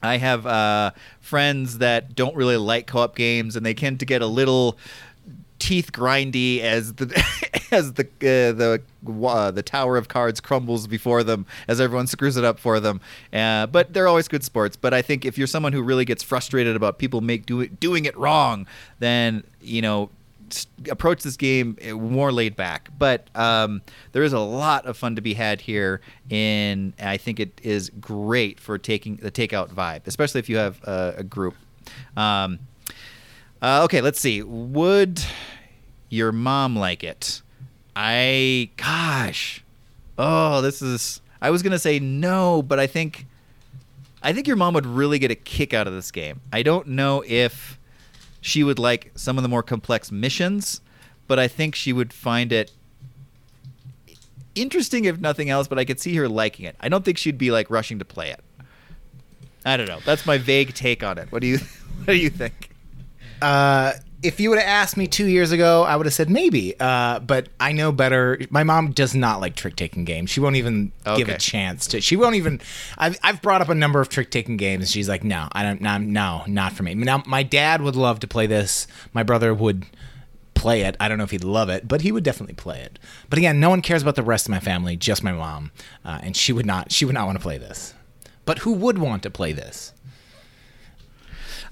I 0.03 0.17
have 0.17 0.47
uh, 0.47 0.93
friends 1.21 1.79
that 1.79 2.15
don't 2.15 2.35
really 2.35 2.57
like 2.57 2.87
co-op 2.87 3.15
games, 3.15 3.57
and 3.57 3.65
they 3.65 3.75
tend 3.75 4.01
to 4.01 4.07
get 4.07 4.23
a 4.23 4.27
little 4.27 4.79
teeth 5.63 5.93
grindy 5.93 6.61
as 6.61 6.95
the 6.95 7.07
as 7.71 7.93
the 7.93 8.03
uh, 8.03 8.53
the 8.53 8.83
uh, 9.25 9.51
the 9.53 9.63
tower 9.63 9.97
of 9.97 10.09
cards 10.09 10.41
crumbles 10.41 10.89
before 10.89 11.23
them 11.23 11.47
as 11.69 11.81
everyone 11.81 12.09
screws 12.09 12.37
it 12.37 12.45
up 12.45 12.59
for 12.59 12.81
them. 12.81 13.01
Uh, 13.33 13.67
but 13.69 13.93
they're 13.93 14.09
always 14.09 14.27
good 14.27 14.43
sports. 14.43 14.77
But 14.77 14.93
I 14.93 15.03
think 15.03 15.25
if 15.25 15.39
you're 15.39 15.47
someone 15.47 15.73
who 15.73 15.81
really 15.81 16.05
gets 16.05 16.23
frustrated 16.25 16.75
about 16.75 16.99
people 16.99 17.21
make 17.21 17.47
do 17.47 17.61
it, 17.61 17.79
doing 17.79 18.07
it 18.07 18.17
wrong, 18.19 18.67
then 18.99 19.45
you 19.61 19.81
know 19.81 20.11
approach 20.91 21.23
this 21.23 21.37
game 21.37 21.79
uh, 21.89 21.95
more 21.95 22.33
laid 22.33 22.57
back. 22.57 22.91
But 22.99 23.29
um, 23.37 23.83
there 24.11 24.25
is 24.25 24.33
a 24.33 24.41
lot 24.41 24.85
of 24.85 24.97
fun 24.97 25.15
to 25.15 25.23
be 25.23 25.35
had 25.35 25.61
here. 25.61 26.01
And 26.29 26.93
I 27.01 27.19
think 27.19 27.39
it 27.39 27.61
is 27.63 27.89
great 28.01 28.59
for 28.59 28.79
taking 28.79 29.17
the 29.17 29.31
takeout 29.31 29.71
vibe, 29.71 30.03
especially 30.07 30.41
if 30.41 30.49
you 30.49 30.57
have 30.57 30.81
uh, 30.85 31.13
a 31.19 31.25
group. 31.25 31.55
Um, 32.17 32.59
uh, 33.63 33.83
okay, 33.85 34.01
let's 34.01 34.21
see. 34.21 34.43
Would 34.43 35.25
your 36.09 36.33
mom 36.33 36.77
like 36.77 37.05
it? 37.05 37.41
I 37.95 38.71
gosh. 38.77 39.65
Oh, 40.19 40.61
this 40.61 40.83
is 40.83 41.21
I 41.41 41.51
was 41.51 41.63
going 41.63 41.73
to 41.73 41.79
say 41.79 41.99
no, 41.99 42.63
but 42.63 42.79
I 42.79 42.87
think 42.87 43.27
I 44.23 44.33
think 44.33 44.47
your 44.47 44.57
mom 44.57 44.75
would 44.75 44.87
really 44.87 45.19
get 45.19 45.31
a 45.31 45.35
kick 45.35 45.73
out 45.73 45.87
of 45.87 45.93
this 45.93 46.11
game. 46.11 46.41
I 46.53 46.63
don't 46.63 46.89
know 46.89 47.25
if 47.27 47.79
she 48.41 48.65
would 48.65 48.79
like 48.79 49.13
some 49.15 49.39
of 49.39 49.43
the 49.43 49.49
more 49.49 49.63
complex 49.63 50.11
missions, 50.11 50.81
but 51.29 51.39
I 51.39 51.49
think 51.49 51.75
she 51.75 51.93
would 51.93 52.13
find 52.13 52.53
it 52.53 52.73
interesting 54.55 55.05
if 55.05 55.21
nothing 55.21 55.51
else, 55.51 55.69
but 55.69 55.79
I 55.79 55.85
could 55.85 56.01
see 56.01 56.15
her 56.17 56.29
liking 56.29 56.67
it. 56.67 56.77
I 56.81 56.89
don't 56.89 57.05
think 57.05 57.19
she'd 57.19 57.39
be 57.39 57.51
like 57.51 57.71
rushing 57.71 57.99
to 58.01 58.05
play 58.05 58.31
it. 58.31 58.41
I 59.65 59.77
don't 59.77 59.89
know. 59.89 60.01
That's 60.05 60.27
my 60.27 60.39
vague 60.39 60.75
take 60.75 61.05
on 61.05 61.19
it. 61.19 61.31
What 61.31 61.41
do 61.41 61.47
you 61.47 61.59
what 62.05 62.09
do 62.09 62.17
you 62.17 62.31
think? 62.31 62.72
Uh, 63.43 63.93
if 64.23 64.39
you 64.39 64.51
would 64.51 64.59
have 64.59 64.69
asked 64.69 64.97
me 64.97 65.09
two 65.09 65.27
years 65.27 65.51
ago, 65.51 65.83
I 65.83 65.97
would 65.97 66.07
have 66.07 66.15
said 66.15 66.31
maybe. 66.31 66.75
Uh, 66.79 67.19
but 67.19 67.49
I 67.59 67.73
know 67.73 67.91
better. 67.91 68.39
My 68.51 68.63
mom 68.63 68.93
does 68.93 69.15
not 69.15 69.41
like 69.41 69.57
trick 69.57 69.75
taking 69.75 70.05
games. 70.05 70.31
She 70.31 70.39
won't 70.39 70.57
even 70.57 70.93
give 71.17 71.29
a 71.29 71.39
chance 71.39 71.87
to. 71.89 72.01
She 72.01 72.17
won't 72.17 72.37
even. 72.37 72.61
I've, 72.97 73.19
I've 73.23 73.43
brought 73.43 73.63
up 73.63 73.69
a 73.69 73.75
number 73.75 74.01
of 74.01 74.09
trick 74.09 74.31
taking 74.31 74.57
games. 74.57 74.91
She's 74.91 75.09
like, 75.09 75.25
no, 75.25 75.49
I 75.53 75.65
don't. 75.65 75.81
No, 75.81 75.99
no, 75.99 76.45
not 76.47 76.73
for 76.73 76.85
me. 76.85 76.95
Now, 76.95 77.23
my 77.27 77.43
dad 77.43 77.83
would 77.83 77.97
love 77.97 78.21
to 78.21 78.29
play 78.29 78.47
this. 78.47 78.87
My 79.13 79.25
brother 79.25 79.53
would 79.53 79.87
play 80.55 80.83
it. 80.83 80.97
I 81.01 81.09
don't 81.09 81.19
know 81.19 81.25
if 81.25 81.33
he'd 81.33 81.43
love 81.43 81.69
it, 81.69 81.89
but 81.89 82.03
he 82.03 82.13
would 82.13 82.23
definitely 82.23 82.55
play 82.55 82.81
it. 82.81 83.01
But 83.29 83.39
again, 83.39 83.59
no 83.59 83.71
one 83.71 83.83
cares 83.83 84.03
about 84.03 84.15
the 84.15 84.23
rest 84.23 84.47
of 84.47 84.51
my 84.51 84.61
family. 84.61 84.97
Just 84.97 85.25
my 85.25 85.33
mom, 85.33 85.73
uh, 86.05 86.21
and 86.23 86.37
she 86.37 86.53
would 86.53 86.67
not. 86.67 86.93
She 86.93 87.05
would 87.05 87.15
not 87.15 87.27
want 87.27 87.39
to 87.39 87.43
play 87.43 87.59
this. 87.59 87.95
But 88.45 88.59
who 88.59 88.73
would 88.75 88.99
want 88.99 89.25
to 89.25 89.31
play 89.31 89.53
this? 89.53 89.93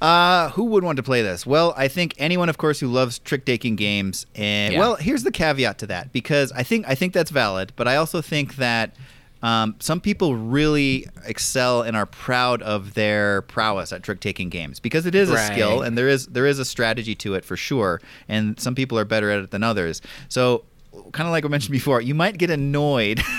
Uh, 0.01 0.49
who 0.51 0.65
would 0.65 0.83
want 0.83 0.97
to 0.97 1.03
play 1.03 1.21
this? 1.23 1.45
Well, 1.45 1.75
I 1.77 1.89
think 1.89 2.15
anyone, 2.19 2.49
of 2.49 2.57
course, 2.59 2.81
who 2.81 2.87
loves 2.89 3.19
trick 3.19 3.45
taking 3.45 3.77
games. 3.77 4.25
And 4.35 4.73
Yeah. 4.75 4.81
well, 4.81 4.95
here's 4.97 5.23
the 5.25 5.31
caveat 5.31 5.79
to 5.79 5.87
that 5.89 6.13
because 6.13 6.53
I 6.53 6.63
think 6.63 6.87
I 6.89 6.95
think 6.95 7.13
that's 7.13 7.31
valid, 7.31 7.73
but 7.77 7.87
I 7.87 7.97
also 7.97 8.21
think 8.23 8.57
that 8.57 8.95
um, 9.43 9.77
some 9.79 10.01
people 10.03 10.37
really 10.37 11.07
excel 11.25 11.81
and 11.83 11.97
are 11.97 12.05
proud 12.07 12.61
of 12.63 12.93
their 12.95 13.43
prowess 13.43 13.91
at 13.93 14.03
trick 14.03 14.21
taking 14.21 14.49
games 14.51 14.81
because 14.81 15.07
it 15.07 15.15
is 15.15 15.31
a 15.31 15.39
skill 15.39 15.81
and 15.83 15.97
there 15.97 16.09
is 16.09 16.27
there 16.27 16.47
is 16.47 16.59
a 16.59 16.65
strategy 16.65 17.15
to 17.17 17.35
it 17.35 17.45
for 17.45 17.57
sure. 17.57 18.01
And 18.29 18.59
some 18.61 18.75
people 18.75 18.99
are 18.99 19.05
better 19.07 19.31
at 19.31 19.41
it 19.41 19.51
than 19.51 19.63
others. 19.63 20.03
So, 20.29 20.65
kind 21.13 21.27
of 21.27 21.33
like 21.33 21.45
I 21.45 21.49
mentioned 21.49 21.73
before, 21.73 22.01
you 22.03 22.15
might 22.15 22.37
get 22.39 22.51
annoyed. 22.51 23.21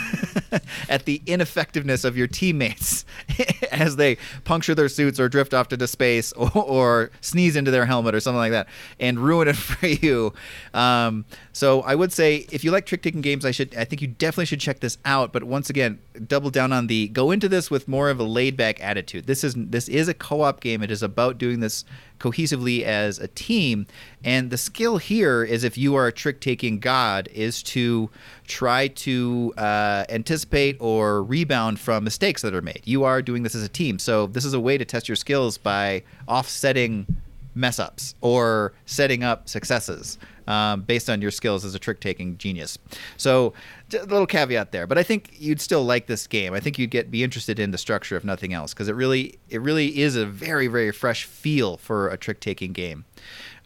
at 0.89 1.05
the 1.05 1.21
ineffectiveness 1.25 2.03
of 2.03 2.17
your 2.17 2.27
teammates 2.27 3.05
as 3.71 3.95
they 3.95 4.17
puncture 4.43 4.75
their 4.75 4.89
suits 4.89 5.19
or 5.19 5.29
drift 5.29 5.53
off 5.53 5.71
into 5.71 5.87
space 5.87 6.31
or, 6.33 6.51
or 6.55 7.11
sneeze 7.21 7.55
into 7.55 7.71
their 7.71 7.85
helmet 7.85 8.15
or 8.15 8.19
something 8.19 8.39
like 8.39 8.51
that 8.51 8.67
and 8.99 9.19
ruin 9.19 9.47
it 9.47 9.55
for 9.55 9.87
you. 9.87 10.33
Um, 10.73 11.25
so 11.53 11.81
I 11.81 11.95
would 11.95 12.11
say 12.11 12.47
if 12.51 12.63
you 12.63 12.71
like 12.71 12.85
trick 12.85 13.01
taking 13.01 13.21
games, 13.21 13.45
I 13.45 13.51
should 13.51 13.75
I 13.75 13.85
think 13.85 14.01
you 14.01 14.07
definitely 14.07 14.45
should 14.45 14.59
check 14.59 14.79
this 14.79 14.97
out. 15.05 15.33
But 15.33 15.43
once 15.43 15.69
again, 15.69 15.99
double 16.27 16.49
down 16.49 16.71
on 16.73 16.87
the 16.87 17.07
go 17.09 17.31
into 17.31 17.49
this 17.49 17.69
with 17.71 17.87
more 17.87 18.09
of 18.09 18.19
a 18.19 18.23
laid 18.23 18.57
back 18.57 18.81
attitude. 18.83 19.27
This 19.27 19.43
is 19.43 19.55
this 19.57 19.87
is 19.89 20.07
a 20.07 20.13
co 20.13 20.41
op 20.41 20.61
game. 20.61 20.83
It 20.83 20.91
is 20.91 21.03
about 21.03 21.37
doing 21.37 21.59
this 21.59 21.85
cohesively 22.21 22.83
as 22.83 23.19
a 23.19 23.27
team. 23.27 23.87
And 24.23 24.49
the 24.51 24.57
skill 24.57 24.97
here 24.97 25.43
is 25.43 25.63
if 25.63 25.77
you 25.77 25.95
are 25.95 26.07
a 26.07 26.11
trick 26.11 26.39
taking 26.39 26.79
god, 26.79 27.27
is 27.33 27.61
to 27.63 28.09
try 28.47 28.87
to 28.87 29.53
uh, 29.57 30.05
anticipate 30.09 30.77
or 30.79 31.23
rebound 31.23 31.79
from 31.79 32.03
mistakes 32.03 32.41
that 32.43 32.53
are 32.53 32.61
made. 32.61 32.81
You 32.85 33.03
are 33.03 33.21
doing 33.21 33.43
this 33.43 33.55
as 33.55 33.63
a 33.63 33.69
team. 33.69 33.99
So 33.99 34.27
this 34.27 34.45
is 34.45 34.53
a 34.53 34.59
way 34.59 34.77
to 34.77 34.85
test 34.85 35.09
your 35.09 35.15
skills 35.15 35.57
by 35.57 36.03
offsetting 36.27 37.07
mess 37.55 37.79
ups 37.79 38.15
or 38.21 38.73
setting 38.85 39.23
up 39.23 39.49
successes 39.49 40.17
um, 40.47 40.81
based 40.81 41.09
on 41.09 41.21
your 41.21 41.31
skills 41.31 41.63
as 41.65 41.75
a 41.75 41.79
trick 41.79 41.99
taking 41.99 42.37
genius. 42.37 42.77
So, 43.17 43.53
a 43.93 44.05
little 44.05 44.27
caveat 44.27 44.71
there, 44.71 44.87
but 44.87 44.97
I 44.97 45.03
think 45.03 45.33
you'd 45.37 45.61
still 45.61 45.83
like 45.83 46.07
this 46.07 46.27
game. 46.27 46.53
I 46.53 46.59
think 46.59 46.79
you'd 46.79 46.91
get 46.91 47.11
be 47.11 47.23
interested 47.23 47.59
in 47.59 47.71
the 47.71 47.77
structure 47.77 48.15
if 48.15 48.23
nothing 48.23 48.53
else, 48.53 48.73
because 48.73 48.87
it 48.87 48.95
really 48.95 49.39
it 49.49 49.61
really 49.61 49.99
is 49.99 50.15
a 50.15 50.25
very 50.25 50.67
very 50.67 50.91
fresh 50.91 51.25
feel 51.25 51.77
for 51.77 52.09
a 52.09 52.17
trick 52.17 52.39
taking 52.39 52.73
game. 52.73 53.05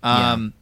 Um, 0.04 0.54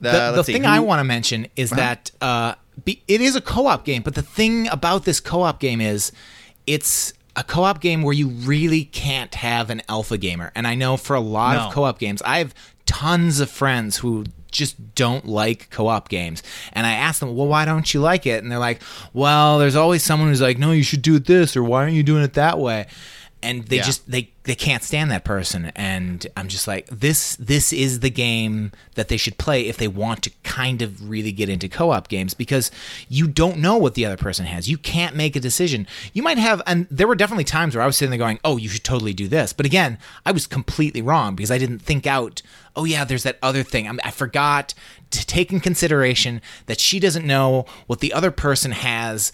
the, 0.00 0.32
the 0.36 0.44
thing 0.44 0.64
who, 0.64 0.68
I 0.68 0.80
want 0.80 1.00
to 1.00 1.04
mention 1.04 1.46
is 1.56 1.72
uh-huh. 1.72 1.80
that 1.80 2.10
uh, 2.20 2.54
be, 2.84 3.02
it 3.06 3.20
is 3.20 3.36
a 3.36 3.40
co-op 3.40 3.84
game, 3.84 4.02
but 4.02 4.14
the 4.14 4.22
thing 4.22 4.68
about 4.68 5.04
this 5.04 5.20
co-op 5.20 5.60
game 5.60 5.80
is 5.80 6.12
it's 6.66 7.12
a 7.36 7.44
co-op 7.44 7.80
game 7.80 8.02
where 8.02 8.14
you 8.14 8.28
really 8.28 8.84
can't 8.84 9.34
have 9.36 9.70
an 9.70 9.82
alpha 9.88 10.18
gamer. 10.18 10.52
And 10.54 10.66
I 10.66 10.74
know 10.74 10.96
for 10.96 11.14
a 11.14 11.20
lot 11.20 11.56
no. 11.56 11.66
of 11.66 11.74
co-op 11.74 11.98
games, 11.98 12.22
I 12.22 12.38
have 12.38 12.54
tons 12.86 13.40
of 13.40 13.50
friends 13.50 13.98
who 13.98 14.24
just 14.50 14.94
don't 14.94 15.26
like 15.26 15.70
co-op 15.70 16.08
games. 16.08 16.42
And 16.72 16.86
I 16.86 16.92
ask 16.92 17.20
them, 17.20 17.34
"Well, 17.36 17.46
why 17.46 17.64
don't 17.64 17.92
you 17.92 18.00
like 18.00 18.26
it?" 18.26 18.42
And 18.42 18.50
they're 18.50 18.58
like, 18.58 18.82
"Well, 19.12 19.58
there's 19.58 19.76
always 19.76 20.02
someone 20.02 20.28
who's 20.28 20.40
like, 20.40 20.58
"No, 20.58 20.72
you 20.72 20.82
should 20.82 21.02
do 21.02 21.16
it 21.16 21.26
this," 21.26 21.56
or 21.56 21.62
"Why 21.62 21.82
aren't 21.82 21.94
you 21.94 22.02
doing 22.02 22.22
it 22.22 22.34
that 22.34 22.58
way?" 22.58 22.86
And 23.42 23.66
they 23.66 23.76
yeah. 23.76 23.82
just 23.82 24.10
they 24.10 24.30
they 24.44 24.54
can't 24.54 24.82
stand 24.82 25.10
that 25.10 25.24
person. 25.24 25.66
And 25.76 26.26
i'm 26.36 26.48
just 26.48 26.66
like 26.66 26.86
this 26.86 27.36
this 27.36 27.72
is 27.72 28.00
the 28.00 28.10
game 28.10 28.72
that 28.94 29.08
they 29.08 29.16
should 29.16 29.38
play 29.38 29.66
if 29.66 29.76
they 29.76 29.88
want 29.88 30.22
to 30.22 30.30
kind 30.42 30.82
of 30.82 31.08
really 31.08 31.32
get 31.32 31.48
into 31.48 31.68
co-op 31.68 32.08
games 32.08 32.34
because 32.34 32.70
you 33.08 33.26
don't 33.28 33.58
know 33.58 33.76
what 33.76 33.94
the 33.94 34.04
other 34.04 34.16
person 34.16 34.46
has. 34.46 34.68
You 34.68 34.78
can't 34.78 35.14
make 35.14 35.36
a 35.36 35.40
decision. 35.40 35.86
You 36.12 36.22
might 36.22 36.38
have 36.38 36.62
and 36.66 36.86
there 36.90 37.06
were 37.06 37.14
definitely 37.14 37.44
times 37.44 37.74
where 37.74 37.82
i 37.82 37.86
was 37.86 37.96
sitting 37.96 38.10
there 38.10 38.18
going 38.18 38.40
oh 38.44 38.56
you 38.56 38.68
should 38.68 38.84
totally 38.84 39.12
do 39.14 39.28
this. 39.28 39.52
But 39.52 39.66
again 39.66 39.98
i 40.24 40.32
was 40.32 40.46
completely 40.46 41.02
wrong 41.02 41.34
because 41.34 41.50
i 41.50 41.58
didn't 41.58 41.80
think 41.80 42.06
out 42.06 42.42
oh 42.76 42.84
yeah 42.84 43.04
there's 43.04 43.22
that 43.24 43.38
other 43.42 43.62
thing. 43.62 43.88
I, 43.88 43.96
I 44.04 44.10
forgot 44.10 44.74
to 45.10 45.26
take 45.26 45.52
in 45.52 45.60
consideration 45.60 46.40
that 46.66 46.80
she 46.80 47.00
doesn't 47.00 47.26
know 47.26 47.66
what 47.86 48.00
the 48.00 48.12
other 48.12 48.30
person 48.30 48.72
has 48.72 49.32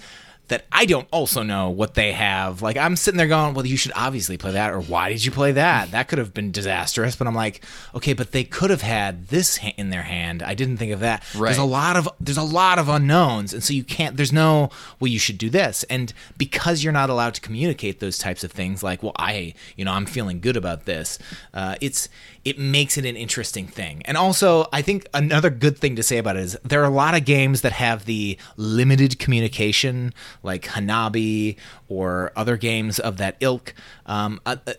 that 0.48 0.64
I 0.70 0.86
don't 0.86 1.08
also 1.10 1.42
know 1.42 1.70
what 1.70 1.94
they 1.94 2.12
have. 2.12 2.62
Like 2.62 2.76
I'm 2.76 2.96
sitting 2.96 3.18
there 3.18 3.26
going, 3.26 3.54
well, 3.54 3.66
you 3.66 3.76
should 3.76 3.92
obviously 3.94 4.36
play 4.36 4.52
that, 4.52 4.72
or 4.72 4.80
why 4.80 5.08
did 5.08 5.24
you 5.24 5.30
play 5.30 5.52
that? 5.52 5.90
That 5.96 6.08
could 6.08 6.18
have 6.18 6.34
been 6.34 6.50
disastrous. 6.50 7.16
But 7.16 7.26
I'm 7.26 7.34
like, 7.34 7.64
okay, 7.94 8.12
but 8.12 8.32
they 8.32 8.44
could 8.44 8.68
have 8.68 8.82
had 8.82 9.28
this 9.28 9.58
in 9.78 9.88
their 9.88 10.02
hand. 10.02 10.42
I 10.42 10.52
didn't 10.52 10.76
think 10.76 10.92
of 10.92 11.00
that. 11.00 11.24
Right. 11.34 11.48
There's 11.48 11.58
a 11.58 11.64
lot 11.64 11.96
of 11.96 12.06
there's 12.20 12.36
a 12.36 12.42
lot 12.42 12.78
of 12.78 12.90
unknowns, 12.90 13.54
and 13.54 13.64
so 13.64 13.72
you 13.72 13.82
can't. 13.82 14.16
There's 14.16 14.32
no 14.32 14.68
well, 15.00 15.08
you 15.08 15.18
should 15.18 15.38
do 15.38 15.48
this, 15.48 15.84
and 15.84 16.12
because 16.36 16.84
you're 16.84 16.92
not 16.92 17.08
allowed 17.08 17.34
to 17.34 17.40
communicate 17.40 18.00
those 18.00 18.18
types 18.18 18.44
of 18.44 18.52
things, 18.52 18.82
like, 18.82 19.02
well, 19.02 19.14
I, 19.16 19.54
you 19.76 19.86
know, 19.86 19.92
I'm 19.92 20.06
feeling 20.06 20.40
good 20.40 20.56
about 20.56 20.84
this. 20.84 21.18
Uh, 21.54 21.76
it's 21.80 22.10
it 22.46 22.60
makes 22.60 22.96
it 22.96 23.04
an 23.04 23.16
interesting 23.16 23.66
thing. 23.66 24.02
And 24.04 24.16
also, 24.16 24.68
I 24.72 24.80
think 24.80 25.08
another 25.12 25.50
good 25.50 25.76
thing 25.76 25.96
to 25.96 26.02
say 26.04 26.18
about 26.18 26.36
it 26.36 26.44
is 26.44 26.56
there 26.62 26.80
are 26.80 26.86
a 26.86 26.90
lot 26.90 27.16
of 27.16 27.24
games 27.24 27.62
that 27.62 27.72
have 27.72 28.04
the 28.04 28.38
limited 28.56 29.18
communication, 29.18 30.14
like 30.44 30.62
Hanabi 30.66 31.56
or 31.88 32.30
other 32.36 32.56
games 32.56 33.00
of 33.00 33.16
that 33.16 33.36
ilk. 33.40 33.74
Um, 34.06 34.40
uh, 34.46 34.58
uh, 34.64 34.74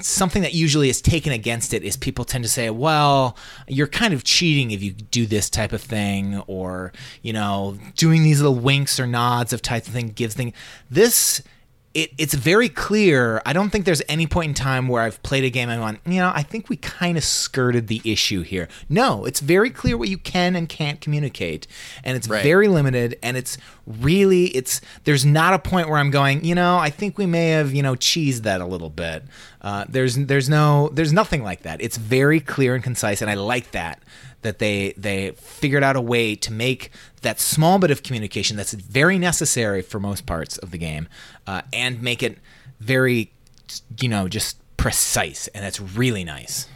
something 0.00 0.42
that 0.42 0.54
usually 0.54 0.88
is 0.88 1.02
taken 1.02 1.32
against 1.32 1.74
it 1.74 1.82
is 1.82 1.96
people 1.96 2.24
tend 2.24 2.44
to 2.44 2.50
say, 2.50 2.70
well, 2.70 3.36
you're 3.66 3.88
kind 3.88 4.14
of 4.14 4.22
cheating 4.22 4.70
if 4.70 4.80
you 4.80 4.92
do 4.92 5.26
this 5.26 5.50
type 5.50 5.72
of 5.72 5.82
thing, 5.82 6.44
or, 6.46 6.92
you 7.22 7.32
know, 7.32 7.76
doing 7.96 8.22
these 8.22 8.40
little 8.40 8.58
winks 8.58 9.00
or 9.00 9.06
nods 9.08 9.52
of 9.52 9.60
type 9.60 9.84
of 9.88 9.92
thing 9.92 10.10
gives 10.10 10.36
thing. 10.36 10.52
This 10.88 11.42
it, 11.94 12.10
it's 12.18 12.34
very 12.34 12.68
clear. 12.68 13.40
I 13.46 13.52
don't 13.52 13.70
think 13.70 13.84
there's 13.84 14.02
any 14.08 14.26
point 14.26 14.48
in 14.48 14.54
time 14.54 14.88
where 14.88 15.02
I've 15.02 15.22
played 15.22 15.44
a 15.44 15.50
game 15.50 15.68
and 15.70 15.80
gone, 15.80 15.98
you 16.04 16.20
know, 16.20 16.32
I 16.34 16.42
think 16.42 16.68
we 16.68 16.76
kind 16.76 17.16
of 17.16 17.22
skirted 17.22 17.86
the 17.86 18.02
issue 18.04 18.42
here. 18.42 18.68
No, 18.88 19.24
it's 19.24 19.38
very 19.38 19.70
clear 19.70 19.96
what 19.96 20.08
you 20.08 20.18
can 20.18 20.56
and 20.56 20.68
can't 20.68 21.00
communicate, 21.00 21.68
and 22.02 22.16
it's 22.16 22.28
right. 22.28 22.42
very 22.42 22.66
limited. 22.66 23.16
And 23.22 23.36
it's 23.36 23.56
really, 23.86 24.46
it's 24.46 24.80
there's 25.04 25.24
not 25.24 25.54
a 25.54 25.58
point 25.58 25.88
where 25.88 25.98
I'm 25.98 26.10
going, 26.10 26.44
you 26.44 26.56
know, 26.56 26.78
I 26.78 26.90
think 26.90 27.16
we 27.16 27.26
may 27.26 27.50
have, 27.50 27.72
you 27.72 27.82
know, 27.82 27.94
cheesed 27.94 28.40
that 28.40 28.60
a 28.60 28.66
little 28.66 28.90
bit. 28.90 29.22
Uh, 29.62 29.84
there's 29.88 30.16
there's 30.16 30.48
no 30.48 30.90
there's 30.92 31.12
nothing 31.12 31.44
like 31.44 31.62
that. 31.62 31.80
It's 31.80 31.96
very 31.96 32.40
clear 32.40 32.74
and 32.74 32.82
concise, 32.82 33.22
and 33.22 33.30
I 33.30 33.34
like 33.34 33.70
that 33.70 34.02
that 34.44 34.58
they 34.58 34.94
they 34.96 35.32
figured 35.32 35.82
out 35.82 35.96
a 35.96 36.00
way 36.00 36.36
to 36.36 36.52
make 36.52 36.90
that 37.24 37.40
small 37.40 37.78
bit 37.78 37.90
of 37.90 38.02
communication 38.02 38.56
that's 38.56 38.72
very 38.72 39.18
necessary 39.18 39.82
for 39.82 39.98
most 39.98 40.24
parts 40.24 40.56
of 40.58 40.70
the 40.70 40.78
game, 40.78 41.08
uh, 41.46 41.62
and 41.72 42.00
make 42.00 42.22
it 42.22 42.38
very, 42.78 43.32
you 44.00 44.08
know, 44.08 44.28
just 44.28 44.56
precise, 44.76 45.48
and 45.48 45.64
that's 45.64 45.80
really 45.80 46.22
nice. 46.24 46.68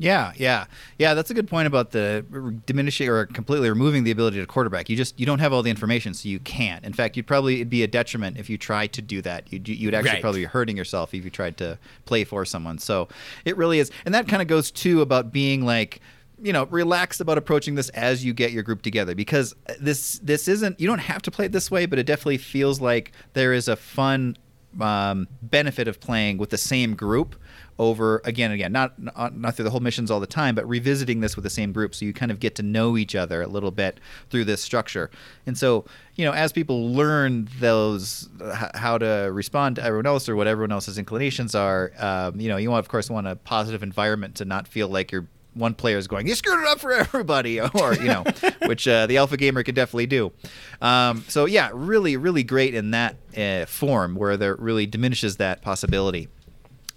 Yeah, 0.00 0.32
yeah, 0.34 0.64
yeah. 0.98 1.12
That's 1.12 1.30
a 1.30 1.34
good 1.34 1.46
point 1.46 1.66
about 1.66 1.90
the 1.90 2.24
diminishing 2.64 3.06
or 3.06 3.26
completely 3.26 3.68
removing 3.68 4.02
the 4.02 4.10
ability 4.10 4.40
to 4.40 4.46
quarterback. 4.46 4.88
You 4.88 4.96
just 4.96 5.20
you 5.20 5.26
don't 5.26 5.40
have 5.40 5.52
all 5.52 5.62
the 5.62 5.68
information, 5.68 6.14
so 6.14 6.26
you 6.26 6.38
can't. 6.38 6.86
In 6.86 6.94
fact, 6.94 7.18
you'd 7.18 7.26
probably 7.26 7.56
it'd 7.56 7.68
be 7.68 7.82
a 7.82 7.86
detriment 7.86 8.38
if 8.38 8.48
you 8.48 8.56
tried 8.56 8.94
to 8.94 9.02
do 9.02 9.20
that. 9.20 9.52
You'd 9.52 9.68
you'd 9.68 9.92
actually 9.92 10.12
right. 10.12 10.22
probably 10.22 10.40
be 10.40 10.46
hurting 10.46 10.78
yourself 10.78 11.12
if 11.12 11.22
you 11.22 11.28
tried 11.28 11.58
to 11.58 11.78
play 12.06 12.24
for 12.24 12.46
someone. 12.46 12.78
So 12.78 13.08
it 13.44 13.58
really 13.58 13.78
is, 13.78 13.90
and 14.06 14.14
that 14.14 14.26
kind 14.26 14.40
of 14.40 14.48
goes 14.48 14.70
too 14.70 15.02
about 15.02 15.32
being 15.32 15.66
like 15.66 16.00
you 16.42 16.52
know 16.52 16.64
relaxed 16.66 17.20
about 17.20 17.38
approaching 17.38 17.74
this 17.74 17.88
as 17.90 18.24
you 18.24 18.32
get 18.32 18.52
your 18.52 18.62
group 18.62 18.82
together 18.82 19.14
because 19.14 19.54
this 19.78 20.18
this 20.22 20.48
isn't 20.48 20.78
you 20.80 20.86
don't 20.86 20.98
have 20.98 21.22
to 21.22 21.30
play 21.30 21.44
it 21.46 21.52
this 21.52 21.70
way 21.70 21.86
but 21.86 21.98
it 21.98 22.06
definitely 22.06 22.38
feels 22.38 22.80
like 22.80 23.12
there 23.34 23.52
is 23.52 23.68
a 23.68 23.76
fun 23.76 24.36
um, 24.80 25.26
benefit 25.42 25.88
of 25.88 25.98
playing 25.98 26.38
with 26.38 26.50
the 26.50 26.58
same 26.58 26.94
group 26.94 27.34
over 27.78 28.20
again 28.24 28.52
and 28.52 28.60
again 28.60 28.72
not, 28.72 28.94
not 29.34 29.56
through 29.56 29.64
the 29.64 29.70
whole 29.70 29.80
missions 29.80 30.10
all 30.10 30.20
the 30.20 30.26
time 30.26 30.54
but 30.54 30.68
revisiting 30.68 31.20
this 31.20 31.34
with 31.34 31.42
the 31.42 31.50
same 31.50 31.72
group 31.72 31.94
so 31.94 32.04
you 32.04 32.12
kind 32.12 32.30
of 32.30 32.38
get 32.38 32.54
to 32.54 32.62
know 32.62 32.96
each 32.96 33.16
other 33.16 33.42
a 33.42 33.48
little 33.48 33.72
bit 33.72 33.98
through 34.28 34.44
this 34.44 34.62
structure. 34.62 35.10
And 35.46 35.58
so 35.58 35.86
you 36.14 36.24
know 36.24 36.32
as 36.32 36.52
people 36.52 36.92
learn 36.92 37.48
those 37.58 38.28
how 38.74 38.96
to 38.98 39.30
respond 39.32 39.76
to 39.76 39.82
everyone 39.82 40.06
else 40.06 40.28
or 40.28 40.36
what 40.36 40.46
everyone 40.46 40.70
else's 40.70 40.98
inclinations 40.98 41.54
are 41.54 41.92
um, 41.98 42.38
you 42.38 42.48
know 42.48 42.58
you 42.58 42.70
want 42.70 42.84
of 42.84 42.88
course 42.88 43.10
want 43.10 43.26
a 43.26 43.34
positive 43.34 43.82
environment 43.82 44.36
to 44.36 44.44
not 44.44 44.68
feel 44.68 44.86
like 44.86 45.10
you're 45.10 45.26
one 45.54 45.74
player 45.74 45.98
is 45.98 46.06
going, 46.06 46.26
"You 46.26 46.34
screwed 46.34 46.60
it 46.60 46.68
up 46.68 46.80
for 46.80 46.92
everybody," 47.04 47.60
or 47.60 47.94
you 47.94 48.08
know, 48.08 48.24
which 48.66 48.86
uh, 48.86 49.06
the 49.06 49.16
alpha 49.16 49.36
gamer 49.36 49.62
could 49.62 49.74
definitely 49.74 50.06
do. 50.06 50.32
Um, 50.80 51.24
so 51.28 51.44
yeah, 51.44 51.70
really, 51.72 52.16
really 52.16 52.42
great 52.42 52.74
in 52.74 52.92
that 52.92 53.16
uh, 53.36 53.66
form 53.66 54.14
where 54.14 54.36
there 54.36 54.56
really 54.56 54.86
diminishes 54.86 55.36
that 55.36 55.62
possibility. 55.62 56.28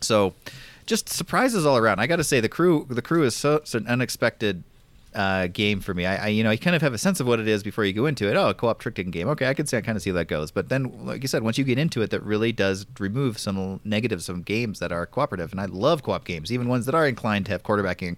So 0.02 0.34
just 0.86 1.10
surprises 1.10 1.66
all 1.66 1.78
around. 1.78 2.00
I 2.00 2.08
got 2.08 2.18
to 2.18 2.24
say 2.24 2.40
the 2.40 2.50
crew, 2.50 2.86
the 2.90 3.02
crew 3.02 3.24
is 3.24 3.36
so, 3.36 3.62
so 3.64 3.78
an 3.78 3.88
unexpected 3.88 4.64
uh, 5.16 5.48
game 5.48 5.80
for 5.80 5.94
me. 5.94 6.06
I, 6.06 6.26
I, 6.26 6.28
you 6.28 6.44
know, 6.44 6.50
I 6.50 6.58
kind 6.58 6.76
of 6.76 6.82
have 6.82 6.94
a 6.94 6.98
sense 6.98 7.20
of 7.20 7.28
what 7.28 7.40
it 7.40 7.48
is 7.48 7.64
before 7.64 7.86
you 7.86 7.94
go 7.94 8.06
into 8.06 8.30
it. 8.30 8.36
Oh, 8.36 8.50
a 8.50 8.54
co-op 8.54 8.80
trick 8.80 8.96
taking 8.96 9.12
game. 9.12 9.28
Okay, 9.30 9.48
I 9.48 9.54
can 9.54 9.66
see, 9.66 9.78
I 9.78 9.82
kind 9.82 9.96
of 9.96 10.02
see 10.02 10.10
how 10.10 10.16
that 10.18 10.28
goes. 10.28 10.52
But 10.52 10.70
then, 10.70 11.06
like 11.06 11.22
you 11.22 11.28
said, 11.28 11.44
once 11.44 11.58
you 11.58 11.64
get 11.64 11.78
into 11.78 12.02
it, 12.02 12.10
that 12.12 12.22
really 12.24 12.52
does 12.52 12.86
remove 13.00 13.38
some 13.40 13.80
negatives 13.84 14.26
from 14.26 14.42
games 14.42 14.80
that 14.80 14.92
are 14.92 15.06
cooperative. 15.06 15.52
And 15.52 15.62
I 15.62 15.66
love 15.66 16.04
co-op 16.04 16.26
games, 16.26 16.52
even 16.52 16.68
ones 16.68 16.86
that 16.86 16.96
are 16.96 17.08
inclined 17.08 17.46
to 17.48 17.52
have 17.52 17.64
quarterbacking. 17.64 18.18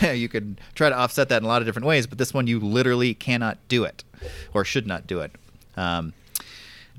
you 0.16 0.28
can 0.28 0.58
try 0.74 0.88
to 0.88 0.96
offset 0.96 1.28
that 1.28 1.38
in 1.38 1.44
a 1.44 1.48
lot 1.48 1.62
of 1.62 1.66
different 1.66 1.86
ways, 1.86 2.06
but 2.06 2.18
this 2.18 2.34
one 2.34 2.46
you 2.46 2.60
literally 2.60 3.14
cannot 3.14 3.58
do 3.68 3.84
it, 3.84 4.04
or 4.54 4.64
should 4.64 4.86
not 4.86 5.06
do 5.06 5.20
it. 5.20 5.32
Um, 5.76 6.12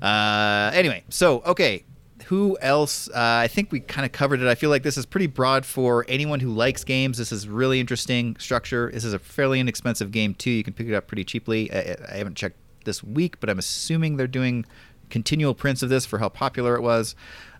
uh, 0.00 0.70
anyway, 0.74 1.02
so 1.08 1.42
okay, 1.44 1.84
who 2.28 2.58
else? 2.60 3.08
Uh, 3.08 3.40
I 3.42 3.48
think 3.48 3.72
we 3.72 3.80
kind 3.80 4.04
of 4.04 4.12
covered 4.12 4.40
it. 4.40 4.48
I 4.48 4.54
feel 4.54 4.68
like 4.68 4.82
this 4.82 4.98
is 4.98 5.06
pretty 5.06 5.28
broad 5.28 5.64
for 5.64 6.04
anyone 6.08 6.40
who 6.40 6.50
likes 6.50 6.84
games. 6.84 7.16
This 7.16 7.32
is 7.32 7.48
really 7.48 7.80
interesting 7.80 8.36
structure. 8.38 8.90
This 8.92 9.04
is 9.04 9.14
a 9.14 9.18
fairly 9.18 9.60
inexpensive 9.60 10.12
game 10.12 10.34
too. 10.34 10.50
You 10.50 10.62
can 10.62 10.74
pick 10.74 10.88
it 10.88 10.94
up 10.94 11.06
pretty 11.06 11.24
cheaply. 11.24 11.72
I, 11.72 11.96
I 12.12 12.16
haven't 12.18 12.36
checked 12.36 12.56
this 12.84 13.02
week, 13.02 13.40
but 13.40 13.48
I'm 13.48 13.58
assuming 13.58 14.18
they're 14.18 14.26
doing 14.26 14.66
continual 15.08 15.54
prints 15.54 15.82
of 15.82 15.88
this 15.88 16.04
for 16.04 16.18
how 16.18 16.28
popular 16.28 16.74
it 16.74 16.82
was. 16.82 17.16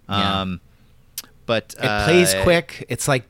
Yeah. 0.07 0.43
Um, 0.43 0.61
but 1.47 1.75
it 1.79 1.87
uh, 1.87 2.05
plays 2.05 2.35
quick. 2.43 2.85
It's 2.91 3.09
like 3.09 3.25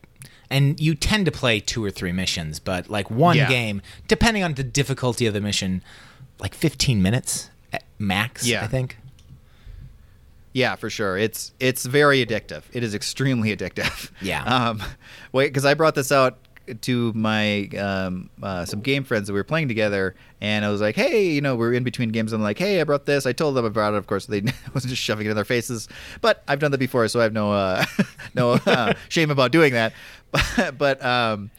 and 0.51 0.81
you 0.81 0.97
tend 0.97 1.25
to 1.27 1.31
play 1.31 1.61
two 1.61 1.85
or 1.85 1.91
three 1.93 2.11
missions, 2.11 2.59
but 2.59 2.91
like 2.91 3.13
one 3.13 3.37
yeah. 3.37 3.49
game, 3.49 3.81
depending 4.09 4.43
on 4.43 4.55
the 4.55 4.65
difficulty 4.65 5.25
of 5.27 5.35
the 5.35 5.41
mission, 5.41 5.83
like 6.41 6.55
15 6.55 7.01
minutes 7.01 7.51
max. 7.99 8.45
Yeah. 8.45 8.65
I 8.65 8.67
think. 8.67 8.99
Yeah, 10.59 10.75
for 10.75 10.91
sure. 10.91 11.17
It's 11.17 11.53
it's 11.61 11.87
very 11.87 12.25
addictive. 12.25 12.65
It 12.73 12.83
is 12.83 12.93
extremely 12.93 13.57
addictive. 13.57 14.11
Yeah. 14.21 14.43
Um, 14.43 14.83
wait, 15.31 15.47
because 15.49 15.65
I 15.65 15.75
brought 15.75 15.95
this 15.95 16.11
out 16.11 16.39
to 16.83 17.13
my 17.15 17.69
um, 17.79 18.29
uh, 18.43 18.65
some 18.65 18.81
game 18.81 19.05
friends 19.05 19.29
that 19.29 19.33
we 19.35 19.39
were 19.39 19.45
playing 19.45 19.69
together, 19.69 20.17
and 20.41 20.65
I 20.65 20.71
was 20.71 20.81
like, 20.81 20.97
"Hey, 20.97 21.31
you 21.31 21.41
know, 21.41 21.55
we're 21.55 21.73
in 21.73 21.85
between 21.85 22.09
games. 22.09 22.33
I'm 22.33 22.43
like, 22.43 22.59
hey, 22.59 22.81
I 22.81 22.85
brought 22.85 23.07
this. 23.07 23.25
I 23.25 23.33
told 23.33 23.55
them 23.55 23.65
about 23.65 23.95
it. 23.95 23.99
Of 23.99 24.09
course, 24.09 24.27
they 24.27 24.41
wasn't 24.75 24.91
just 24.91 25.01
shoving 25.01 25.27
it 25.27 25.31
in 25.31 25.37
their 25.37 25.45
faces, 25.45 25.89
but 26.21 26.43
I've 26.49 26.59
done 26.59 26.73
that 26.73 26.79
before, 26.79 27.07
so 27.07 27.21
I 27.21 27.23
have 27.23 27.33
no 27.33 27.53
uh, 27.53 27.85
no 28.35 28.55
uh, 28.67 28.95
shame 29.09 29.31
about 29.31 29.53
doing 29.53 29.75
that. 29.75 29.93
But, 30.33 30.77
but 30.77 31.05
um, 31.05 31.51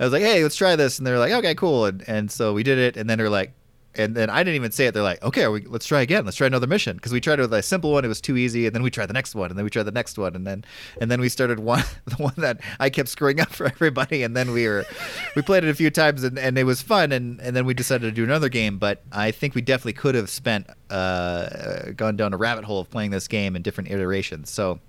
I 0.00 0.04
was 0.04 0.12
like, 0.12 0.22
hey, 0.22 0.42
let's 0.42 0.56
try 0.56 0.74
this, 0.74 0.98
and 0.98 1.06
they're 1.06 1.18
like, 1.20 1.32
okay, 1.32 1.54
cool, 1.54 1.86
and 1.86 2.02
and 2.08 2.28
so 2.28 2.52
we 2.54 2.64
did 2.64 2.78
it, 2.78 2.96
and 2.96 3.08
then 3.08 3.18
they're 3.18 3.30
like, 3.30 3.52
and 3.98 4.14
then 4.14 4.30
I 4.30 4.38
didn't 4.44 4.54
even 4.54 4.70
say 4.70 4.86
it. 4.86 4.94
They're 4.94 5.02
like, 5.02 5.22
okay, 5.22 5.48
we, 5.48 5.62
let's 5.62 5.86
try 5.86 6.00
again. 6.00 6.24
Let's 6.24 6.36
try 6.36 6.46
another 6.46 6.68
mission 6.68 6.96
because 6.96 7.12
we 7.12 7.20
tried 7.20 7.40
it 7.40 7.42
with 7.42 7.52
a 7.52 7.62
simple 7.62 7.92
one. 7.92 8.04
It 8.04 8.08
was 8.08 8.20
too 8.20 8.36
easy, 8.36 8.66
and 8.66 8.74
then 8.74 8.82
we 8.82 8.90
tried 8.90 9.06
the 9.06 9.12
next 9.12 9.34
one, 9.34 9.50
and 9.50 9.58
then 9.58 9.64
we 9.64 9.70
tried 9.70 9.82
the 9.82 9.92
next 9.92 10.16
one, 10.16 10.36
and 10.36 10.46
then 10.46 10.64
and 11.00 11.10
then 11.10 11.20
we 11.20 11.28
started 11.28 11.58
one 11.58 11.82
the 12.06 12.16
one 12.16 12.34
that 12.36 12.60
I 12.78 12.90
kept 12.90 13.08
screwing 13.08 13.40
up 13.40 13.50
for 13.50 13.66
everybody, 13.66 14.22
and 14.22 14.36
then 14.36 14.52
we 14.52 14.66
were 14.66 14.86
we 15.34 15.42
played 15.42 15.64
it 15.64 15.70
a 15.70 15.74
few 15.74 15.90
times, 15.90 16.22
and, 16.22 16.38
and 16.38 16.56
it 16.56 16.64
was 16.64 16.80
fun, 16.80 17.12
and 17.12 17.40
and 17.40 17.56
then 17.56 17.66
we 17.66 17.74
decided 17.74 18.06
to 18.06 18.12
do 18.12 18.24
another 18.24 18.48
game. 18.48 18.78
But 18.78 19.02
I 19.10 19.32
think 19.32 19.54
we 19.54 19.60
definitely 19.60 19.94
could 19.94 20.14
have 20.14 20.30
spent 20.30 20.68
uh, 20.90 21.90
gone 21.96 22.16
down 22.16 22.32
a 22.32 22.36
rabbit 22.36 22.64
hole 22.64 22.80
of 22.80 22.90
playing 22.90 23.10
this 23.10 23.28
game 23.28 23.56
in 23.56 23.62
different 23.62 23.90
iterations. 23.90 24.50
So. 24.50 24.80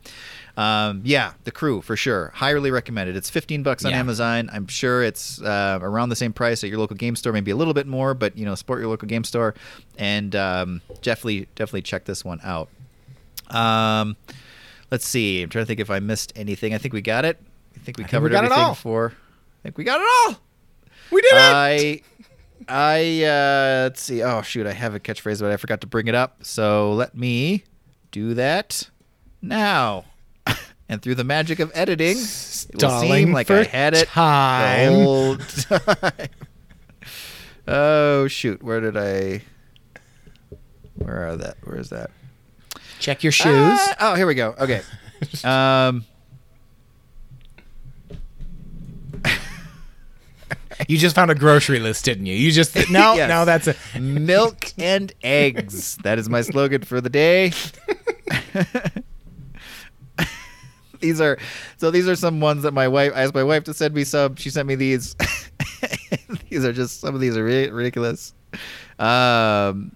Um, 0.59 1.01
yeah, 1.05 1.33
the 1.45 1.51
crew 1.51 1.81
for 1.81 1.95
sure. 1.95 2.31
Highly 2.35 2.69
recommended. 2.71 3.15
It's 3.15 3.29
15 3.29 3.63
bucks 3.63 3.85
on 3.85 3.91
Yeah. 3.91 3.99
Amazon. 3.99 4.49
I'm 4.51 4.67
sure 4.67 5.03
it's 5.03 5.41
uh, 5.41 5.79
around 5.81 6.09
the 6.09 6.15
same 6.17 6.33
price 6.33 6.63
at 6.63 6.69
your 6.69 6.79
local 6.79 6.97
game 6.97 7.15
store, 7.15 7.31
maybe 7.31 7.51
a 7.51 7.55
little 7.55 7.73
bit 7.73 7.87
more, 7.87 8.13
but 8.13 8.37
you 8.37 8.45
know, 8.45 8.55
support 8.55 8.79
your 8.81 8.89
local 8.89 9.07
game 9.07 9.23
store, 9.23 9.55
and 9.97 10.35
um, 10.35 10.81
definitely, 11.01 11.47
definitely 11.55 11.83
check 11.83 12.03
this 12.05 12.25
one 12.25 12.41
out. 12.43 12.67
Um, 13.49 14.17
let's 14.91 15.07
see. 15.07 15.41
I'm 15.43 15.49
trying 15.49 15.63
to 15.63 15.67
think 15.67 15.79
if 15.79 15.89
I 15.89 15.99
missed 15.99 16.33
anything. 16.35 16.73
I 16.73 16.77
think 16.77 16.93
we 16.93 17.01
got 17.01 17.23
it. 17.25 17.39
I 17.75 17.79
think 17.79 17.97
we 17.97 18.03
I 18.03 18.07
think 18.07 18.11
covered 18.11 18.31
we 18.31 18.35
got 18.35 18.43
it 18.43 18.47
everything 18.47 18.63
all. 18.65 18.75
for. 18.75 19.13
I 19.13 19.61
think 19.63 19.77
we 19.77 19.83
got 19.85 20.01
it 20.01 20.07
all. 20.27 20.39
We 21.11 21.21
did 21.21 21.31
I, 21.35 22.01
I 22.67 23.23
uh, 23.23 23.83
let's 23.83 24.01
see. 24.01 24.21
Oh 24.21 24.41
shoot, 24.41 24.67
I 24.67 24.73
have 24.73 24.93
a 24.93 24.99
catchphrase, 24.99 25.39
but 25.39 25.51
I 25.51 25.57
forgot 25.57 25.81
to 25.81 25.87
bring 25.87 26.07
it 26.07 26.15
up. 26.15 26.43
So 26.43 26.91
let 26.93 27.15
me 27.15 27.63
do 28.11 28.33
that 28.35 28.89
now. 29.41 30.05
And 30.89 31.01
through 31.01 31.15
the 31.15 31.23
magic 31.23 31.59
of 31.59 31.71
editing, 31.75 32.17
it 32.17 32.81
will 32.81 32.99
seem 32.99 33.31
like 33.31 33.49
I 33.51 33.63
had 33.63 33.93
it 33.93 34.07
time. 34.07 34.93
the 34.93 35.03
whole 35.03 35.37
time. 35.37 36.29
oh 37.67 38.27
shoot, 38.27 38.61
where 38.63 38.81
did 38.81 38.97
I? 38.97 39.43
Where 40.95 41.29
are 41.29 41.37
that? 41.37 41.57
Where 41.63 41.77
is 41.77 41.89
that? 41.89 42.09
Check 42.99 43.23
your 43.23 43.31
shoes. 43.31 43.47
Ah, 43.53 43.95
oh, 44.11 44.15
here 44.15 44.27
we 44.27 44.35
go. 44.35 44.55
Okay. 44.59 44.81
Um. 45.43 46.05
you 50.87 50.97
just 50.97 51.13
found 51.13 51.29
a 51.29 51.35
grocery 51.35 51.79
list, 51.79 52.05
didn't 52.05 52.25
you? 52.25 52.35
You 52.35 52.53
just 52.53 52.73
no, 52.89 53.13
Yes. 53.15 53.27
no. 53.27 53.43
That's 53.43 53.67
a 53.67 53.99
milk 53.99 54.71
and 54.77 55.11
eggs. 55.21 55.97
That 56.03 56.19
is 56.19 56.29
my 56.29 56.39
slogan 56.41 56.83
for 56.83 57.01
the 57.01 57.09
day. 57.09 57.51
these 61.01 61.21
are 61.21 61.37
so 61.77 61.91
these 61.91 62.07
are 62.07 62.15
some 62.15 62.39
ones 62.39 62.63
that 62.63 62.73
my 62.73 62.87
wife 62.87 63.11
I 63.15 63.23
asked 63.23 63.35
my 63.35 63.43
wife 63.43 63.63
to 63.65 63.73
send 63.73 63.93
me 63.93 64.03
some. 64.03 64.35
She 64.35 64.49
sent 64.49 64.67
me 64.67 64.75
these. 64.75 65.15
these 66.49 66.65
are 66.65 66.73
just 66.73 66.99
some 66.99 67.15
of 67.15 67.21
these 67.21 67.37
are 67.37 67.43
ri- 67.43 67.69
ridiculous. 67.69 68.33
Um 68.97 69.91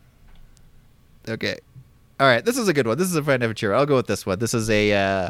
Okay. 1.28 1.58
All 2.20 2.28
right, 2.28 2.43
this 2.43 2.58
is 2.58 2.68
a 2.68 2.74
good 2.74 2.86
one. 2.86 2.97
This 2.97 3.08
is 3.08 3.16
a 3.16 3.24
friend 3.24 3.43
of 3.43 3.51
a 3.51 3.54
cheer. 3.54 3.74
I'll 3.74 3.86
go 3.86 3.95
with 3.95 4.08
this 4.08 4.26
one. 4.26 4.39
This 4.39 4.54
is 4.54 4.70
a 4.70 4.93
uh 4.93 5.30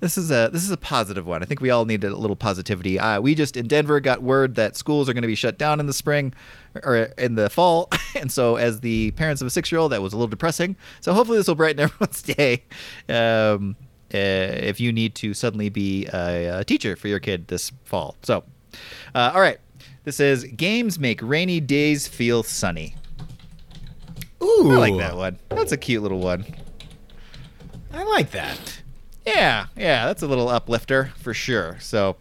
this 0.00 0.16
is 0.16 0.30
a 0.30 0.48
this 0.52 0.64
is 0.64 0.70
a 0.70 0.76
positive 0.76 1.26
one. 1.26 1.42
I 1.42 1.46
think 1.46 1.60
we 1.60 1.70
all 1.70 1.84
need 1.84 2.02
a 2.04 2.16
little 2.16 2.36
positivity. 2.36 2.98
Uh, 2.98 3.20
we 3.20 3.34
just 3.34 3.56
in 3.56 3.68
Denver 3.68 4.00
got 4.00 4.22
word 4.22 4.54
that 4.54 4.76
schools 4.76 5.08
are 5.08 5.12
going 5.12 5.22
to 5.22 5.28
be 5.28 5.34
shut 5.34 5.58
down 5.58 5.78
in 5.78 5.86
the 5.86 5.92
spring 5.92 6.34
or 6.82 6.96
in 7.18 7.34
the 7.34 7.50
fall, 7.50 7.90
and 8.16 8.32
so 8.32 8.56
as 8.56 8.80
the 8.80 9.10
parents 9.12 9.42
of 9.42 9.46
a 9.46 9.50
six 9.50 9.70
year 9.70 9.78
old, 9.78 9.92
that 9.92 10.00
was 10.00 10.12
a 10.12 10.16
little 10.16 10.28
depressing. 10.28 10.74
So 11.00 11.12
hopefully 11.12 11.38
this 11.38 11.48
will 11.48 11.54
brighten 11.54 11.80
everyone's 11.80 12.22
day. 12.22 12.64
Um, 13.08 13.76
if 14.14 14.80
you 14.80 14.92
need 14.92 15.14
to 15.16 15.34
suddenly 15.34 15.68
be 15.68 16.06
a, 16.12 16.60
a 16.60 16.64
teacher 16.64 16.96
for 16.96 17.08
your 17.08 17.20
kid 17.20 17.48
this 17.48 17.72
fall. 17.84 18.16
So, 18.22 18.44
uh, 19.14 19.32
all 19.34 19.40
right, 19.40 19.58
this 20.04 20.20
is 20.20 20.44
games 20.44 20.98
make 20.98 21.20
rainy 21.22 21.60
days 21.60 22.08
feel 22.08 22.42
sunny. 22.42 22.94
ooh. 24.42 24.72
I 24.72 24.76
like 24.76 24.96
that 24.98 25.16
one. 25.16 25.38
That's 25.50 25.72
a 25.72 25.76
cute 25.76 26.02
little 26.02 26.20
one. 26.20 26.44
I 27.92 28.04
like 28.04 28.30
that. 28.30 28.82
Yeah, 29.26 29.66
yeah, 29.76 30.06
that's 30.06 30.22
a 30.22 30.26
little 30.26 30.48
uplifter 30.48 31.12
for 31.16 31.34
sure. 31.34 31.76
So, 31.80 32.16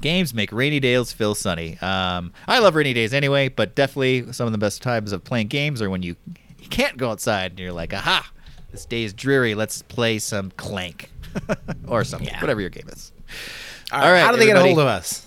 games 0.00 0.32
make 0.32 0.52
rainy 0.52 0.80
days 0.80 1.12
feel 1.12 1.34
sunny. 1.34 1.78
Um, 1.80 2.32
I 2.46 2.58
love 2.60 2.74
rainy 2.74 2.94
days 2.94 3.12
anyway, 3.12 3.48
but 3.48 3.74
definitely 3.74 4.32
some 4.32 4.46
of 4.46 4.52
the 4.52 4.58
best 4.58 4.82
times 4.82 5.12
of 5.12 5.24
playing 5.24 5.48
games 5.48 5.82
are 5.82 5.90
when 5.90 6.02
you, 6.02 6.16
you 6.58 6.68
can't 6.68 6.96
go 6.96 7.10
outside 7.10 7.52
and 7.52 7.58
you're 7.58 7.72
like, 7.72 7.92
aha, 7.92 8.30
this 8.72 8.84
day 8.86 9.02
is 9.04 9.12
dreary. 9.12 9.54
Let's 9.54 9.82
play 9.82 10.18
some 10.18 10.50
Clank 10.56 11.10
or 11.88 12.04
something, 12.04 12.28
Yeah. 12.28 12.40
whatever 12.40 12.60
your 12.60 12.70
game 12.70 12.88
is. 12.88 13.12
All 13.92 14.02
All 14.02 14.12
right, 14.12 14.20
How 14.20 14.32
do 14.32 14.38
they 14.38 14.46
get 14.46 14.56
a 14.56 14.60
hold 14.60 14.78
of 14.78 14.86
us? 14.86 15.26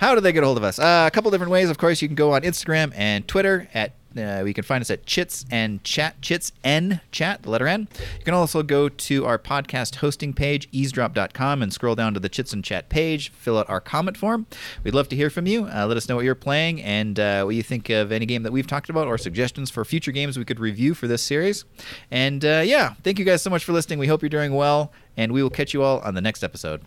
How 0.00 0.14
do 0.14 0.20
they 0.20 0.32
get 0.32 0.42
a 0.42 0.46
hold 0.46 0.58
of 0.58 0.64
us? 0.64 0.78
Uh, 0.78 1.04
a 1.06 1.10
couple 1.12 1.30
different 1.30 1.52
ways. 1.52 1.70
Of 1.70 1.78
course, 1.78 2.02
you 2.02 2.08
can 2.08 2.16
go 2.16 2.32
on 2.32 2.42
Instagram 2.42 2.92
and 2.96 3.26
Twitter 3.28 3.68
at. 3.74 3.92
Uh, 4.16 4.42
you 4.44 4.54
can 4.54 4.64
find 4.64 4.80
us 4.80 4.90
at 4.90 5.04
Chits 5.06 5.44
and 5.50 5.84
Chat, 5.84 6.20
Chits 6.22 6.52
N 6.64 7.00
Chat, 7.12 7.42
the 7.42 7.50
letter 7.50 7.68
N. 7.68 7.88
You 8.18 8.24
can 8.24 8.34
also 8.34 8.62
go 8.62 8.88
to 8.88 9.26
our 9.26 9.38
podcast 9.38 9.96
hosting 9.96 10.32
page, 10.32 10.70
eavesdrop.com, 10.72 11.62
and 11.62 11.72
scroll 11.72 11.94
down 11.94 12.14
to 12.14 12.20
the 12.20 12.28
Chits 12.28 12.52
and 12.52 12.64
Chat 12.64 12.88
page, 12.88 13.30
fill 13.32 13.58
out 13.58 13.68
our 13.68 13.80
comment 13.80 14.16
form. 14.16 14.46
We'd 14.82 14.94
love 14.94 15.08
to 15.10 15.16
hear 15.16 15.30
from 15.30 15.46
you. 15.46 15.66
Uh, 15.66 15.86
let 15.86 15.96
us 15.96 16.08
know 16.08 16.16
what 16.16 16.24
you're 16.24 16.34
playing 16.34 16.82
and 16.82 17.20
uh, 17.20 17.44
what 17.44 17.54
you 17.54 17.62
think 17.62 17.90
of 17.90 18.10
any 18.10 18.26
game 18.26 18.42
that 18.44 18.52
we've 18.52 18.66
talked 18.66 18.88
about 18.88 19.06
or 19.06 19.18
suggestions 19.18 19.70
for 19.70 19.84
future 19.84 20.12
games 20.12 20.38
we 20.38 20.44
could 20.44 20.60
review 20.60 20.94
for 20.94 21.06
this 21.06 21.22
series. 21.22 21.64
And 22.10 22.44
uh, 22.44 22.62
yeah, 22.64 22.94
thank 23.02 23.18
you 23.18 23.24
guys 23.24 23.42
so 23.42 23.50
much 23.50 23.64
for 23.64 23.72
listening. 23.72 23.98
We 23.98 24.06
hope 24.06 24.22
you're 24.22 24.28
doing 24.30 24.54
well, 24.54 24.92
and 25.16 25.32
we 25.32 25.42
will 25.42 25.50
catch 25.50 25.74
you 25.74 25.82
all 25.82 26.00
on 26.00 26.14
the 26.14 26.22
next 26.22 26.42
episode. 26.42 26.82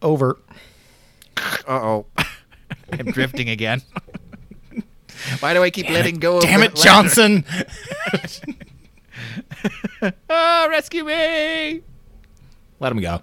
Over. 0.00 0.38
Uh 1.36 1.50
oh. 1.68 2.06
I'm 2.92 3.06
drifting 3.06 3.48
again. 3.48 3.82
Why 5.40 5.54
do 5.54 5.62
I 5.62 5.70
keep 5.70 5.88
letting 5.88 6.16
go 6.16 6.36
of 6.38 6.42
Damn 6.42 6.62
it. 6.62 6.74
Johnson. 6.74 7.44
oh, 10.30 10.68
rescue 10.70 11.04
me! 11.04 11.82
Let 12.80 12.92
him 12.92 13.00
go. 13.00 13.20